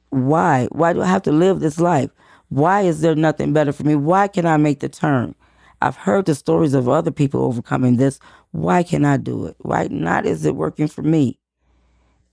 why? 0.10 0.68
Why 0.72 0.93
do 0.93 1.01
I 1.01 1.08
have 1.08 1.24
to 1.24 1.32
live 1.32 1.60
this 1.60 1.80
life? 1.80 2.10
Why 2.49 2.82
is 2.82 3.01
there 3.01 3.16
nothing 3.16 3.54
better 3.54 3.74
for 3.74 3.84
me? 3.84 3.95
Why 3.95 4.28
can 4.28 4.45
I 4.45 4.58
make 4.58 4.80
the 4.80 4.89
turn? 4.89 5.36
I've 5.82 5.97
heard 5.97 6.26
the 6.26 6.36
stories 6.36 6.74
of 6.74 6.88
other 6.88 7.12
people 7.12 7.43
overcoming 7.43 7.97
this. 7.97 8.20
Why 8.51 8.84
can 8.84 9.06
I 9.06 9.18
do 9.18 9.47
it? 9.47 9.56
Why 9.60 9.88
not 9.89 10.26
is 10.26 10.45
it 10.45 10.56
working 10.56 10.88
for 10.88 11.01
me? 11.01 11.39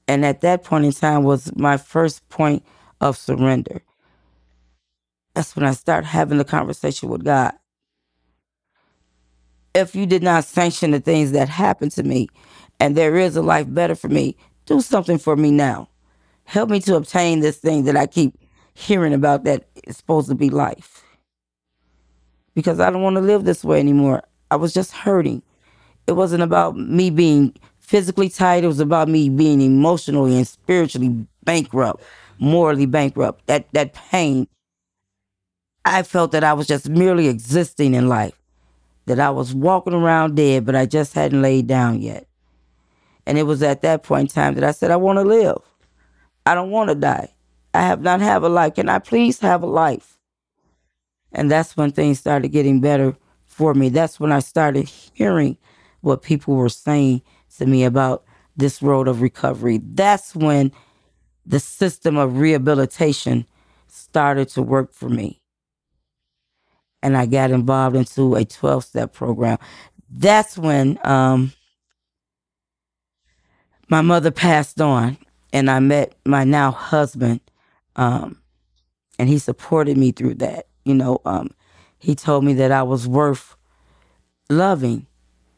And 0.07 0.25
at 0.25 0.43
that 0.43 0.65
point 0.65 0.85
in 0.85 0.93
time 0.93 1.25
was 1.25 1.55
my 1.57 1.77
first 1.77 2.29
point 2.29 2.65
of 3.01 3.17
surrender. 3.17 3.83
That's 5.35 5.57
when 5.57 5.65
I 5.65 5.73
start 5.73 6.05
having 6.05 6.39
the 6.39 6.45
conversation 6.45 7.09
with 7.09 7.25
God. 7.25 7.53
If 9.75 9.95
you 9.95 10.07
did 10.07 10.23
not 10.23 10.45
sanction 10.45 10.91
the 10.91 11.01
things 11.01 11.33
that 11.33 11.49
happened 11.49 11.93
to 11.93 12.03
me 12.03 12.29
and 12.81 12.97
there 12.97 13.17
is 13.17 13.37
a 13.37 13.43
life 13.43 13.67
better 13.73 13.95
for 13.95 14.09
me, 14.09 14.37
do 14.67 14.81
something 14.81 15.19
for 15.19 15.37
me 15.37 15.51
now. 15.51 15.89
Help 16.51 16.69
me 16.69 16.81
to 16.81 16.97
obtain 16.97 17.39
this 17.39 17.59
thing 17.59 17.85
that 17.85 17.97
I 17.97 18.09
keep 18.09 18.37
hearing 18.75 19.15
about 19.15 19.45
that 19.45 19.69
is 19.85 19.97
supposed 19.97 20.29
to 20.31 20.35
be 20.35 20.51
life 20.51 21.05
because 22.57 22.81
I 22.81 22.91
don't 22.91 23.03
want 23.03 23.15
to 23.15 23.21
live 23.21 23.45
this 23.45 23.63
way 23.63 23.79
anymore. 23.79 24.25
I 24.51 24.57
was 24.57 24.75
just 24.75 24.91
hurting. 24.91 25.45
It 26.09 26.15
wasn't 26.15 26.43
about 26.43 26.77
me 26.77 27.09
being 27.11 27.55
physically 27.79 28.29
tired. 28.29 28.65
It 28.65 28.67
was 28.67 28.81
about 28.81 29.09
me 29.09 29.29
being 29.29 29.61
emotionally 29.61 30.37
and 30.37 30.45
spiritually 30.45 31.25
bankrupt, 31.45 32.03
morally 32.41 32.87
bankrupt. 32.87 33.47
That 33.47 33.73
that 33.73 33.95
pain. 33.95 34.49
I 35.85 36.03
felt 36.03 36.33
that 36.33 36.43
I 36.43 36.55
was 36.55 36.67
just 36.67 36.89
merely 36.89 37.29
existing 37.29 37.95
in 37.95 38.09
life, 38.09 38.43
that 39.07 39.21
I 39.21 39.31
was 39.31 39.55
walking 39.55 39.95
around 39.95 40.35
dead, 40.35 40.67
but 40.67 40.75
I 40.75 40.87
just 40.87 41.15
hadn't 41.15 41.43
laid 41.43 41.69
down 41.69 42.03
yet. 42.03 42.27
And 43.25 43.39
it 43.39 43.45
was 43.45 43.63
at 43.63 43.83
that 43.83 44.03
point 44.03 44.31
in 44.31 44.35
time 44.35 44.55
that 44.57 44.65
I 44.65 44.73
said, 44.73 44.91
I 44.91 44.97
want 44.97 45.19
to 45.21 45.23
live. 45.23 45.63
I 46.51 46.55
don't 46.57 46.73
want 46.73 46.89
to 46.89 46.97
die. 46.97 47.33
I 47.73 47.83
have 47.83 48.03
not 48.03 48.21
have 48.21 48.43
a 48.43 48.49
life. 48.49 48.75
Can 48.75 48.89
I 48.89 48.99
please 48.99 49.39
have 49.39 49.63
a 49.63 49.67
life? 49.67 50.19
And 51.31 51.49
that's 51.49 51.77
when 51.77 51.93
things 51.93 52.19
started 52.19 52.49
getting 52.49 52.81
better 52.81 53.17
for 53.47 53.73
me. 53.73 53.89
That's 53.89 54.19
when 54.19 54.33
I 54.33 54.41
started 54.41 54.89
hearing 55.15 55.57
what 56.01 56.23
people 56.23 56.57
were 56.57 56.69
saying 56.69 57.23
to 57.59 57.67
me 57.67 57.85
about 57.85 58.25
this 58.57 58.83
road 58.83 59.07
of 59.07 59.23
recovery. 59.23 59.81
That's 59.81 60.35
when 60.35 60.73
the 61.47 61.61
system 61.61 62.17
of 62.17 62.39
rehabilitation 62.39 63.47
started 63.87 64.49
to 64.49 64.63
work 64.63 64.93
for 64.93 65.09
me. 65.09 65.41
And 67.01 67.17
I 67.17 67.27
got 67.27 67.53
involved 67.53 67.95
into 67.95 68.35
a 68.35 68.45
12 68.45 68.85
step 68.85 69.13
program. 69.13 69.59
That's 70.11 70.59
when 70.59 70.99
um, 71.05 71.53
my 73.89 74.01
mother 74.01 74.33
passed 74.33 74.81
on, 74.81 75.17
and 75.53 75.71
I 75.71 75.81
met 75.81 76.15
my 76.25 76.45
now 76.45 76.71
husband, 76.71 77.41
um, 77.97 78.41
and 79.19 79.29
he 79.29 79.39
supported 79.39 79.97
me 79.97 80.13
through 80.13 80.35
that. 80.37 80.67
You 80.85 80.95
know, 80.95 81.21
um, 81.25 81.51
he 81.99 82.15
told 82.15 82.45
me 82.45 82.55
that 82.55 82.73
I 82.73 82.83
was 82.83 83.07
worth 83.07 83.57
loving. 84.49 85.07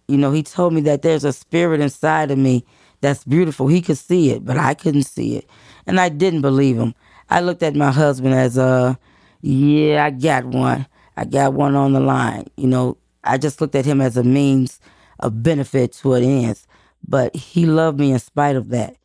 You 0.09 0.19
know, 0.19 0.33
he 0.33 0.43
told 0.43 0.73
me 0.73 0.81
that 0.83 1.03
there's 1.03 1.25
a 1.25 1.33
spirit 1.33 1.81
inside 1.81 2.31
of 2.31 2.39
me 2.39 2.65
that's 3.01 3.25
beautiful. 3.25 3.69
He 3.69 3.81
could 3.81 3.99
see 3.99 4.31
it, 4.31 4.45
but 4.45 4.57
I 4.57 4.75
couldn't 4.75 5.05
see 5.05 5.37
it. 5.37 5.49
And 5.87 6.01
I 6.01 6.09
didn't 6.09 6.43
believe 6.43 6.77
him. 6.77 6.95
I 7.31 7.41
looked 7.41 7.63
at 7.63 7.75
my 7.75 7.91
husband 7.91 8.35
as 8.35 8.57
a, 8.57 8.99
Yeah, 9.41 10.05
I 10.05 10.11
got 10.11 10.45
one. 10.45 10.87
I 11.17 11.25
got 11.25 11.55
one 11.55 11.75
on 11.75 11.93
the 11.93 12.01
line. 12.01 12.47
You 12.57 12.69
know, 12.69 12.97
I 13.25 13.39
just 13.39 13.61
looked 13.61 13.75
at 13.75 13.87
him 13.87 14.01
as 14.01 14.17
a 14.17 14.25
means 14.25 14.81
of 15.21 15.43
benefit 15.43 15.93
to 15.95 16.15
an 16.15 16.25
end. 16.25 16.61
But 17.07 17.35
he 17.35 17.67
loved 17.67 17.99
me 17.99 18.13
in 18.13 18.19
spite 18.19 18.57
of 18.57 18.69
that. 18.71 18.97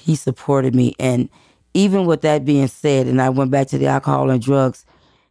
He 0.00 0.16
supported 0.16 0.74
me. 0.74 0.94
And 0.98 1.28
even 1.74 2.06
with 2.06 2.22
that 2.22 2.44
being 2.44 2.68
said, 2.68 3.06
and 3.06 3.20
I 3.20 3.28
went 3.28 3.50
back 3.50 3.68
to 3.68 3.78
the 3.78 3.86
alcohol 3.86 4.30
and 4.30 4.42
drugs, 4.42 4.84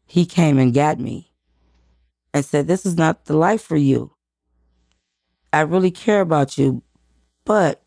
he 0.05 0.25
came 0.25 0.57
and 0.57 0.73
got 0.73 0.99
me 0.99 1.31
and 2.33 2.45
said, 2.45 2.67
This 2.67 2.85
is 2.85 2.95
not 2.95 3.25
the 3.25 3.35
life 3.35 3.61
for 3.61 3.77
you. 3.77 4.11
I 5.51 5.61
really 5.61 5.91
care 5.91 6.21
about 6.21 6.57
you. 6.57 6.83
But 7.45 7.83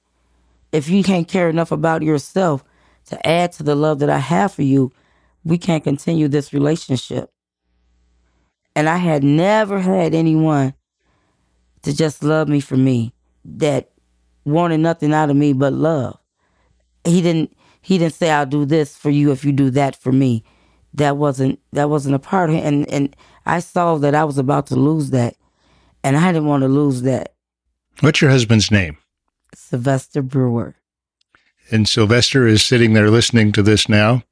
if 0.72 0.88
you 0.88 1.02
can't 1.02 1.28
care 1.28 1.48
enough 1.48 1.70
about 1.70 2.02
yourself 2.02 2.64
to 3.06 3.26
add 3.26 3.52
to 3.52 3.62
the 3.62 3.74
love 3.74 4.00
that 4.00 4.10
I 4.10 4.18
have 4.18 4.52
for 4.52 4.62
you, 4.62 4.92
we 5.44 5.58
can't 5.58 5.84
continue 5.84 6.28
this 6.28 6.52
relationship. 6.52 7.30
And 8.74 8.88
I 8.88 8.96
had 8.96 9.22
never 9.22 9.80
had 9.80 10.14
anyone 10.14 10.74
to 11.82 11.94
just 11.94 12.22
love 12.22 12.48
me 12.48 12.60
for 12.60 12.76
me 12.76 13.12
that 13.44 13.90
wanted 14.44 14.78
nothing 14.78 15.12
out 15.12 15.30
of 15.30 15.36
me 15.36 15.52
but 15.52 15.72
love. 15.72 16.18
He 17.04 17.20
didn't 17.22 17.56
he 17.80 17.98
didn't 17.98 18.14
say 18.14 18.30
I'll 18.30 18.46
do 18.46 18.64
this 18.64 18.96
for 18.96 19.10
you 19.10 19.32
if 19.32 19.44
you 19.44 19.52
do 19.52 19.70
that 19.70 19.96
for 19.96 20.12
me. 20.12 20.44
That 20.94 21.16
wasn't 21.16 21.58
that 21.72 21.90
wasn't 21.90 22.14
a 22.14 22.18
part 22.18 22.50
of 22.50 22.56
him 22.56 22.64
and 22.64 22.88
and 22.92 23.16
I 23.44 23.60
saw 23.60 23.96
that 23.98 24.14
I 24.14 24.24
was 24.24 24.38
about 24.38 24.66
to 24.68 24.76
lose 24.76 25.10
that 25.10 25.36
and 26.04 26.16
I 26.16 26.32
didn't 26.32 26.48
want 26.48 26.62
to 26.62 26.68
lose 26.68 27.02
that. 27.02 27.34
What's 28.00 28.20
your 28.20 28.30
husband's 28.30 28.70
name? 28.70 28.96
Sylvester 29.54 30.22
Brewer. 30.22 30.74
And 31.70 31.88
Sylvester 31.88 32.46
is 32.46 32.62
sitting 32.62 32.92
there 32.92 33.10
listening 33.10 33.52
to 33.52 33.62
this 33.62 33.88
now. 33.88 34.22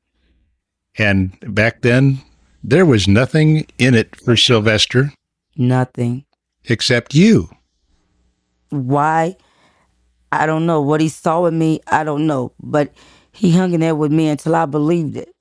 And 0.99 1.37
back 1.55 1.83
then, 1.83 2.21
there 2.63 2.85
was 2.85 3.07
nothing 3.09 3.67
in 3.79 3.95
it 3.95 4.17
for 4.17 4.37
Sylvester 4.37 5.13
Nothing. 5.57 6.25
except 6.65 7.15
you. 7.15 7.49
Why? 8.71 9.37
I 10.33 10.47
don't 10.47 10.67
know. 10.67 10.81
What 10.81 11.01
he 11.01 11.09
saw 11.09 11.47
in 11.47 11.59
me, 11.59 11.81
I 11.87 12.05
don't 12.05 12.27
know. 12.27 12.53
But 12.63 12.93
he 13.33 13.53
hung 13.53 13.73
in 13.73 13.81
there 13.81 13.95
with 13.95 14.13
me 14.13 14.29
until 14.29 14.55
I 14.55 14.67
believed 14.67 15.17
it. 15.17 15.35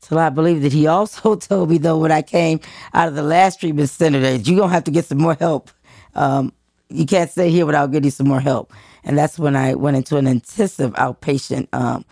Till 0.00 0.18
I 0.18 0.30
believed 0.30 0.64
it. 0.64 0.72
He 0.72 0.86
also 0.86 1.34
told 1.36 1.70
me 1.70 1.78
though 1.78 1.98
when 1.98 2.12
I 2.12 2.22
came 2.22 2.60
out 2.92 3.08
of 3.08 3.14
the 3.14 3.22
last 3.22 3.60
treatment 3.60 3.90
center 3.90 4.20
that 4.20 4.46
you're 4.46 4.58
gonna 4.58 4.72
have 4.72 4.84
to 4.84 4.90
get 4.90 5.06
some 5.06 5.18
more 5.18 5.34
help. 5.34 5.70
Um, 6.14 6.52
you 6.88 7.06
can't 7.06 7.30
stay 7.30 7.50
here 7.50 7.66
without 7.66 7.90
getting 7.90 8.10
some 8.10 8.28
more 8.28 8.40
help. 8.40 8.72
And 9.02 9.18
that's 9.18 9.38
when 9.38 9.56
I 9.56 9.74
went 9.74 9.96
into 9.96 10.16
an 10.16 10.26
intensive 10.26 10.92
outpatient 10.92 11.68
um, 11.72 12.04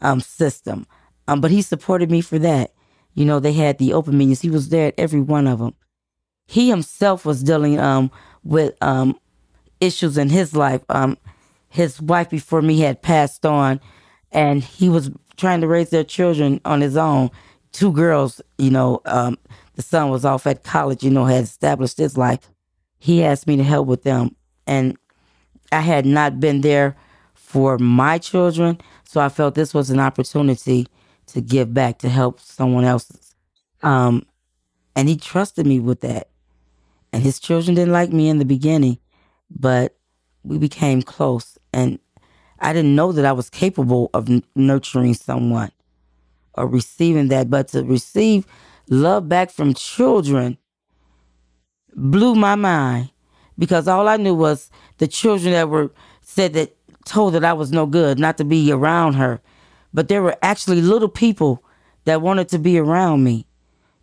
um, 0.00 0.20
system. 0.20 0.86
Um, 1.28 1.40
but 1.40 1.50
he 1.50 1.62
supported 1.62 2.10
me 2.10 2.20
for 2.20 2.38
that. 2.38 2.72
You 3.14 3.24
know, 3.24 3.40
they 3.40 3.52
had 3.52 3.78
the 3.78 3.92
open 3.92 4.16
meetings. 4.16 4.40
He 4.40 4.50
was 4.50 4.68
there 4.68 4.88
at 4.88 4.94
every 4.98 5.20
one 5.20 5.46
of 5.46 5.58
them. 5.58 5.74
He 6.46 6.68
himself 6.68 7.24
was 7.24 7.42
dealing 7.42 7.78
um, 7.78 8.10
with 8.42 8.74
um, 8.80 9.18
issues 9.80 10.18
in 10.18 10.28
his 10.28 10.54
life. 10.54 10.82
Um, 10.88 11.16
his 11.68 12.00
wife 12.00 12.30
before 12.30 12.62
me 12.62 12.80
had 12.80 13.02
passed 13.02 13.46
on, 13.46 13.80
and 14.32 14.62
he 14.62 14.88
was 14.88 15.10
trying 15.36 15.60
to 15.60 15.68
raise 15.68 15.90
their 15.90 16.04
children 16.04 16.60
on 16.64 16.80
his 16.80 16.96
own. 16.96 17.30
Two 17.72 17.92
girls, 17.92 18.40
you 18.58 18.70
know, 18.70 19.00
um, 19.04 19.38
the 19.74 19.82
son 19.82 20.10
was 20.10 20.24
off 20.24 20.46
at 20.46 20.64
college, 20.64 21.02
you 21.02 21.10
know, 21.10 21.24
had 21.24 21.44
established 21.44 21.98
his 21.98 22.18
life. 22.18 22.40
He 22.98 23.22
asked 23.22 23.46
me 23.46 23.56
to 23.56 23.64
help 23.64 23.86
with 23.86 24.02
them, 24.02 24.34
and 24.66 24.96
I 25.72 25.80
had 25.80 26.04
not 26.04 26.40
been 26.40 26.60
there 26.60 26.96
for 27.34 27.78
my 27.78 28.18
children, 28.18 28.78
so 29.04 29.20
I 29.20 29.28
felt 29.28 29.54
this 29.54 29.74
was 29.74 29.90
an 29.90 30.00
opportunity 30.00 30.86
to 31.26 31.40
give 31.40 31.72
back 31.72 31.98
to 31.98 32.08
help 32.08 32.40
someone 32.40 32.84
else's. 32.84 33.34
Um, 33.82 34.26
and 34.96 35.08
he 35.08 35.16
trusted 35.16 35.66
me 35.66 35.80
with 35.80 36.00
that. 36.00 36.28
And 37.12 37.22
his 37.22 37.40
children 37.40 37.74
didn't 37.74 37.92
like 37.92 38.12
me 38.12 38.28
in 38.28 38.38
the 38.38 38.44
beginning, 38.44 38.98
but 39.50 39.96
we 40.42 40.58
became 40.58 41.02
close. 41.02 41.58
And 41.72 41.98
I 42.58 42.72
didn't 42.72 42.94
know 42.94 43.12
that 43.12 43.24
I 43.24 43.32
was 43.32 43.50
capable 43.50 44.10
of 44.14 44.28
nurturing 44.54 45.14
someone 45.14 45.72
or 46.54 46.66
receiving 46.66 47.28
that, 47.28 47.50
but 47.50 47.68
to 47.68 47.84
receive 47.84 48.46
love 48.88 49.28
back 49.28 49.50
from 49.50 49.74
children 49.74 50.58
blew 51.94 52.34
my 52.34 52.54
mind 52.54 53.10
because 53.58 53.88
all 53.88 54.08
I 54.08 54.16
knew 54.16 54.34
was 54.34 54.70
the 54.98 55.06
children 55.06 55.52
that 55.52 55.68
were 55.68 55.90
said 56.22 56.52
that 56.54 56.76
told 57.04 57.34
that 57.34 57.44
I 57.44 57.52
was 57.52 57.72
no 57.72 57.86
good, 57.86 58.18
not 58.18 58.38
to 58.38 58.44
be 58.44 58.72
around 58.72 59.14
her. 59.14 59.40
But 59.92 60.08
there 60.08 60.22
were 60.22 60.36
actually 60.42 60.80
little 60.80 61.08
people 61.08 61.64
that 62.04 62.22
wanted 62.22 62.48
to 62.50 62.58
be 62.58 62.78
around 62.78 63.24
me, 63.24 63.46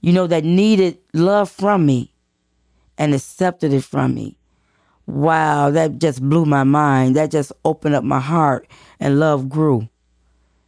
you 0.02 0.12
know, 0.12 0.28
that 0.28 0.44
needed 0.44 1.00
love 1.14 1.50
from 1.50 1.86
me 1.86 2.14
and 2.98 3.14
accepted 3.14 3.74
it 3.74 3.84
from 3.84 4.14
me. 4.14 4.37
Wow, 5.08 5.72
that 5.72 6.00
just 6.00 6.22
blew 6.22 6.46
my 6.46 6.64
mind. 6.64 7.16
That 7.16 7.32
just 7.32 7.54
opened 7.66 7.96
up 7.96 8.04
my 8.04 8.20
heart 8.20 8.68
and 9.00 9.20
love 9.20 9.50
grew. 9.50 9.90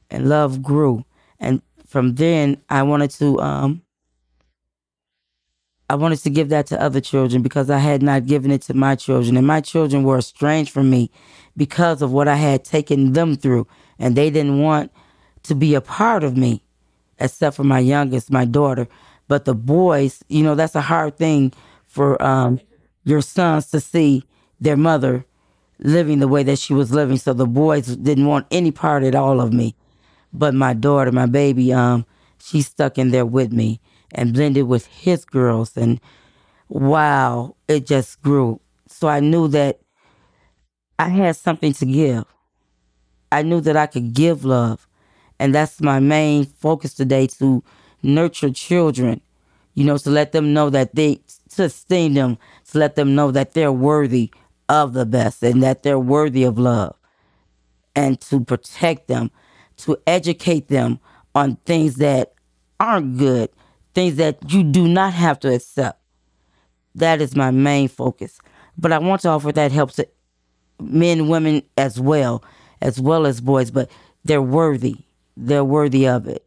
And 0.09 0.29
love 0.29 0.63
grew. 0.63 1.05
And 1.39 1.61
from 1.85 2.15
then 2.15 2.61
I 2.69 2.83
wanted 2.83 3.11
to 3.11 3.39
um 3.41 3.81
I 5.89 5.95
wanted 5.95 6.19
to 6.19 6.29
give 6.29 6.49
that 6.49 6.67
to 6.67 6.81
other 6.81 7.01
children 7.01 7.41
because 7.41 7.69
I 7.69 7.79
had 7.79 8.03
not 8.03 8.27
given 8.27 8.51
it 8.51 8.61
to 8.63 8.75
my 8.75 8.95
children. 8.95 9.35
And 9.37 9.47
my 9.47 9.59
children 9.59 10.03
were 10.03 10.19
estranged 10.19 10.71
from 10.71 10.89
me 10.89 11.11
because 11.57 12.01
of 12.01 12.11
what 12.11 12.27
I 12.27 12.35
had 12.35 12.63
taken 12.63 13.13
them 13.13 13.35
through. 13.35 13.67
And 13.97 14.15
they 14.15 14.29
didn't 14.29 14.59
want 14.61 14.91
to 15.43 15.55
be 15.55 15.73
a 15.73 15.81
part 15.81 16.23
of 16.23 16.37
me, 16.37 16.63
except 17.19 17.55
for 17.55 17.63
my 17.63 17.79
youngest, 17.79 18.31
my 18.31 18.45
daughter. 18.45 18.87
But 19.27 19.45
the 19.45 19.55
boys, 19.55 20.23
you 20.29 20.43
know, 20.43 20.53
that's 20.55 20.75
a 20.75 20.81
hard 20.81 21.17
thing 21.17 21.53
for 21.87 22.21
um, 22.21 22.59
your 23.03 23.21
sons 23.21 23.69
to 23.71 23.79
see 23.79 24.23
their 24.59 24.77
mother 24.77 25.25
living 25.79 26.19
the 26.19 26.27
way 26.27 26.43
that 26.43 26.59
she 26.59 26.73
was 26.73 26.91
living. 26.91 27.17
So 27.17 27.33
the 27.33 27.47
boys 27.47 27.87
didn't 27.87 28.27
want 28.27 28.47
any 28.51 28.71
part 28.71 29.03
at 29.03 29.15
all 29.15 29.39
of 29.39 29.53
me. 29.53 29.75
But 30.33 30.53
my 30.53 30.73
daughter, 30.73 31.11
my 31.11 31.25
baby, 31.25 31.73
um, 31.73 32.05
she 32.39 32.61
stuck 32.61 32.97
in 32.97 33.11
there 33.11 33.25
with 33.25 33.51
me 33.51 33.79
and 34.11 34.33
blended 34.33 34.67
with 34.67 34.85
his 34.87 35.25
girls. 35.25 35.75
And 35.75 35.99
wow, 36.67 37.55
it 37.67 37.85
just 37.85 38.21
grew. 38.21 38.59
So 38.87 39.07
I 39.07 39.19
knew 39.19 39.47
that 39.49 39.79
I 40.97 41.09
had 41.09 41.35
something 41.35 41.73
to 41.73 41.85
give. 41.85 42.25
I 43.31 43.41
knew 43.43 43.61
that 43.61 43.77
I 43.77 43.87
could 43.87 44.13
give 44.13 44.43
love. 44.43 44.87
And 45.39 45.55
that's 45.55 45.81
my 45.81 45.99
main 45.99 46.45
focus 46.45 46.93
today 46.93 47.27
to 47.27 47.63
nurture 48.03 48.49
children, 48.49 49.21
you 49.79 49.85
know, 49.85 49.97
to 49.97 50.09
let 50.09 50.33
them 50.33 50.53
know 50.53 50.69
that 50.69 50.93
they, 50.93 51.21
esteem 51.57 52.13
them, 52.13 52.37
to 52.69 52.77
let 52.77 52.97
them 52.97 53.15
know 53.15 53.31
that 53.31 53.53
they're 53.53 53.71
worthy 53.71 54.29
of 54.67 54.91
the 54.91 55.05
best 55.05 55.41
and 55.41 55.63
that 55.63 55.83
they're 55.83 55.97
worthy 55.97 56.43
of 56.43 56.59
love 56.59 56.97
and 57.95 58.19
to 58.19 58.41
protect 58.41 59.07
them, 59.07 59.31
to 59.77 59.97
educate 60.05 60.67
them 60.67 60.99
on 61.33 61.55
things 61.65 61.95
that 61.95 62.33
aren't 62.77 63.17
good, 63.17 63.49
things 63.93 64.17
that 64.17 64.51
you 64.51 64.63
do 64.63 64.85
not 64.85 65.13
have 65.13 65.39
to 65.39 65.53
accept. 65.53 66.01
That 66.95 67.21
is 67.21 67.33
my 67.33 67.49
main 67.49 67.87
focus. 67.87 68.37
But 68.77 68.91
I 68.91 68.97
want 68.99 69.21
to 69.21 69.29
offer 69.29 69.53
that 69.53 69.71
help 69.71 69.93
to 69.93 70.05
men, 70.81 71.29
women 71.29 71.63
as 71.77 72.01
well, 72.01 72.43
as 72.81 72.99
well 72.99 73.25
as 73.25 73.39
boys, 73.39 73.71
but 73.71 73.89
they're 74.25 74.41
worthy. 74.41 75.05
They're 75.37 75.63
worthy 75.63 76.05
of 76.05 76.27
it. 76.27 76.45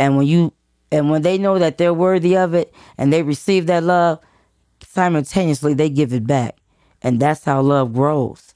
And 0.00 0.16
when 0.16 0.26
you 0.26 0.52
and 0.92 1.08
when 1.08 1.22
they 1.22 1.38
know 1.38 1.58
that 1.58 1.78
they're 1.78 1.94
worthy 1.94 2.36
of 2.36 2.52
it 2.52 2.72
and 2.98 3.10
they 3.10 3.22
receive 3.22 3.66
that 3.66 3.82
love, 3.82 4.20
simultaneously 4.82 5.72
they 5.72 5.88
give 5.88 6.12
it 6.12 6.26
back. 6.26 6.58
And 7.00 7.18
that's 7.18 7.44
how 7.44 7.62
love 7.62 7.94
grows. 7.94 8.54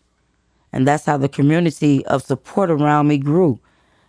And 0.71 0.87
that's 0.87 1.07
how 1.07 1.17
the 1.17 1.31
community 1.31 2.05
of 2.05 2.23
support 2.23 2.71
around 2.71 3.09
me 3.09 3.17
grew. 3.17 3.59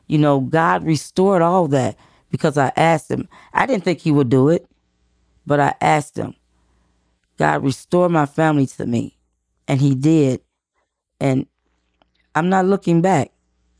You 0.07 0.17
know, 0.17 0.41
God 0.41 0.84
restored 0.84 1.41
all 1.41 1.69
that 1.69 1.95
because 2.30 2.57
I 2.57 2.73
asked 2.75 3.09
him. 3.09 3.30
I 3.53 3.65
didn't 3.65 3.86
think 3.86 3.99
he 3.99 4.11
would 4.11 4.28
do 4.30 4.49
it, 4.49 4.67
but 5.45 5.61
I 5.61 5.73
asked 5.80 6.17
him. 6.17 6.36
God 7.38 7.63
restored 7.63 8.11
my 8.11 8.25
family 8.25 8.67
to 8.67 8.86
me. 8.86 9.17
And 9.69 9.80
he 9.80 9.95
did. 9.95 10.41
And 11.21 11.47
I'm 12.36 12.49
not 12.49 12.65
looking 12.65 13.01
back. 13.01 13.32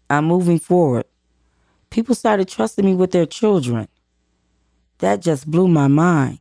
I'm 0.10 0.24
moving 0.24 0.60
forward. 0.60 1.06
People 1.89 2.16
started 2.16 2.48
trusting 2.48 2.86
me 2.86 2.95
with 2.95 3.12
their 3.12 3.26
children. 3.26 3.89
That 5.00 5.22
just 5.22 5.50
blew 5.50 5.68
my 5.68 5.88
mind. 5.88 6.39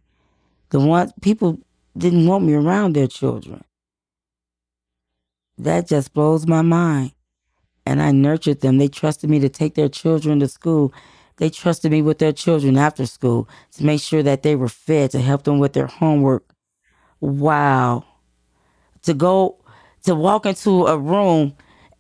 The 0.70 0.80
ones 0.80 1.12
people 1.20 1.59
didn't 1.96 2.26
want 2.26 2.44
me 2.44 2.54
around 2.54 2.94
their 2.94 3.07
children. 3.07 3.64
That 5.59 5.88
just 5.88 6.12
blows 6.12 6.46
my 6.46 6.62
mind. 6.62 7.12
And 7.84 8.02
I 8.02 8.11
nurtured 8.11 8.61
them. 8.61 8.78
They 8.78 8.88
trusted 8.88 9.30
me 9.30 9.38
to 9.40 9.48
take 9.48 9.74
their 9.74 9.88
children 9.88 10.40
to 10.40 10.48
school. 10.48 10.92
They 11.36 11.50
trusted 11.50 11.92
me 11.92 12.02
with 12.02 12.18
their 12.18 12.32
children 12.32 12.76
after 12.76 13.07
school 13.07 13.48
to 13.76 13.84
make 13.84 14.00
sure 14.00 14.22
that 14.22 14.42
they 14.42 14.57
were 14.57 14.68
fed, 14.68 15.12
to 15.12 15.20
help 15.20 15.44
them 15.44 15.59
with 15.59 15.72
their 15.72 15.86
homework. 15.86 16.44
Wow. 17.20 18.04
To 19.02 19.14
go, 19.14 19.59
to 20.04 20.14
walk 20.14 20.46
into 20.46 20.86
a 20.86 20.98
room 20.98 21.54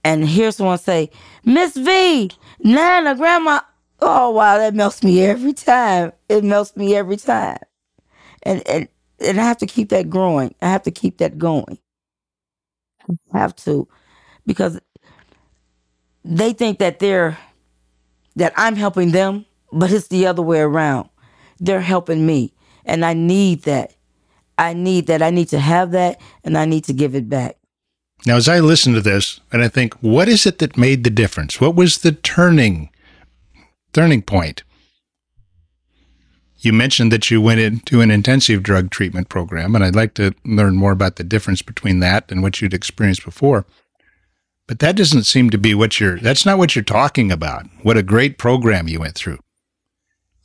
and 0.04 0.24
hear 0.24 0.50
someone 0.50 0.78
say, 0.78 1.10
Miss 1.44 1.76
V, 1.76 2.30
Nana, 2.60 3.14
Grandma, 3.14 3.60
Oh 4.00 4.30
wow, 4.30 4.58
that 4.58 4.74
melts 4.74 5.02
me 5.02 5.22
every 5.24 5.52
time. 5.52 6.12
It 6.28 6.44
melts 6.44 6.76
me 6.76 6.94
every 6.94 7.16
time. 7.16 7.58
And 8.42 8.66
and 8.68 8.88
and 9.20 9.40
I 9.40 9.44
have 9.44 9.58
to 9.58 9.66
keep 9.66 9.88
that 9.90 10.10
growing. 10.10 10.54
I 10.60 10.68
have 10.68 10.82
to 10.82 10.90
keep 10.90 11.18
that 11.18 11.38
going. 11.38 11.78
I 13.32 13.38
have 13.38 13.56
to 13.56 13.88
because 14.46 14.80
they 16.24 16.52
think 16.52 16.78
that 16.78 16.98
they're 16.98 17.38
that 18.36 18.52
I'm 18.56 18.76
helping 18.76 19.12
them, 19.12 19.46
but 19.72 19.90
it's 19.90 20.08
the 20.08 20.26
other 20.26 20.42
way 20.42 20.60
around. 20.60 21.08
They're 21.58 21.80
helping 21.80 22.26
me, 22.26 22.52
and 22.84 23.04
I 23.04 23.14
need 23.14 23.62
that. 23.62 23.94
I 24.58 24.74
need 24.74 25.06
that. 25.06 25.22
I 25.22 25.30
need 25.30 25.48
to 25.48 25.58
have 25.58 25.92
that, 25.92 26.20
and 26.44 26.58
I 26.58 26.64
need 26.66 26.84
to 26.84 26.92
give 26.92 27.14
it 27.14 27.28
back. 27.28 27.56
Now, 28.26 28.36
as 28.36 28.48
I 28.48 28.60
listen 28.60 28.92
to 28.94 29.00
this, 29.00 29.40
and 29.52 29.62
I 29.62 29.68
think, 29.68 29.94
what 30.00 30.28
is 30.28 30.46
it 30.46 30.58
that 30.58 30.76
made 30.76 31.04
the 31.04 31.10
difference? 31.10 31.60
What 31.60 31.74
was 31.74 31.98
the 31.98 32.12
turning 32.12 32.90
turning 33.92 34.22
point? 34.22 34.62
You 36.58 36.72
mentioned 36.72 37.12
that 37.12 37.30
you 37.30 37.40
went 37.40 37.60
into 37.60 38.00
an 38.00 38.10
intensive 38.10 38.62
drug 38.62 38.90
treatment 38.90 39.28
program, 39.28 39.74
and 39.74 39.84
I'd 39.84 39.94
like 39.94 40.14
to 40.14 40.34
learn 40.44 40.76
more 40.76 40.92
about 40.92 41.16
the 41.16 41.24
difference 41.24 41.62
between 41.62 42.00
that 42.00 42.30
and 42.30 42.42
what 42.42 42.60
you'd 42.60 42.74
experienced 42.74 43.24
before. 43.24 43.66
But 44.66 44.80
that 44.80 44.96
doesn't 44.96 45.24
seem 45.24 45.50
to 45.50 45.58
be 45.58 45.74
what 45.74 46.00
you're, 46.00 46.18
that's 46.18 46.44
not 46.44 46.58
what 46.58 46.74
you're 46.74 46.82
talking 46.82 47.30
about. 47.30 47.66
What 47.82 47.96
a 47.96 48.02
great 48.02 48.36
program 48.36 48.88
you 48.88 49.00
went 49.00 49.14
through. 49.14 49.38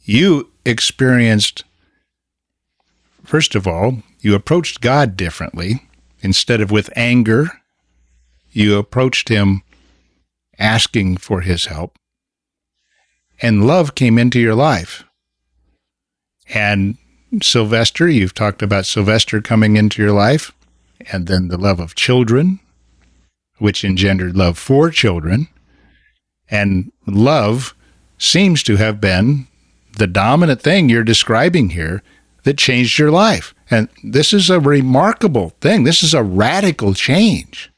You 0.03 0.51
experienced, 0.65 1.63
first 3.23 3.55
of 3.55 3.65
all, 3.65 4.03
you 4.19 4.35
approached 4.35 4.81
God 4.81 5.17
differently. 5.17 5.87
Instead 6.21 6.61
of 6.61 6.69
with 6.69 6.91
anger, 6.95 7.49
you 8.51 8.77
approached 8.77 9.29
Him 9.29 9.63
asking 10.59 11.17
for 11.17 11.41
His 11.41 11.65
help. 11.65 11.97
And 13.41 13.65
love 13.65 13.95
came 13.95 14.17
into 14.17 14.39
your 14.39 14.55
life. 14.55 15.03
And 16.53 16.97
Sylvester, 17.41 18.07
you've 18.07 18.33
talked 18.33 18.61
about 18.61 18.85
Sylvester 18.85 19.41
coming 19.41 19.77
into 19.77 20.01
your 20.01 20.11
life, 20.11 20.51
and 21.11 21.27
then 21.27 21.47
the 21.47 21.57
love 21.57 21.79
of 21.79 21.95
children, 21.95 22.59
which 23.57 23.83
engendered 23.83 24.35
love 24.35 24.57
for 24.57 24.89
children. 24.89 25.47
And 26.49 26.91
love 27.07 27.73
seems 28.17 28.61
to 28.63 28.75
have 28.75 28.99
been 28.99 29.47
the 29.97 30.07
dominant 30.07 30.61
thing 30.61 30.89
you're 30.89 31.03
describing 31.03 31.71
here 31.71 32.03
that 32.43 32.57
changed 32.57 32.99
your 32.99 33.11
life. 33.11 33.55
And 33.69 33.87
this 34.03 34.33
is 34.33 34.49
a 34.49 34.59
remarkable 34.59 35.53
thing. 35.61 35.83
This 35.83 36.03
is 36.03 36.13
a 36.13 36.23
radical 36.23 36.93
change. 36.93 37.71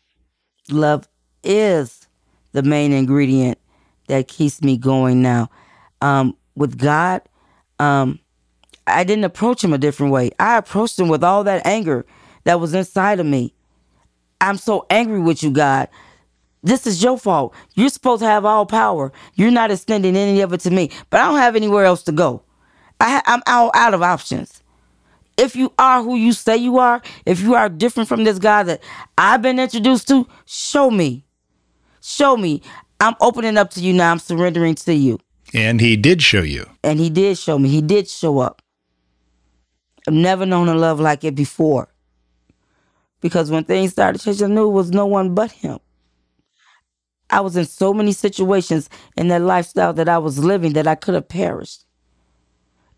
Love 0.70 1.08
is 1.44 2.08
the 2.54 2.64
main 2.64 2.92
ingredient 2.92 3.60
that 4.08 4.28
keeps 4.28 4.62
me 4.62 4.78
going 4.78 5.22
now. 5.22 5.50
Um, 6.02 6.36
with 6.56 6.78
God, 6.78 7.22
um, 7.80 8.20
I 8.86 9.04
didn't 9.04 9.24
approach 9.24 9.64
him 9.64 9.74
a 9.74 9.78
different 9.78 10.12
way. 10.12 10.32
I 10.40 10.58
approached 10.58 11.00
him 11.00 11.08
with 11.08 11.24
all 11.24 11.44
that 11.46 11.66
anger 11.66 12.06
that 12.44 12.60
was 12.60 12.74
inside 12.74 13.20
of 13.20 13.26
me. 13.26 13.54
I'm 14.42 14.58
so 14.58 14.86
angry 14.90 15.20
with 15.20 15.42
you, 15.42 15.52
God. 15.52 15.88
This 16.64 16.88
is 16.88 17.04
your 17.04 17.18
fault. 17.18 17.54
You're 17.76 17.90
supposed 17.90 18.22
to 18.22 18.28
have 18.28 18.46
all 18.46 18.66
power. 18.66 19.12
You're 19.36 19.52
not 19.52 19.72
extending 19.72 20.16
any 20.16 20.42
of 20.42 20.54
it 20.54 20.62
to 20.62 20.72
me, 20.72 20.92
but 21.10 21.20
I 21.20 21.26
don't 21.26 21.40
have 21.40 21.56
anywhere 21.56 21.86
else 21.86 22.04
to 22.04 22.12
go. 22.12 22.44
I 23.00 23.22
am 23.26 23.42
out, 23.48 23.72
out 23.74 23.94
of 23.94 24.02
options. 24.02 24.62
If 25.36 25.56
you 25.56 25.74
are 25.78 26.04
who 26.04 26.16
you 26.16 26.32
say 26.32 26.56
you 26.58 26.78
are, 26.78 27.02
if 27.26 27.42
you 27.42 27.56
are 27.56 27.68
different 27.68 28.08
from 28.08 28.24
this 28.24 28.40
guy 28.40 28.64
that 28.64 28.82
I've 29.18 29.42
been 29.42 29.60
introduced 29.60 30.08
to, 30.10 30.28
show 30.46 30.92
me. 30.92 31.26
Show 32.02 32.38
me. 32.38 32.62
I'm 33.00 33.16
opening 33.20 33.58
up 33.58 33.72
to 33.72 33.82
you 33.82 33.94
now. 33.94 34.12
I'm 34.12 34.20
surrendering 34.20 34.76
to 34.76 34.94
you. 34.94 35.20
And 35.54 35.80
he 35.82 35.98
did 35.98 36.22
show 36.22 36.42
you. 36.42 36.70
And 36.84 37.00
he 37.00 37.10
did 37.10 37.38
show 37.38 37.60
me. 37.60 37.70
He 37.70 37.82
did 37.82 38.08
show 38.08 38.40
up. 38.40 38.62
I've 40.08 40.14
never 40.14 40.46
known 40.46 40.68
a 40.68 40.76
love 40.76 41.00
like 41.00 41.24
it 41.24 41.36
before. 41.36 41.90
Because 43.22 43.50
when 43.50 43.64
things 43.64 43.92
started 43.92 44.20
changing, 44.20 44.52
I 44.52 44.54
knew 44.54 44.68
it 44.68 44.74
was 44.74 44.92
no 44.92 45.06
one 45.06 45.34
but 45.34 45.52
him. 45.52 45.80
I 47.30 47.40
was 47.40 47.56
in 47.56 47.66
so 47.66 47.94
many 47.94 48.12
situations 48.12 48.90
in 49.16 49.30
that 49.30 49.42
lifestyle 49.42 49.94
that 49.94 50.10
I 50.10 50.18
was 50.18 50.44
living 50.44 50.74
that 50.74 50.88
I 50.88 50.96
could 50.96 51.16
have 51.16 51.28
perished, 51.28 51.86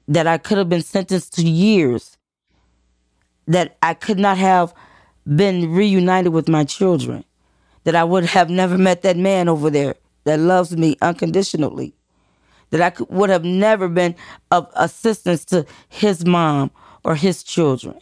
that 0.08 0.28
I 0.28 0.38
could 0.38 0.58
have 0.58 0.68
been 0.68 0.82
sentenced 0.82 1.34
to 1.36 1.48
years, 1.48 2.18
that 3.48 3.78
I 3.82 3.94
could 3.94 4.20
not 4.20 4.38
have 4.38 4.74
been 5.26 5.72
reunited 5.72 6.34
with 6.34 6.50
my 6.50 6.64
children, 6.64 7.24
that 7.86 7.96
I 7.96 8.04
would 8.04 8.26
have 8.26 8.50
never 8.50 8.78
met 8.78 9.04
that 9.04 9.16
man 9.16 9.48
over 9.48 9.70
there 9.70 9.96
that 10.26 10.40
loves 10.40 10.76
me 10.76 10.98
unconditionally, 11.02 11.94
that 12.72 12.82
I 12.82 12.90
could, 12.90 13.10
would 13.10 13.30
have 13.30 13.46
never 13.46 13.88
been 13.88 14.16
of 14.52 14.70
assistance 14.76 15.46
to 15.46 15.66
his 15.88 16.26
mom 16.26 16.72
or 17.04 17.16
his 17.16 17.44
children. 17.44 17.98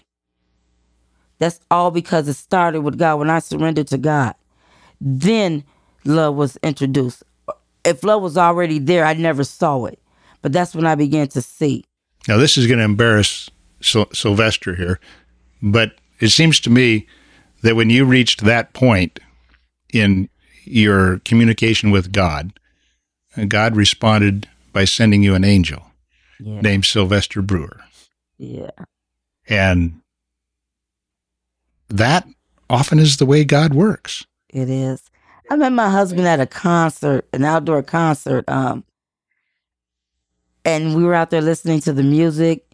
That's 1.37 1.59
all 1.69 1.91
because 1.91 2.27
it 2.27 2.35
started 2.35 2.81
with 2.81 2.97
God 2.97 3.19
when 3.19 3.29
I 3.29 3.39
surrendered 3.39 3.87
to 3.87 3.97
God. 3.97 4.35
Then 5.01 5.65
love 6.05 6.35
was 6.35 6.57
introduced. 6.63 7.23
If 7.83 8.03
love 8.03 8.21
was 8.21 8.37
already 8.37 8.79
there, 8.79 9.05
I 9.05 9.13
never 9.13 9.43
saw 9.43 9.85
it. 9.85 9.99
But 10.41 10.53
that's 10.53 10.73
when 10.73 10.85
I 10.85 10.95
began 10.95 11.27
to 11.29 11.41
see. 11.41 11.83
Now, 12.27 12.37
this 12.37 12.57
is 12.57 12.67
going 12.67 12.79
to 12.79 12.85
embarrass 12.85 13.49
Sylvester 13.81 14.75
here, 14.75 15.01
but 15.61 15.95
it 16.21 16.29
seems 16.29 16.61
to 16.61 16.69
me 16.69 17.05
that 17.63 17.75
when 17.75 17.89
you 17.89 18.05
reached 18.05 18.45
that 18.45 18.71
point 18.71 19.19
in 19.93 20.29
your 20.65 21.19
communication 21.19 21.91
with 21.91 22.11
God, 22.11 22.51
God 23.47 23.75
responded 23.75 24.47
by 24.73 24.85
sending 24.85 25.23
you 25.23 25.35
an 25.35 25.43
angel 25.43 25.83
yeah. 26.39 26.61
named 26.61 26.85
Sylvester 26.85 27.41
Brewer. 27.41 27.81
Yeah. 28.37 28.71
And 29.47 30.01
that 31.89 32.27
often 32.69 32.99
is 32.99 33.17
the 33.17 33.25
way 33.25 33.43
God 33.43 33.73
works. 33.73 34.25
It 34.49 34.69
is. 34.69 35.01
I 35.49 35.55
met 35.55 35.71
my 35.71 35.89
husband 35.89 36.27
at 36.27 36.39
a 36.39 36.47
concert, 36.47 37.27
an 37.33 37.43
outdoor 37.43 37.83
concert, 37.83 38.47
um, 38.47 38.83
and 40.65 40.95
we 40.95 41.03
were 41.03 41.13
out 41.13 41.29
there 41.29 41.41
listening 41.41 41.81
to 41.81 41.93
the 41.93 42.03
music. 42.03 42.65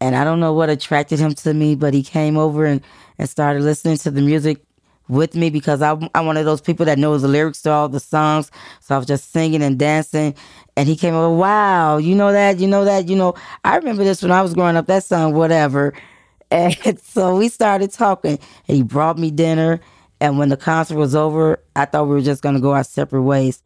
And 0.00 0.16
I 0.16 0.24
don't 0.24 0.40
know 0.40 0.52
what 0.52 0.70
attracted 0.70 1.18
him 1.18 1.34
to 1.34 1.54
me, 1.54 1.74
but 1.74 1.94
he 1.94 2.02
came 2.02 2.36
over 2.36 2.64
and, 2.64 2.80
and 3.18 3.28
started 3.28 3.62
listening 3.62 3.98
to 3.98 4.10
the 4.10 4.22
music 4.22 4.62
with 5.08 5.34
me 5.34 5.50
because 5.50 5.82
I, 5.82 5.92
I'm 6.14 6.26
one 6.26 6.36
of 6.36 6.44
those 6.46 6.60
people 6.60 6.86
that 6.86 6.98
knows 6.98 7.22
the 7.22 7.28
lyrics 7.28 7.62
to 7.62 7.70
all 7.70 7.88
the 7.88 8.00
songs. 8.00 8.50
So 8.80 8.94
I 8.94 8.98
was 8.98 9.06
just 9.06 9.32
singing 9.32 9.62
and 9.62 9.78
dancing. 9.78 10.34
And 10.76 10.88
he 10.88 10.96
came 10.96 11.14
over, 11.14 11.34
wow, 11.34 11.98
you 11.98 12.14
know 12.14 12.32
that, 12.32 12.58
you 12.60 12.66
know 12.68 12.84
that, 12.84 13.08
you 13.08 13.16
know, 13.16 13.34
I 13.64 13.76
remember 13.76 14.04
this 14.04 14.22
when 14.22 14.32
I 14.32 14.42
was 14.42 14.54
growing 14.54 14.76
up, 14.76 14.86
that 14.86 15.04
song, 15.04 15.34
whatever. 15.34 15.94
And 16.50 17.00
so 17.00 17.36
we 17.36 17.48
started 17.48 17.92
talking, 17.92 18.38
and 18.68 18.76
he 18.76 18.82
brought 18.84 19.18
me 19.18 19.32
dinner. 19.32 19.80
And 20.20 20.38
when 20.38 20.48
the 20.50 20.56
concert 20.56 20.96
was 20.96 21.14
over, 21.14 21.60
I 21.74 21.86
thought 21.86 22.04
we 22.08 22.14
were 22.14 22.20
just 22.22 22.42
going 22.42 22.54
to 22.54 22.60
go 22.60 22.72
our 22.72 22.84
separate 22.84 23.22
ways. 23.22 23.62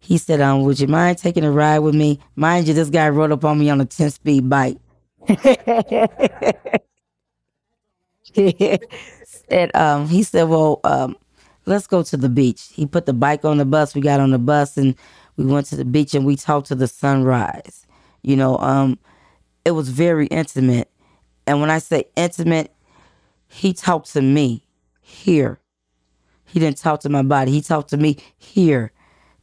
He 0.00 0.18
said, 0.18 0.40
um, 0.40 0.62
Would 0.64 0.80
you 0.80 0.88
mind 0.88 1.18
taking 1.18 1.44
a 1.44 1.50
ride 1.52 1.80
with 1.80 1.94
me? 1.94 2.20
Mind 2.36 2.68
you, 2.68 2.74
this 2.74 2.90
guy 2.90 3.08
rode 3.10 3.32
up 3.32 3.44
on 3.44 3.58
me 3.58 3.70
on 3.70 3.80
a 3.80 3.86
10 3.86 4.10
speed 4.10 4.48
bike. 4.50 4.78
and 9.50 9.74
um, 9.76 10.08
he 10.08 10.22
said, 10.22 10.44
Well, 10.44 10.80
um, 10.84 11.16
let's 11.66 11.86
go 11.86 12.02
to 12.02 12.16
the 12.16 12.28
beach. 12.28 12.68
He 12.72 12.86
put 12.86 13.06
the 13.06 13.12
bike 13.12 13.44
on 13.44 13.58
the 13.58 13.64
bus. 13.64 13.94
We 13.94 14.00
got 14.00 14.20
on 14.20 14.30
the 14.30 14.38
bus 14.38 14.76
and 14.76 14.94
we 15.36 15.44
went 15.46 15.66
to 15.66 15.76
the 15.76 15.84
beach 15.84 16.14
and 16.14 16.26
we 16.26 16.36
talked 16.36 16.68
to 16.68 16.74
the 16.74 16.88
sunrise. 16.88 17.86
You 18.22 18.36
know, 18.36 18.58
um, 18.58 18.98
it 19.64 19.72
was 19.72 19.88
very 19.88 20.26
intimate. 20.26 20.90
And 21.46 21.60
when 21.60 21.70
I 21.70 21.78
say 21.78 22.04
intimate, 22.16 22.72
he 23.48 23.72
talked 23.72 24.12
to 24.12 24.22
me 24.22 24.64
here. 25.00 25.58
He 26.44 26.60
didn't 26.60 26.78
talk 26.78 27.00
to 27.00 27.08
my 27.08 27.22
body. 27.22 27.52
He 27.52 27.60
talked 27.60 27.90
to 27.90 27.96
me 27.96 28.18
here, 28.36 28.92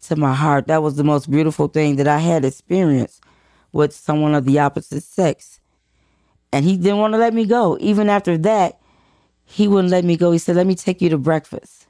to 0.03 0.15
my 0.15 0.33
heart. 0.33 0.67
That 0.67 0.83
was 0.83 0.95
the 0.95 1.03
most 1.03 1.31
beautiful 1.31 1.67
thing 1.67 1.95
that 1.97 2.07
I 2.07 2.19
had 2.19 2.43
experienced 2.45 3.21
with 3.71 3.93
someone 3.93 4.35
of 4.35 4.45
the 4.45 4.59
opposite 4.59 5.03
sex. 5.03 5.59
And 6.51 6.65
he 6.65 6.77
didn't 6.77 6.99
want 6.99 7.13
to 7.13 7.17
let 7.17 7.33
me 7.33 7.45
go. 7.45 7.77
Even 7.79 8.09
after 8.09 8.37
that, 8.39 8.79
he 9.49 9.67
wouldn't 9.67 9.91
let 9.91 10.03
me 10.03 10.17
go. 10.17 10.31
He 10.31 10.37
said, 10.37 10.57
Let 10.57 10.67
me 10.67 10.75
take 10.75 11.01
you 11.01 11.09
to 11.09 11.17
breakfast. 11.17 11.87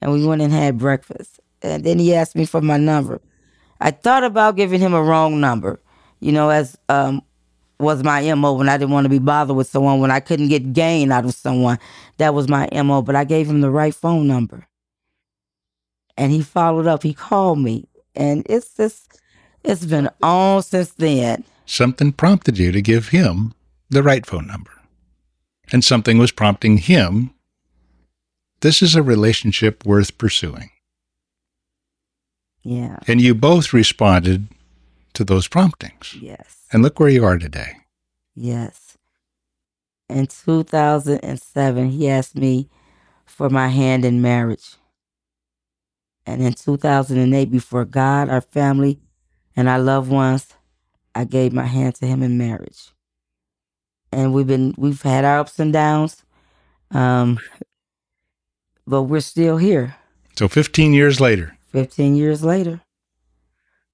And 0.00 0.12
we 0.12 0.26
went 0.26 0.42
and 0.42 0.52
had 0.52 0.78
breakfast. 0.78 1.40
And 1.62 1.84
then 1.84 2.00
he 2.00 2.12
asked 2.12 2.34
me 2.34 2.44
for 2.44 2.60
my 2.60 2.76
number. 2.76 3.20
I 3.80 3.92
thought 3.92 4.24
about 4.24 4.56
giving 4.56 4.80
him 4.80 4.92
a 4.92 5.02
wrong 5.02 5.40
number, 5.40 5.80
you 6.18 6.32
know, 6.32 6.50
as 6.50 6.76
um, 6.88 7.22
was 7.78 8.02
my 8.02 8.34
MO 8.34 8.54
when 8.54 8.68
I 8.68 8.76
didn't 8.78 8.90
want 8.90 9.04
to 9.04 9.10
be 9.10 9.20
bothered 9.20 9.56
with 9.56 9.68
someone, 9.68 10.00
when 10.00 10.10
I 10.10 10.18
couldn't 10.18 10.48
get 10.48 10.72
gain 10.72 11.12
out 11.12 11.24
of 11.24 11.34
someone. 11.34 11.78
That 12.18 12.34
was 12.34 12.48
my 12.48 12.68
MO. 12.82 13.00
But 13.00 13.14
I 13.14 13.24
gave 13.24 13.48
him 13.48 13.60
the 13.60 13.70
right 13.70 13.94
phone 13.94 14.26
number. 14.26 14.66
And 16.16 16.32
he 16.32 16.42
followed 16.42 16.88
up. 16.88 17.04
He 17.04 17.14
called 17.14 17.60
me. 17.60 17.88
And 18.16 18.44
it's 18.50 18.74
just, 18.76 19.20
it's 19.62 19.84
been 19.84 20.10
on 20.20 20.62
since 20.64 20.90
then. 20.94 21.44
Something 21.64 22.12
prompted 22.12 22.58
you 22.58 22.72
to 22.72 22.82
give 22.82 23.08
him 23.10 23.54
the 23.88 24.02
right 24.02 24.26
phone 24.26 24.48
number. 24.48 24.81
And 25.72 25.82
something 25.82 26.18
was 26.18 26.30
prompting 26.30 26.76
him. 26.76 27.34
This 28.60 28.82
is 28.82 28.94
a 28.94 29.02
relationship 29.02 29.84
worth 29.84 30.18
pursuing. 30.18 30.70
Yeah. 32.62 32.98
And 33.08 33.20
you 33.20 33.34
both 33.34 33.72
responded 33.72 34.46
to 35.14 35.24
those 35.24 35.48
promptings. 35.48 36.14
Yes. 36.20 36.58
And 36.72 36.82
look 36.82 37.00
where 37.00 37.08
you 37.08 37.24
are 37.24 37.38
today. 37.38 37.72
Yes. 38.34 38.96
In 40.08 40.26
2007, 40.26 41.90
he 41.90 42.08
asked 42.08 42.36
me 42.36 42.68
for 43.24 43.48
my 43.48 43.68
hand 43.68 44.04
in 44.04 44.22
marriage. 44.22 44.76
And 46.26 46.42
in 46.42 46.52
2008, 46.52 47.50
before 47.50 47.84
God, 47.84 48.28
our 48.28 48.40
family, 48.40 49.00
and 49.56 49.68
our 49.68 49.78
loved 49.78 50.10
ones, 50.10 50.54
I 51.14 51.24
gave 51.24 51.52
my 51.52 51.66
hand 51.66 51.96
to 51.96 52.06
him 52.06 52.22
in 52.22 52.38
marriage. 52.38 52.92
And 54.12 54.32
we've 54.32 54.46
been 54.46 54.74
we've 54.76 55.02
had 55.02 55.24
our 55.24 55.40
ups 55.40 55.58
and 55.58 55.72
downs. 55.72 56.22
Um 56.90 57.38
but 58.86 59.02
we're 59.04 59.20
still 59.20 59.56
here. 59.56 59.96
So 60.36 60.48
15 60.48 60.92
years 60.92 61.20
later, 61.20 61.56
15 61.68 62.14
years 62.16 62.42
later, 62.42 62.80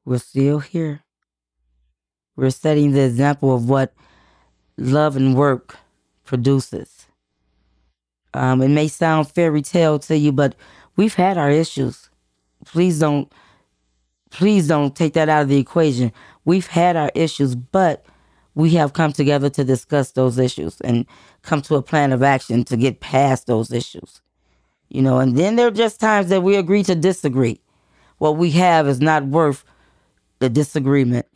we're 0.05 0.19
still 0.19 0.61
here. 0.61 1.03
We're 2.37 2.51
setting 2.51 2.93
the 2.93 3.03
example 3.03 3.55
of 3.55 3.69
what 3.69 3.93
love 4.77 5.17
and 5.17 5.35
work 5.35 5.77
produces. 6.25 7.07
Um, 8.33 8.63
it 8.63 8.69
may 8.69 8.89
sound 8.89 9.31
fairy 9.31 9.63
tale 9.63 9.99
to 10.01 10.17
you, 10.17 10.33
but 10.33 10.55
we've 10.97 11.15
had 11.15 11.37
our 11.37 11.51
issues. 11.51 12.09
Please 12.65 13.01
don't, 13.01 13.33
please 14.31 14.69
don't 14.69 14.95
take 14.95 15.15
that 15.15 15.29
out 15.29 15.43
of 15.43 15.49
the 15.49 15.59
equation. 15.59 16.13
We've 16.45 16.67
had 16.67 16.97
our 16.97 17.11
issues, 17.15 17.55
but 17.57 18.07
we 18.59 18.71
have 18.71 18.93
come 18.93 19.13
together 19.13 19.49
to 19.49 19.63
discuss 19.63 20.11
those 20.11 20.37
issues 20.37 20.81
and 20.81 21.07
come 21.43 21.63
to 21.63 21.77
a 21.77 21.83
plan 21.83 22.13
of 22.13 22.25
action 22.25 22.65
to 22.65 22.77
get 22.77 22.99
past 22.99 23.47
those 23.47 23.73
issues. 23.73 24.21
You 24.89 25.01
know, 25.01 25.21
and 25.21 25.37
then 25.37 25.55
there 25.55 25.69
are 25.69 25.71
just 25.71 26.01
times 26.01 26.29
that 26.31 26.43
we 26.43 26.57
agree 26.57 26.83
to 26.83 26.97
disagree. 26.97 27.61
What 28.19 28.37
we 28.37 28.51
have 28.51 28.89
is 28.89 29.01
not 29.01 29.25
worth 29.27 29.65
the 30.41 30.51
disagreement. 30.51 31.27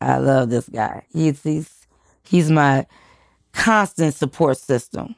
I 0.00 0.16
love 0.16 0.48
this 0.48 0.66
guy. 0.66 1.04
He's 1.12 1.42
he's 1.42 1.86
he's 2.22 2.50
my 2.50 2.86
constant 3.52 4.14
support 4.14 4.56
system. 4.56 5.14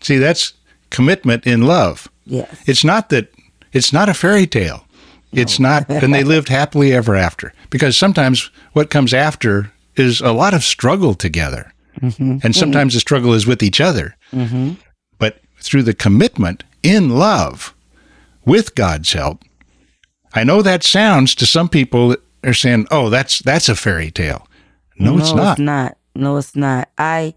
see, 0.00 0.18
that's 0.18 0.52
commitment 0.90 1.48
in 1.48 1.62
love. 1.62 2.08
Yes. 2.26 2.62
It's 2.66 2.84
not 2.84 3.08
that 3.08 3.34
it's 3.72 3.92
not 3.92 4.08
a 4.08 4.14
fairy 4.14 4.46
tale. 4.46 4.83
It's 5.36 5.58
not, 5.58 5.88
and 5.88 6.14
they 6.14 6.24
lived 6.24 6.48
happily 6.48 6.92
ever 6.92 7.14
after. 7.14 7.52
Because 7.70 7.96
sometimes 7.96 8.50
what 8.72 8.90
comes 8.90 9.12
after 9.14 9.72
is 9.96 10.20
a 10.20 10.32
lot 10.32 10.54
of 10.54 10.64
struggle 10.64 11.14
together. 11.14 11.72
Mm-hmm. 12.00 12.38
And 12.42 12.54
sometimes 12.54 12.94
the 12.94 13.00
struggle 13.00 13.34
is 13.34 13.46
with 13.46 13.62
each 13.62 13.80
other. 13.80 14.16
Mm-hmm. 14.32 14.72
But 15.18 15.40
through 15.60 15.84
the 15.84 15.94
commitment 15.94 16.64
in 16.82 17.10
love 17.10 17.74
with 18.44 18.74
God's 18.74 19.12
help, 19.12 19.42
I 20.34 20.44
know 20.44 20.62
that 20.62 20.82
sounds 20.82 21.34
to 21.36 21.46
some 21.46 21.68
people 21.68 22.08
that 22.08 22.20
are 22.44 22.54
saying, 22.54 22.88
oh, 22.90 23.10
that's, 23.10 23.38
that's 23.40 23.68
a 23.68 23.76
fairy 23.76 24.10
tale. 24.10 24.48
No, 24.98 25.18
it's 25.18 25.32
not. 25.32 25.52
It's 25.52 25.60
not. 25.60 25.96
No, 26.16 26.36
it's 26.36 26.54
not. 26.54 26.88
I 26.98 27.34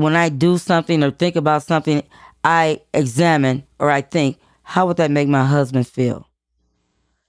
when 0.00 0.16
I 0.16 0.30
do 0.30 0.56
something 0.58 1.04
or 1.04 1.10
think 1.10 1.36
about 1.36 1.62
something, 1.62 2.02
I 2.42 2.80
examine 2.94 3.64
or 3.78 3.90
I 3.90 4.00
think, 4.00 4.38
how 4.70 4.86
would 4.86 4.98
that 4.98 5.10
make 5.10 5.26
my 5.26 5.44
husband 5.44 5.84
feel? 5.84 6.28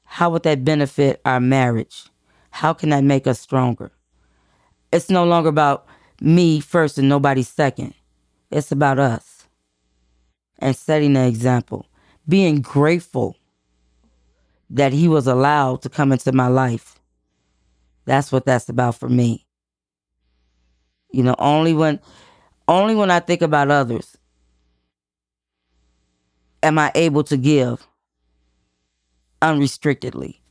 How 0.04 0.30
would 0.30 0.44
that 0.44 0.64
benefit 0.64 1.20
our 1.26 1.40
marriage? 1.40 2.06
How 2.52 2.72
can 2.72 2.90
that 2.90 3.04
make 3.04 3.26
us 3.26 3.40
stronger? 3.40 3.92
It's 4.92 5.10
no 5.10 5.26
longer 5.26 5.50
about 5.50 5.88
me 6.22 6.60
first 6.60 7.00
and 7.00 7.10
nobody 7.10 7.42
second. 7.42 7.96
It's 8.52 8.72
about 8.72 9.00
us. 9.00 9.48
And 10.60 10.76
setting 10.76 11.18
an 11.18 11.28
example. 11.28 11.88
Being 12.30 12.62
grateful 12.62 13.36
that 14.70 14.94
he 14.94 15.08
was 15.08 15.26
allowed 15.26 15.82
to 15.82 15.90
come 15.90 16.12
into 16.12 16.32
my 16.32 16.48
life. 16.48 17.00
That's 18.06 18.32
what 18.32 18.46
that's 18.46 18.70
about 18.70 18.98
for 18.98 19.10
me. 19.10 19.48
You 21.12 21.24
know, 21.24 21.36
only 21.40 21.74
when 21.74 22.02
only 22.68 22.94
when 22.94 23.10
I 23.10 23.20
think 23.20 23.42
about 23.42 23.72
others 23.72 24.16
am 26.64 26.80
I 26.80 26.92
able 26.96 27.24
to 27.26 27.38
give 27.38 27.88
unrestrictedly. 29.42 30.42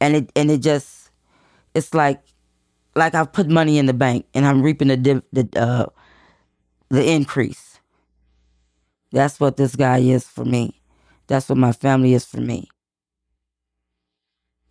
And 0.00 0.16
it 0.16 0.32
and 0.36 0.50
it 0.50 0.62
just 0.62 1.10
it's 1.74 1.94
like 1.94 2.20
like 2.96 3.14
I've 3.14 3.32
put 3.32 3.48
money 3.48 3.78
in 3.78 3.86
the 3.86 3.94
bank 3.94 4.26
and 4.34 4.46
I'm 4.46 4.62
reaping 4.62 4.88
the 4.88 4.96
div, 4.96 5.22
the 5.32 5.48
uh 5.56 5.86
the 6.90 7.10
increase. 7.10 7.80
That's 9.12 9.40
what 9.40 9.56
this 9.56 9.76
guy 9.76 9.98
is 9.98 10.24
for 10.26 10.44
me. 10.44 10.80
That's 11.28 11.48
what 11.48 11.58
my 11.58 11.72
family 11.72 12.14
is 12.14 12.24
for 12.24 12.40
me. 12.40 12.68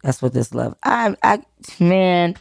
That's 0.03 0.21
what 0.21 0.33
this 0.33 0.53
love. 0.53 0.75
I 0.83 1.15
I 1.23 1.43
man 1.79 2.35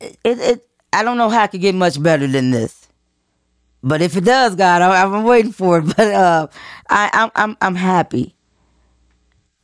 it, 0.00 0.18
it 0.24 0.68
I 0.92 1.04
don't 1.04 1.18
know 1.18 1.30
how 1.30 1.42
I 1.44 1.48
could 1.48 1.62
get 1.62 1.76
much 1.76 2.02
better 2.02 2.26
than 2.26 2.50
this. 2.52 2.87
But 3.82 4.02
if 4.02 4.16
it 4.16 4.24
does, 4.24 4.56
God, 4.56 4.82
I, 4.82 5.04
I'm 5.04 5.24
waiting 5.24 5.52
for 5.52 5.78
it. 5.78 5.82
But 5.96 6.08
uh, 6.14 6.48
I, 6.88 7.10
I'm 7.12 7.30
I'm 7.34 7.56
I'm 7.60 7.74
happy. 7.74 8.34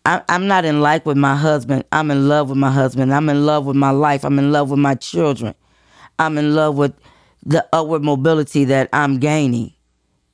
I, 0.07 0.23
I'm 0.29 0.47
not 0.47 0.65
in 0.65 0.81
like 0.81 1.07
with 1.07 1.17
my 1.17 1.35
husband. 1.35 1.85
I'm 1.91 2.11
in 2.11 2.29
love 2.29 2.51
with 2.51 2.59
my 2.59 2.71
husband. 2.71 3.13
I'm 3.13 3.29
in 3.29 3.47
love 3.47 3.65
with 3.65 3.77
my 3.77 3.91
life. 3.91 4.25
I'm 4.25 4.39
in 4.39 4.53
love 4.53 4.71
with 4.71 4.79
my 4.79 4.95
children. 4.95 5.55
I'm 6.19 6.37
in 6.39 6.55
love 6.55 6.77
with 6.77 6.95
the 7.45 7.67
upward 7.73 8.03
mobility 8.03 8.65
that 8.67 8.89
I'm 8.93 9.19
gaining. 9.19 9.73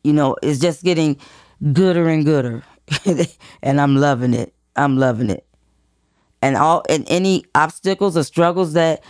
You 0.03 0.13
know, 0.13 0.37
it's 0.43 0.59
just 0.59 0.83
getting 0.83 1.19
gooder 1.73 2.09
and 2.09 2.25
gooder, 2.25 2.63
and 3.63 3.81
I'm 3.81 3.97
loving 3.97 4.35
it. 4.35 4.55
I'm 4.77 4.97
loving 4.97 5.31
it. 5.31 5.47
And 6.43 6.57
all 6.57 6.83
and 6.89 7.05
any 7.09 7.45
obstacles 7.55 8.17
or 8.17 8.25
struggles 8.25 8.73
that 8.73 9.05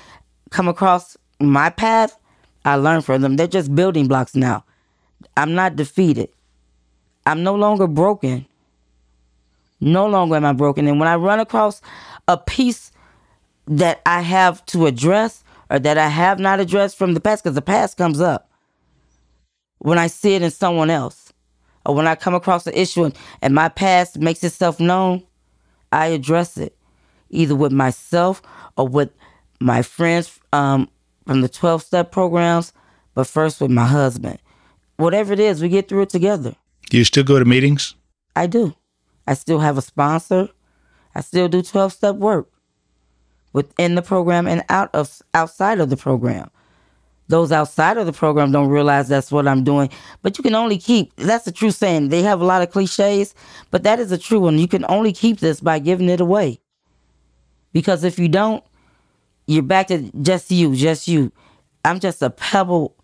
come 0.50 0.68
across 0.68 1.16
my 1.40 1.70
path, 1.70 2.18
I 2.64 2.76
learn 2.76 3.02
from 3.02 3.22
them. 3.22 3.36
They're 3.36 3.46
just 3.46 3.74
building 3.74 4.08
blocks 4.08 4.34
now. 4.34 4.64
I'm 5.36 5.54
not 5.54 5.76
defeated. 5.76 6.28
I'm 7.26 7.42
no 7.42 7.54
longer 7.54 7.86
broken. 7.86 8.46
No 9.80 10.06
longer 10.06 10.36
am 10.36 10.44
I 10.44 10.52
broken. 10.52 10.86
And 10.86 10.98
when 10.98 11.08
I 11.08 11.16
run 11.16 11.40
across 11.40 11.80
a 12.28 12.36
piece 12.36 12.92
that 13.66 14.02
I 14.04 14.20
have 14.20 14.64
to 14.66 14.86
address 14.86 15.42
or 15.70 15.78
that 15.78 15.96
I 15.96 16.08
have 16.08 16.38
not 16.38 16.60
addressed 16.60 16.98
from 16.98 17.14
the 17.14 17.20
past, 17.20 17.44
because 17.44 17.54
the 17.54 17.62
past 17.62 17.96
comes 17.96 18.20
up 18.20 18.50
when 19.78 19.98
I 19.98 20.08
see 20.08 20.34
it 20.34 20.42
in 20.42 20.50
someone 20.50 20.90
else, 20.90 21.32
or 21.86 21.94
when 21.94 22.06
I 22.06 22.14
come 22.14 22.34
across 22.34 22.66
an 22.66 22.74
issue 22.74 23.04
and, 23.04 23.16
and 23.40 23.54
my 23.54 23.70
past 23.70 24.18
makes 24.18 24.44
itself 24.44 24.78
known, 24.78 25.22
I 25.92 26.08
address 26.08 26.58
it 26.58 26.76
either 27.30 27.54
with 27.54 27.72
myself 27.72 28.42
or 28.76 28.86
with 28.86 29.10
my 29.60 29.82
friends 29.82 30.38
um, 30.52 30.88
from 31.30 31.42
the 31.42 31.48
12 31.48 31.84
step 31.84 32.10
programs, 32.10 32.72
but 33.14 33.24
first 33.24 33.60
with 33.60 33.70
my 33.70 33.86
husband. 33.86 34.40
Whatever 34.96 35.32
it 35.32 35.38
is, 35.38 35.62
we 35.62 35.68
get 35.68 35.86
through 35.86 36.02
it 36.02 36.08
together. 36.08 36.56
Do 36.88 36.98
you 36.98 37.04
still 37.04 37.22
go 37.22 37.38
to 37.38 37.44
meetings? 37.44 37.94
I 38.34 38.48
do. 38.48 38.74
I 39.28 39.34
still 39.34 39.60
have 39.60 39.78
a 39.78 39.80
sponsor. 39.80 40.48
I 41.14 41.20
still 41.20 41.46
do 41.46 41.62
12 41.62 41.92
step 41.92 42.16
work 42.16 42.50
within 43.52 43.94
the 43.94 44.02
program 44.02 44.48
and 44.48 44.64
out 44.68 44.92
of 44.92 45.22
outside 45.32 45.78
of 45.78 45.88
the 45.88 45.96
program. 45.96 46.50
Those 47.28 47.52
outside 47.52 47.96
of 47.96 48.06
the 48.06 48.12
program 48.12 48.50
don't 48.50 48.66
realize 48.66 49.06
that's 49.06 49.30
what 49.30 49.46
I'm 49.46 49.62
doing. 49.62 49.88
But 50.22 50.36
you 50.36 50.42
can 50.42 50.56
only 50.56 50.78
keep 50.78 51.14
that's 51.14 51.46
a 51.46 51.52
true 51.52 51.70
saying. 51.70 52.08
They 52.08 52.22
have 52.22 52.40
a 52.40 52.44
lot 52.44 52.60
of 52.60 52.72
cliches, 52.72 53.36
but 53.70 53.84
that 53.84 54.00
is 54.00 54.10
a 54.10 54.18
true 54.18 54.40
one. 54.40 54.58
You 54.58 54.66
can 54.66 54.84
only 54.88 55.12
keep 55.12 55.38
this 55.38 55.60
by 55.60 55.78
giving 55.78 56.08
it 56.08 56.20
away. 56.20 56.58
Because 57.72 58.02
if 58.02 58.18
you 58.18 58.26
don't, 58.26 58.64
you're 59.50 59.64
back 59.64 59.88
to 59.88 60.10
just 60.22 60.50
you, 60.50 60.76
just 60.76 61.08
you. 61.08 61.32
I'm 61.84 61.98
just 61.98 62.22
a 62.22 62.30
pebble. 62.30 62.94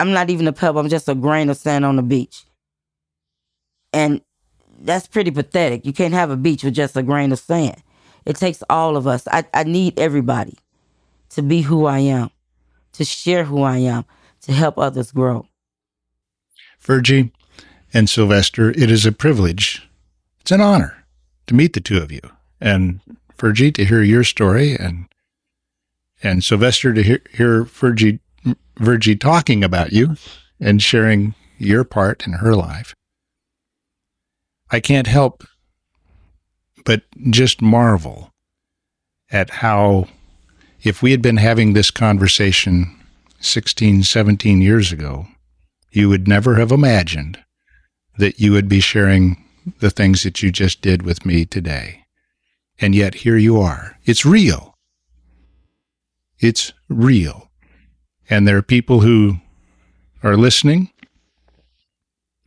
I'm 0.00 0.12
not 0.12 0.30
even 0.30 0.48
a 0.48 0.52
pebble. 0.52 0.80
I'm 0.80 0.88
just 0.88 1.08
a 1.08 1.14
grain 1.14 1.50
of 1.50 1.58
sand 1.58 1.84
on 1.84 1.96
the 1.96 2.02
beach. 2.02 2.44
And 3.92 4.22
that's 4.80 5.06
pretty 5.06 5.30
pathetic. 5.30 5.84
You 5.84 5.92
can't 5.92 6.14
have 6.14 6.30
a 6.30 6.36
beach 6.36 6.64
with 6.64 6.74
just 6.74 6.96
a 6.96 7.02
grain 7.02 7.32
of 7.32 7.38
sand. 7.38 7.82
It 8.24 8.36
takes 8.36 8.62
all 8.70 8.96
of 8.96 9.06
us. 9.06 9.28
I, 9.28 9.44
I 9.52 9.64
need 9.64 9.98
everybody 9.98 10.56
to 11.30 11.42
be 11.42 11.60
who 11.60 11.84
I 11.84 11.98
am, 11.98 12.30
to 12.94 13.04
share 13.04 13.44
who 13.44 13.62
I 13.62 13.78
am, 13.78 14.06
to 14.42 14.52
help 14.52 14.78
others 14.78 15.12
grow. 15.12 15.46
Virgie 16.80 17.30
and 17.92 18.08
Sylvester, 18.08 18.70
it 18.70 18.90
is 18.90 19.04
a 19.04 19.12
privilege. 19.12 19.86
It's 20.40 20.50
an 20.50 20.60
honor 20.62 21.04
to 21.46 21.54
meet 21.54 21.74
the 21.74 21.80
two 21.80 21.98
of 21.98 22.10
you. 22.10 22.22
And 22.60 23.00
Virgie, 23.38 23.72
to 23.72 23.84
hear 23.84 24.02
your 24.02 24.24
story 24.24 24.74
and 24.74 25.06
and 26.24 26.42
Sylvester 26.42 26.92
to 26.94 27.02
hear, 27.02 27.20
hear 27.32 27.64
Virgie, 27.64 28.20
Virgie 28.78 29.16
talking 29.16 29.62
about 29.62 29.92
you 29.92 30.16
and 30.58 30.82
sharing 30.82 31.34
your 31.58 31.84
part 31.84 32.26
in 32.26 32.34
her 32.34 32.54
life. 32.56 32.94
I 34.70 34.80
can't 34.80 35.06
help 35.06 35.44
but 36.84 37.02
just 37.30 37.62
marvel 37.62 38.30
at 39.30 39.50
how, 39.50 40.08
if 40.82 41.02
we 41.02 41.10
had 41.10 41.22
been 41.22 41.36
having 41.38 41.72
this 41.72 41.90
conversation 41.90 42.94
16, 43.40 44.02
17 44.02 44.60
years 44.60 44.92
ago, 44.92 45.26
you 45.92 46.08
would 46.08 46.28
never 46.28 46.56
have 46.56 46.72
imagined 46.72 47.38
that 48.18 48.38
you 48.38 48.52
would 48.52 48.68
be 48.68 48.80
sharing 48.80 49.42
the 49.80 49.90
things 49.90 50.22
that 50.22 50.42
you 50.42 50.50
just 50.50 50.82
did 50.82 51.02
with 51.02 51.24
me 51.24 51.44
today. 51.44 52.04
And 52.80 52.94
yet 52.94 53.14
here 53.14 53.36
you 53.36 53.60
are. 53.60 53.98
It's 54.04 54.26
real. 54.26 54.73
It's 56.44 56.74
real. 56.90 57.50
And 58.28 58.46
there 58.46 58.58
are 58.58 58.62
people 58.62 59.00
who 59.00 59.38
are 60.22 60.36
listening 60.36 60.90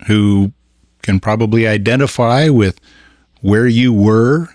who 0.05 0.53
can 1.01 1.19
probably 1.19 1.65
identify 1.65 2.47
with 2.49 2.79
where 3.41 3.65
you 3.65 3.91
were, 3.91 4.49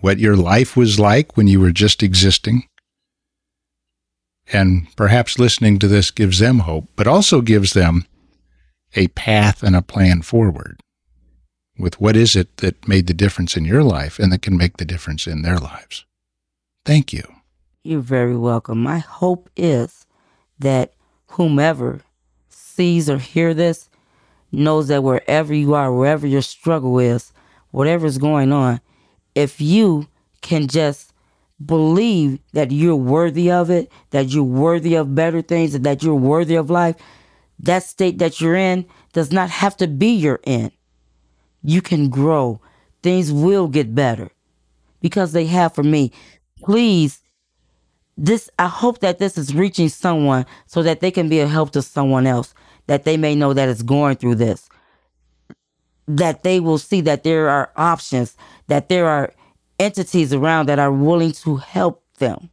what 0.00 0.18
your 0.18 0.36
life 0.36 0.76
was 0.76 0.98
like 0.98 1.36
when 1.36 1.46
you 1.46 1.60
were 1.60 1.70
just 1.70 2.02
existing. 2.02 2.64
And 4.52 4.88
perhaps 4.96 5.38
listening 5.38 5.78
to 5.78 5.86
this 5.86 6.10
gives 6.10 6.40
them 6.40 6.60
hope, 6.60 6.88
but 6.96 7.06
also 7.06 7.42
gives 7.42 7.72
them 7.72 8.04
a 8.96 9.06
path 9.08 9.62
and 9.62 9.76
a 9.76 9.82
plan 9.82 10.22
forward 10.22 10.80
with 11.78 12.00
what 12.00 12.16
is 12.16 12.34
it 12.34 12.56
that 12.56 12.88
made 12.88 13.06
the 13.06 13.14
difference 13.14 13.56
in 13.56 13.64
your 13.64 13.84
life 13.84 14.18
and 14.18 14.32
that 14.32 14.42
can 14.42 14.56
make 14.56 14.78
the 14.78 14.84
difference 14.84 15.28
in 15.28 15.42
their 15.42 15.58
lives. 15.58 16.04
Thank 16.84 17.12
you. 17.12 17.22
You're 17.82 18.00
very 18.00 18.36
welcome. 18.36 18.82
My 18.82 18.98
hope 18.98 19.48
is 19.56 20.06
that 20.58 20.92
whomever 21.28 22.02
sees 22.50 23.08
or 23.08 23.16
hear 23.16 23.54
this 23.54 23.88
knows 24.52 24.88
that 24.88 25.02
wherever 25.02 25.54
you 25.54 25.72
are, 25.74 25.92
wherever 25.92 26.26
your 26.26 26.42
struggle 26.42 26.98
is, 26.98 27.32
whatever 27.70 28.04
is 28.06 28.18
going 28.18 28.52
on, 28.52 28.80
if 29.34 29.62
you 29.62 30.08
can 30.42 30.66
just 30.66 31.14
believe 31.64 32.38
that 32.52 32.70
you're 32.70 32.96
worthy 32.96 33.50
of 33.50 33.70
it, 33.70 33.90
that 34.10 34.28
you're 34.28 34.44
worthy 34.44 34.94
of 34.94 35.14
better 35.14 35.40
things, 35.40 35.78
that 35.78 36.02
you're 36.02 36.14
worthy 36.14 36.56
of 36.56 36.68
life, 36.68 36.96
that 37.58 37.82
state 37.82 38.18
that 38.18 38.42
you're 38.42 38.56
in 38.56 38.84
does 39.14 39.32
not 39.32 39.48
have 39.48 39.76
to 39.78 39.86
be 39.86 40.08
your 40.08 40.40
end. 40.44 40.72
You 41.62 41.80
can 41.80 42.10
grow. 42.10 42.60
Things 43.02 43.32
will 43.32 43.68
get 43.68 43.94
better 43.94 44.30
because 45.00 45.32
they 45.32 45.46
have 45.46 45.74
for 45.74 45.82
me. 45.82 46.12
Please, 46.62 47.22
this 48.20 48.50
I 48.58 48.68
hope 48.68 48.98
that 49.00 49.18
this 49.18 49.38
is 49.38 49.54
reaching 49.54 49.88
someone 49.88 50.44
so 50.66 50.82
that 50.82 51.00
they 51.00 51.10
can 51.10 51.30
be 51.30 51.40
a 51.40 51.48
help 51.48 51.70
to 51.70 51.80
someone 51.80 52.26
else 52.26 52.52
that 52.86 53.04
they 53.04 53.16
may 53.16 53.34
know 53.34 53.54
that 53.54 53.68
is 53.68 53.82
going 53.82 54.16
through 54.16 54.34
this. 54.34 54.68
That 56.06 56.42
they 56.42 56.60
will 56.60 56.76
see 56.76 57.00
that 57.02 57.24
there 57.24 57.48
are 57.48 57.72
options, 57.76 58.36
that 58.66 58.90
there 58.90 59.08
are 59.08 59.32
entities 59.78 60.34
around 60.34 60.68
that 60.68 60.78
are 60.78 60.92
willing 60.92 61.32
to 61.32 61.56
help 61.56 62.04
them. 62.18 62.50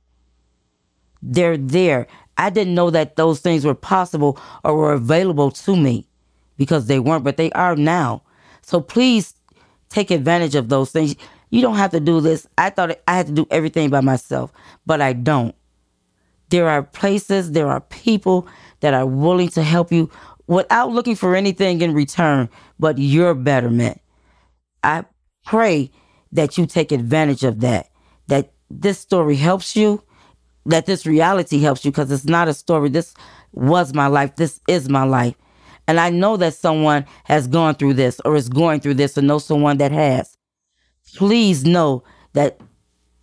They're 1.22 1.58
there. 1.58 2.08
I 2.38 2.50
didn't 2.50 2.76
know 2.76 2.90
that 2.92 3.18
those 3.18 3.42
things 3.42 3.66
were 3.66 3.76
possible 3.76 4.40
or 4.64 4.78
were 4.78 4.94
available 4.94 5.52
to 5.52 5.76
me 5.76 6.08
because 6.56 6.86
they 6.86 7.00
weren't, 7.00 7.26
but 7.26 7.36
they 7.36 7.52
are 7.52 7.76
now. 7.76 8.22
So 8.62 8.80
please 8.80 9.34
take 9.90 10.12
advantage 10.12 10.56
of 10.56 10.70
those 10.70 10.92
things. 10.92 11.16
You 11.50 11.62
don't 11.62 11.78
have 11.78 11.92
to 11.92 12.00
do 12.00 12.20
this. 12.20 12.48
I 12.58 12.70
thought 12.70 12.98
I 13.08 13.16
had 13.16 13.28
to 13.28 13.34
do 13.34 13.48
everything 13.50 13.90
by 13.90 14.02
myself, 14.02 14.52
but 14.86 15.02
I 15.02 15.14
don't. 15.14 15.56
There 16.50 16.70
are 16.70 16.84
places, 16.84 17.52
there 17.52 17.68
are 17.68 17.82
people 17.82 18.48
that 18.80 18.94
are 18.94 19.06
willing 19.06 19.50
to 19.50 19.64
help 19.64 19.92
you 19.92 20.10
without 20.48 20.92
looking 20.92 21.16
for 21.16 21.36
anything 21.36 21.82
in 21.82 21.94
return 21.94 22.50
but 22.80 22.98
your 22.98 23.34
betterment. 23.34 24.00
I 24.84 25.06
pray 25.46 25.92
that 26.32 26.58
you 26.58 26.66
take 26.66 26.92
advantage 26.92 27.44
of 27.44 27.62
that, 27.62 27.90
that 28.28 28.54
this 28.70 29.00
story 29.00 29.36
helps 29.36 29.76
you, 29.76 30.04
that 30.66 30.86
this 30.86 31.06
reality 31.06 31.60
helps 31.60 31.84
you, 31.84 31.92
because 31.92 32.12
it's 32.12 32.26
not 32.26 32.48
a 32.48 32.54
story. 32.54 32.90
This 32.90 33.14
was 33.54 33.94
my 33.94 34.08
life. 34.08 34.36
This 34.36 34.60
is 34.68 34.90
my 34.90 35.04
life. 35.04 35.36
And 35.88 36.00
I 36.00 36.10
know 36.10 36.38
that 36.38 36.54
someone 36.54 37.06
has 37.24 37.48
gone 37.48 37.76
through 37.76 37.94
this 37.94 38.20
or 38.26 38.36
is 38.36 38.50
going 38.50 38.82
through 38.82 38.96
this 38.96 39.18
or 39.18 39.22
know 39.22 39.40
someone 39.40 39.78
that 39.78 39.92
has. 39.92 40.37
Please 41.16 41.66
know 41.66 42.04
that 42.34 42.60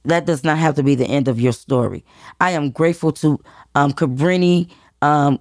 that 0.04 0.26
does 0.26 0.44
not 0.44 0.58
have 0.58 0.74
to 0.74 0.82
be 0.82 0.94
the 0.94 1.06
end 1.06 1.28
of 1.28 1.40
your 1.40 1.52
story. 1.52 2.04
I 2.40 2.50
am 2.50 2.70
grateful 2.70 3.12
to 3.12 3.40
um, 3.74 3.92
Cabrini, 3.92 4.70
um, 5.02 5.40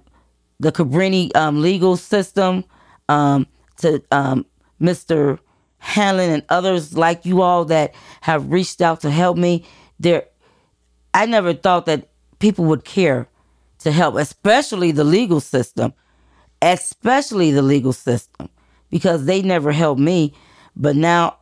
the 0.58 0.72
Cabrini 0.72 1.34
um, 1.36 1.60
legal 1.60 1.96
system, 1.96 2.64
um, 3.08 3.46
to 3.78 4.02
um, 4.10 4.46
Mr. 4.80 5.38
Hanlon 5.78 6.30
and 6.30 6.42
others 6.48 6.96
like 6.96 7.26
you 7.26 7.42
all 7.42 7.66
that 7.66 7.94
have 8.22 8.50
reached 8.50 8.80
out 8.80 9.00
to 9.02 9.10
help 9.10 9.36
me. 9.36 9.66
There, 10.00 10.24
I 11.12 11.26
never 11.26 11.52
thought 11.52 11.86
that 11.86 12.08
people 12.38 12.64
would 12.64 12.84
care 12.84 13.28
to 13.80 13.92
help, 13.92 14.16
especially 14.16 14.92
the 14.92 15.04
legal 15.04 15.40
system, 15.40 15.92
especially 16.62 17.50
the 17.50 17.62
legal 17.62 17.92
system, 17.92 18.48
because 18.88 19.26
they 19.26 19.42
never 19.42 19.72
helped 19.72 20.00
me. 20.00 20.32
But 20.74 20.96
now 20.96 21.36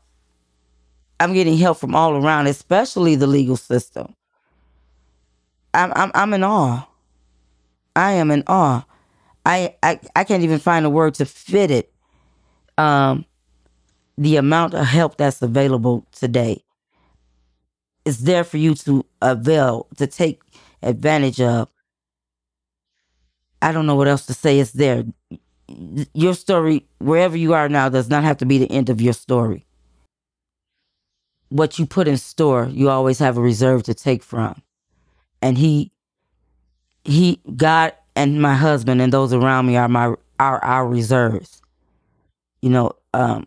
I'm 1.21 1.35
getting 1.35 1.57
help 1.57 1.79
from 1.79 1.95
all 1.95 2.17
around, 2.17 2.47
especially 2.47 3.15
the 3.15 3.27
legal 3.27 3.57
system. 3.57 4.15
I'm 5.75 5.93
I'm 5.95 6.11
I'm 6.15 6.35
in 6.35 6.45
awe. 6.45 6.87
I 7.97 8.13
am 8.13 8.31
in 8.31 8.43
awe. 8.47 8.85
I 9.47 9.75
I, 9.83 10.01
I 10.17 10.25
can't 10.25 10.43
even 10.43 10.59
find 10.59 10.85
a 10.85 10.91
word 10.91 11.15
to 11.15 11.27
fit 11.27 11.71
it. 11.71 11.93
Um 12.79 13.25
the 14.19 14.37
amount 14.37 14.75
of 14.75 14.87
help 14.87 15.17
that's 15.17 15.41
available 15.43 16.07
today 16.13 16.63
is 18.05 18.25
there 18.25 18.45
for 18.45 18.59
you 18.59 18.75
to 18.75 19.05
avail, 19.23 19.87
to 19.97 20.07
take 20.07 20.41
advantage 20.83 21.41
of. 21.41 21.69
I 23.63 23.73
don't 23.73 23.87
know 23.87 23.95
what 23.95 24.09
else 24.09 24.27
to 24.27 24.35
say. 24.35 24.59
It's 24.59 24.73
there. 24.73 25.05
Your 26.13 26.35
story, 26.35 26.85
wherever 26.99 27.37
you 27.37 27.55
are 27.55 27.69
now, 27.69 27.89
does 27.89 28.11
not 28.11 28.25
have 28.25 28.37
to 28.39 28.47
be 28.47 28.59
the 28.59 28.71
end 28.71 28.91
of 28.91 29.01
your 29.01 29.13
story 29.13 29.65
what 31.53 31.79
you 31.79 31.85
put 31.85 32.09
in 32.09 32.17
store, 32.17 32.67
you 32.73 32.89
always 32.89 33.19
have 33.19 33.37
a 33.37 33.41
reserve 33.43 33.83
to 33.85 33.95
take 33.95 34.23
from. 34.23 34.63
And 35.43 35.59
he 35.59 35.93
he 37.05 37.41
God 37.57 37.93
and 38.17 38.41
my 38.41 38.55
husband 38.55 39.03
and 39.03 39.13
those 39.13 39.33
around 39.33 39.67
me 39.67 39.77
are 39.77 39.89
my 39.89 40.15
are 40.41 40.65
our 40.65 40.89
reserves. 40.89 41.61
You 42.63 42.71
know, 42.71 42.93
um 43.13 43.47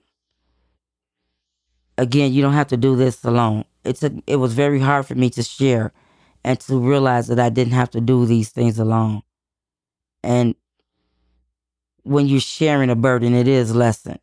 again, 1.97 2.31
you 2.31 2.43
don't 2.43 2.53
have 2.53 2.67
to 2.67 2.77
do 2.77 2.95
this 2.95 3.23
alone. 3.23 3.65
It's 3.83 4.03
a, 4.03 4.11
it 4.27 4.35
was 4.35 4.53
very 4.53 4.79
hard 4.79 5.07
for 5.07 5.15
me 5.15 5.29
to 5.31 5.41
share 5.41 5.91
and 6.43 6.59
to 6.61 6.77
realize 6.79 7.27
that 7.27 7.39
I 7.39 7.49
didn't 7.49 7.73
have 7.73 7.89
to 7.91 8.01
do 8.01 8.25
these 8.27 8.49
things 8.49 8.77
alone. 8.77 9.23
And 10.23 10.55
when 12.03 12.27
you're 12.27 12.39
sharing 12.39 12.91
a 12.91 12.95
burden, 12.95 13.33
it 13.33 13.47
is 13.47 13.75
lessened. 13.75 14.19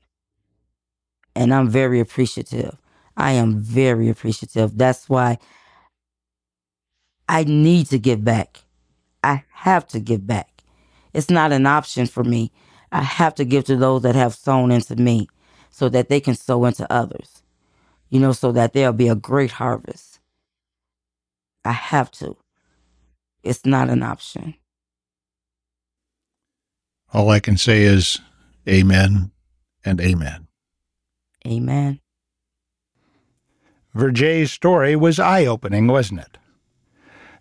And 1.34 1.52
I'm 1.52 1.68
very 1.68 1.98
appreciative. 1.98 2.76
I 3.16 3.32
am 3.32 3.58
very 3.58 4.08
appreciative. 4.08 4.76
That's 4.76 5.08
why 5.08 5.38
I 7.28 7.44
need 7.44 7.86
to 7.86 7.98
give 7.98 8.24
back. 8.24 8.62
I 9.22 9.44
have 9.52 9.86
to 9.88 10.00
give 10.00 10.26
back. 10.26 10.62
It's 11.12 11.30
not 11.30 11.52
an 11.52 11.66
option 11.66 12.06
for 12.06 12.24
me. 12.24 12.52
I 12.90 13.02
have 13.02 13.34
to 13.36 13.44
give 13.44 13.64
to 13.64 13.76
those 13.76 14.02
that 14.02 14.14
have 14.14 14.34
sown 14.34 14.70
into 14.70 14.96
me 14.96 15.28
so 15.70 15.88
that 15.88 16.08
they 16.08 16.20
can 16.20 16.34
sow 16.34 16.64
into 16.64 16.90
others, 16.92 17.42
you 18.10 18.20
know, 18.20 18.32
so 18.32 18.52
that 18.52 18.72
there'll 18.72 18.92
be 18.92 19.08
a 19.08 19.14
great 19.14 19.52
harvest. 19.52 20.20
I 21.64 21.72
have 21.72 22.10
to. 22.12 22.36
It's 23.42 23.64
not 23.64 23.88
an 23.88 24.02
option. 24.02 24.54
All 27.12 27.30
I 27.30 27.40
can 27.40 27.56
say 27.56 27.82
is 27.82 28.20
amen 28.68 29.30
and 29.84 30.00
amen. 30.00 30.48
Amen. 31.46 32.00
Virgia's 33.94 34.50
story 34.50 34.96
was 34.96 35.18
eye 35.18 35.44
opening, 35.44 35.86
wasn't 35.86 36.20
it? 36.20 36.38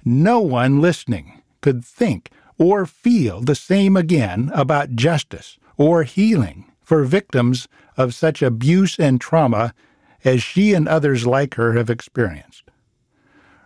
No 0.04 0.40
one 0.40 0.82
listening 0.82 1.42
could 1.62 1.86
think 1.86 2.30
or 2.58 2.86
feel 2.86 3.42
the 3.42 3.56
same 3.56 3.96
again 3.96 4.52
about 4.54 4.96
justice 4.96 5.58
or 5.78 6.04
healing 6.04 6.66
for 6.82 7.04
victims 7.04 7.68
of 7.98 8.14
such 8.14 8.42
abuse 8.42 9.00
and 9.00 9.22
trauma 9.22 9.74
as 10.24 10.44
she 10.44 10.74
and 10.74 10.88
others 10.88 11.26
like 11.26 11.56
her 11.56 11.74
have 11.74 11.90
experienced. 11.90 12.64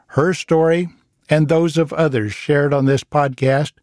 Her 0.07 0.33
story 0.33 0.89
and 1.29 1.47
those 1.47 1.77
of 1.77 1.91
others 1.93 2.33
shared 2.33 2.73
on 2.73 2.85
this 2.85 3.03
podcast 3.03 3.73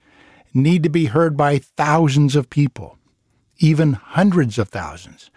need 0.54 0.82
to 0.82 0.88
be 0.88 1.06
heard 1.06 1.36
by 1.36 1.58
thousands 1.58 2.36
of 2.36 2.50
people, 2.50 2.98
even 3.58 3.94
hundreds 3.94 4.58
of 4.58 4.68
thousands, 4.68 5.30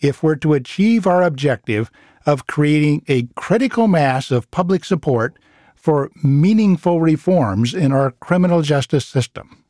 if 0.00 0.22
we're 0.22 0.36
to 0.36 0.54
achieve 0.54 1.06
our 1.06 1.22
objective 1.22 1.90
of 2.26 2.46
creating 2.46 3.04
a 3.08 3.22
critical 3.36 3.88
mass 3.88 4.30
of 4.30 4.50
public 4.50 4.84
support 4.84 5.38
for 5.74 6.10
meaningful 6.22 7.00
reforms 7.00 7.72
in 7.72 7.92
our 7.92 8.10
criminal 8.10 8.60
justice 8.60 9.06
system. 9.06 9.64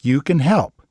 You 0.00 0.22
can 0.22 0.38
help 0.38 0.82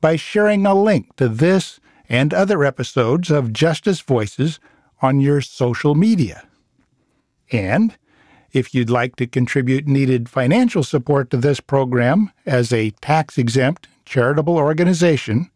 by 0.00 0.16
sharing 0.16 0.66
a 0.66 0.74
link 0.74 1.16
to 1.16 1.28
this 1.28 1.80
and 2.08 2.34
other 2.34 2.62
episodes 2.62 3.30
of 3.30 3.54
Justice 3.54 4.00
Voices 4.00 4.60
on 5.00 5.20
your 5.20 5.40
social 5.40 5.94
media. 5.94 6.46
And 7.50 7.96
if 8.52 8.74
you'd 8.74 8.90
like 8.90 9.16
to 9.16 9.26
contribute 9.26 9.86
needed 9.86 10.28
financial 10.28 10.82
support 10.82 11.30
to 11.30 11.38
this 11.38 11.60
program 11.60 12.30
as 12.44 12.72
a 12.72 12.90
tax 13.00 13.38
exempt 13.38 13.88
charitable 14.04 14.56
organization, 14.56 15.50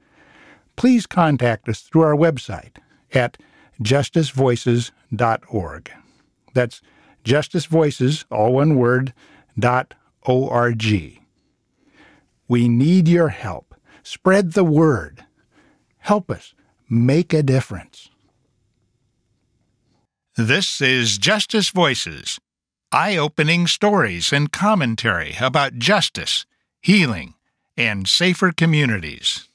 please 0.76 1.06
contact 1.06 1.68
us 1.68 1.80
through 1.82 2.02
our 2.02 2.16
website 2.16 2.78
at 3.12 3.36
justicevoices.org. 3.82 5.92
That's 6.54 6.80
justicevoices, 7.24 8.24
all 8.30 8.54
one 8.54 8.76
word, 8.76 9.12
dot 9.58 9.94
O-R-G. 10.26 11.20
We 12.48 12.68
need 12.68 13.08
your 13.08 13.28
help. 13.28 13.74
Spread 14.02 14.52
the 14.52 14.64
word. 14.64 15.24
Help 15.98 16.30
us 16.30 16.54
make 16.88 17.34
a 17.34 17.42
difference. 17.42 18.08
This 20.36 20.80
is 20.80 21.18
Justice 21.18 21.70
Voices, 21.70 22.38
eye 22.92 23.16
opening 23.16 23.66
stories 23.66 24.32
and 24.32 24.52
commentary 24.52 25.34
about 25.40 25.78
justice, 25.78 26.46
healing, 26.80 27.34
and 27.76 28.08
safer 28.08 28.52
communities. 28.52 29.47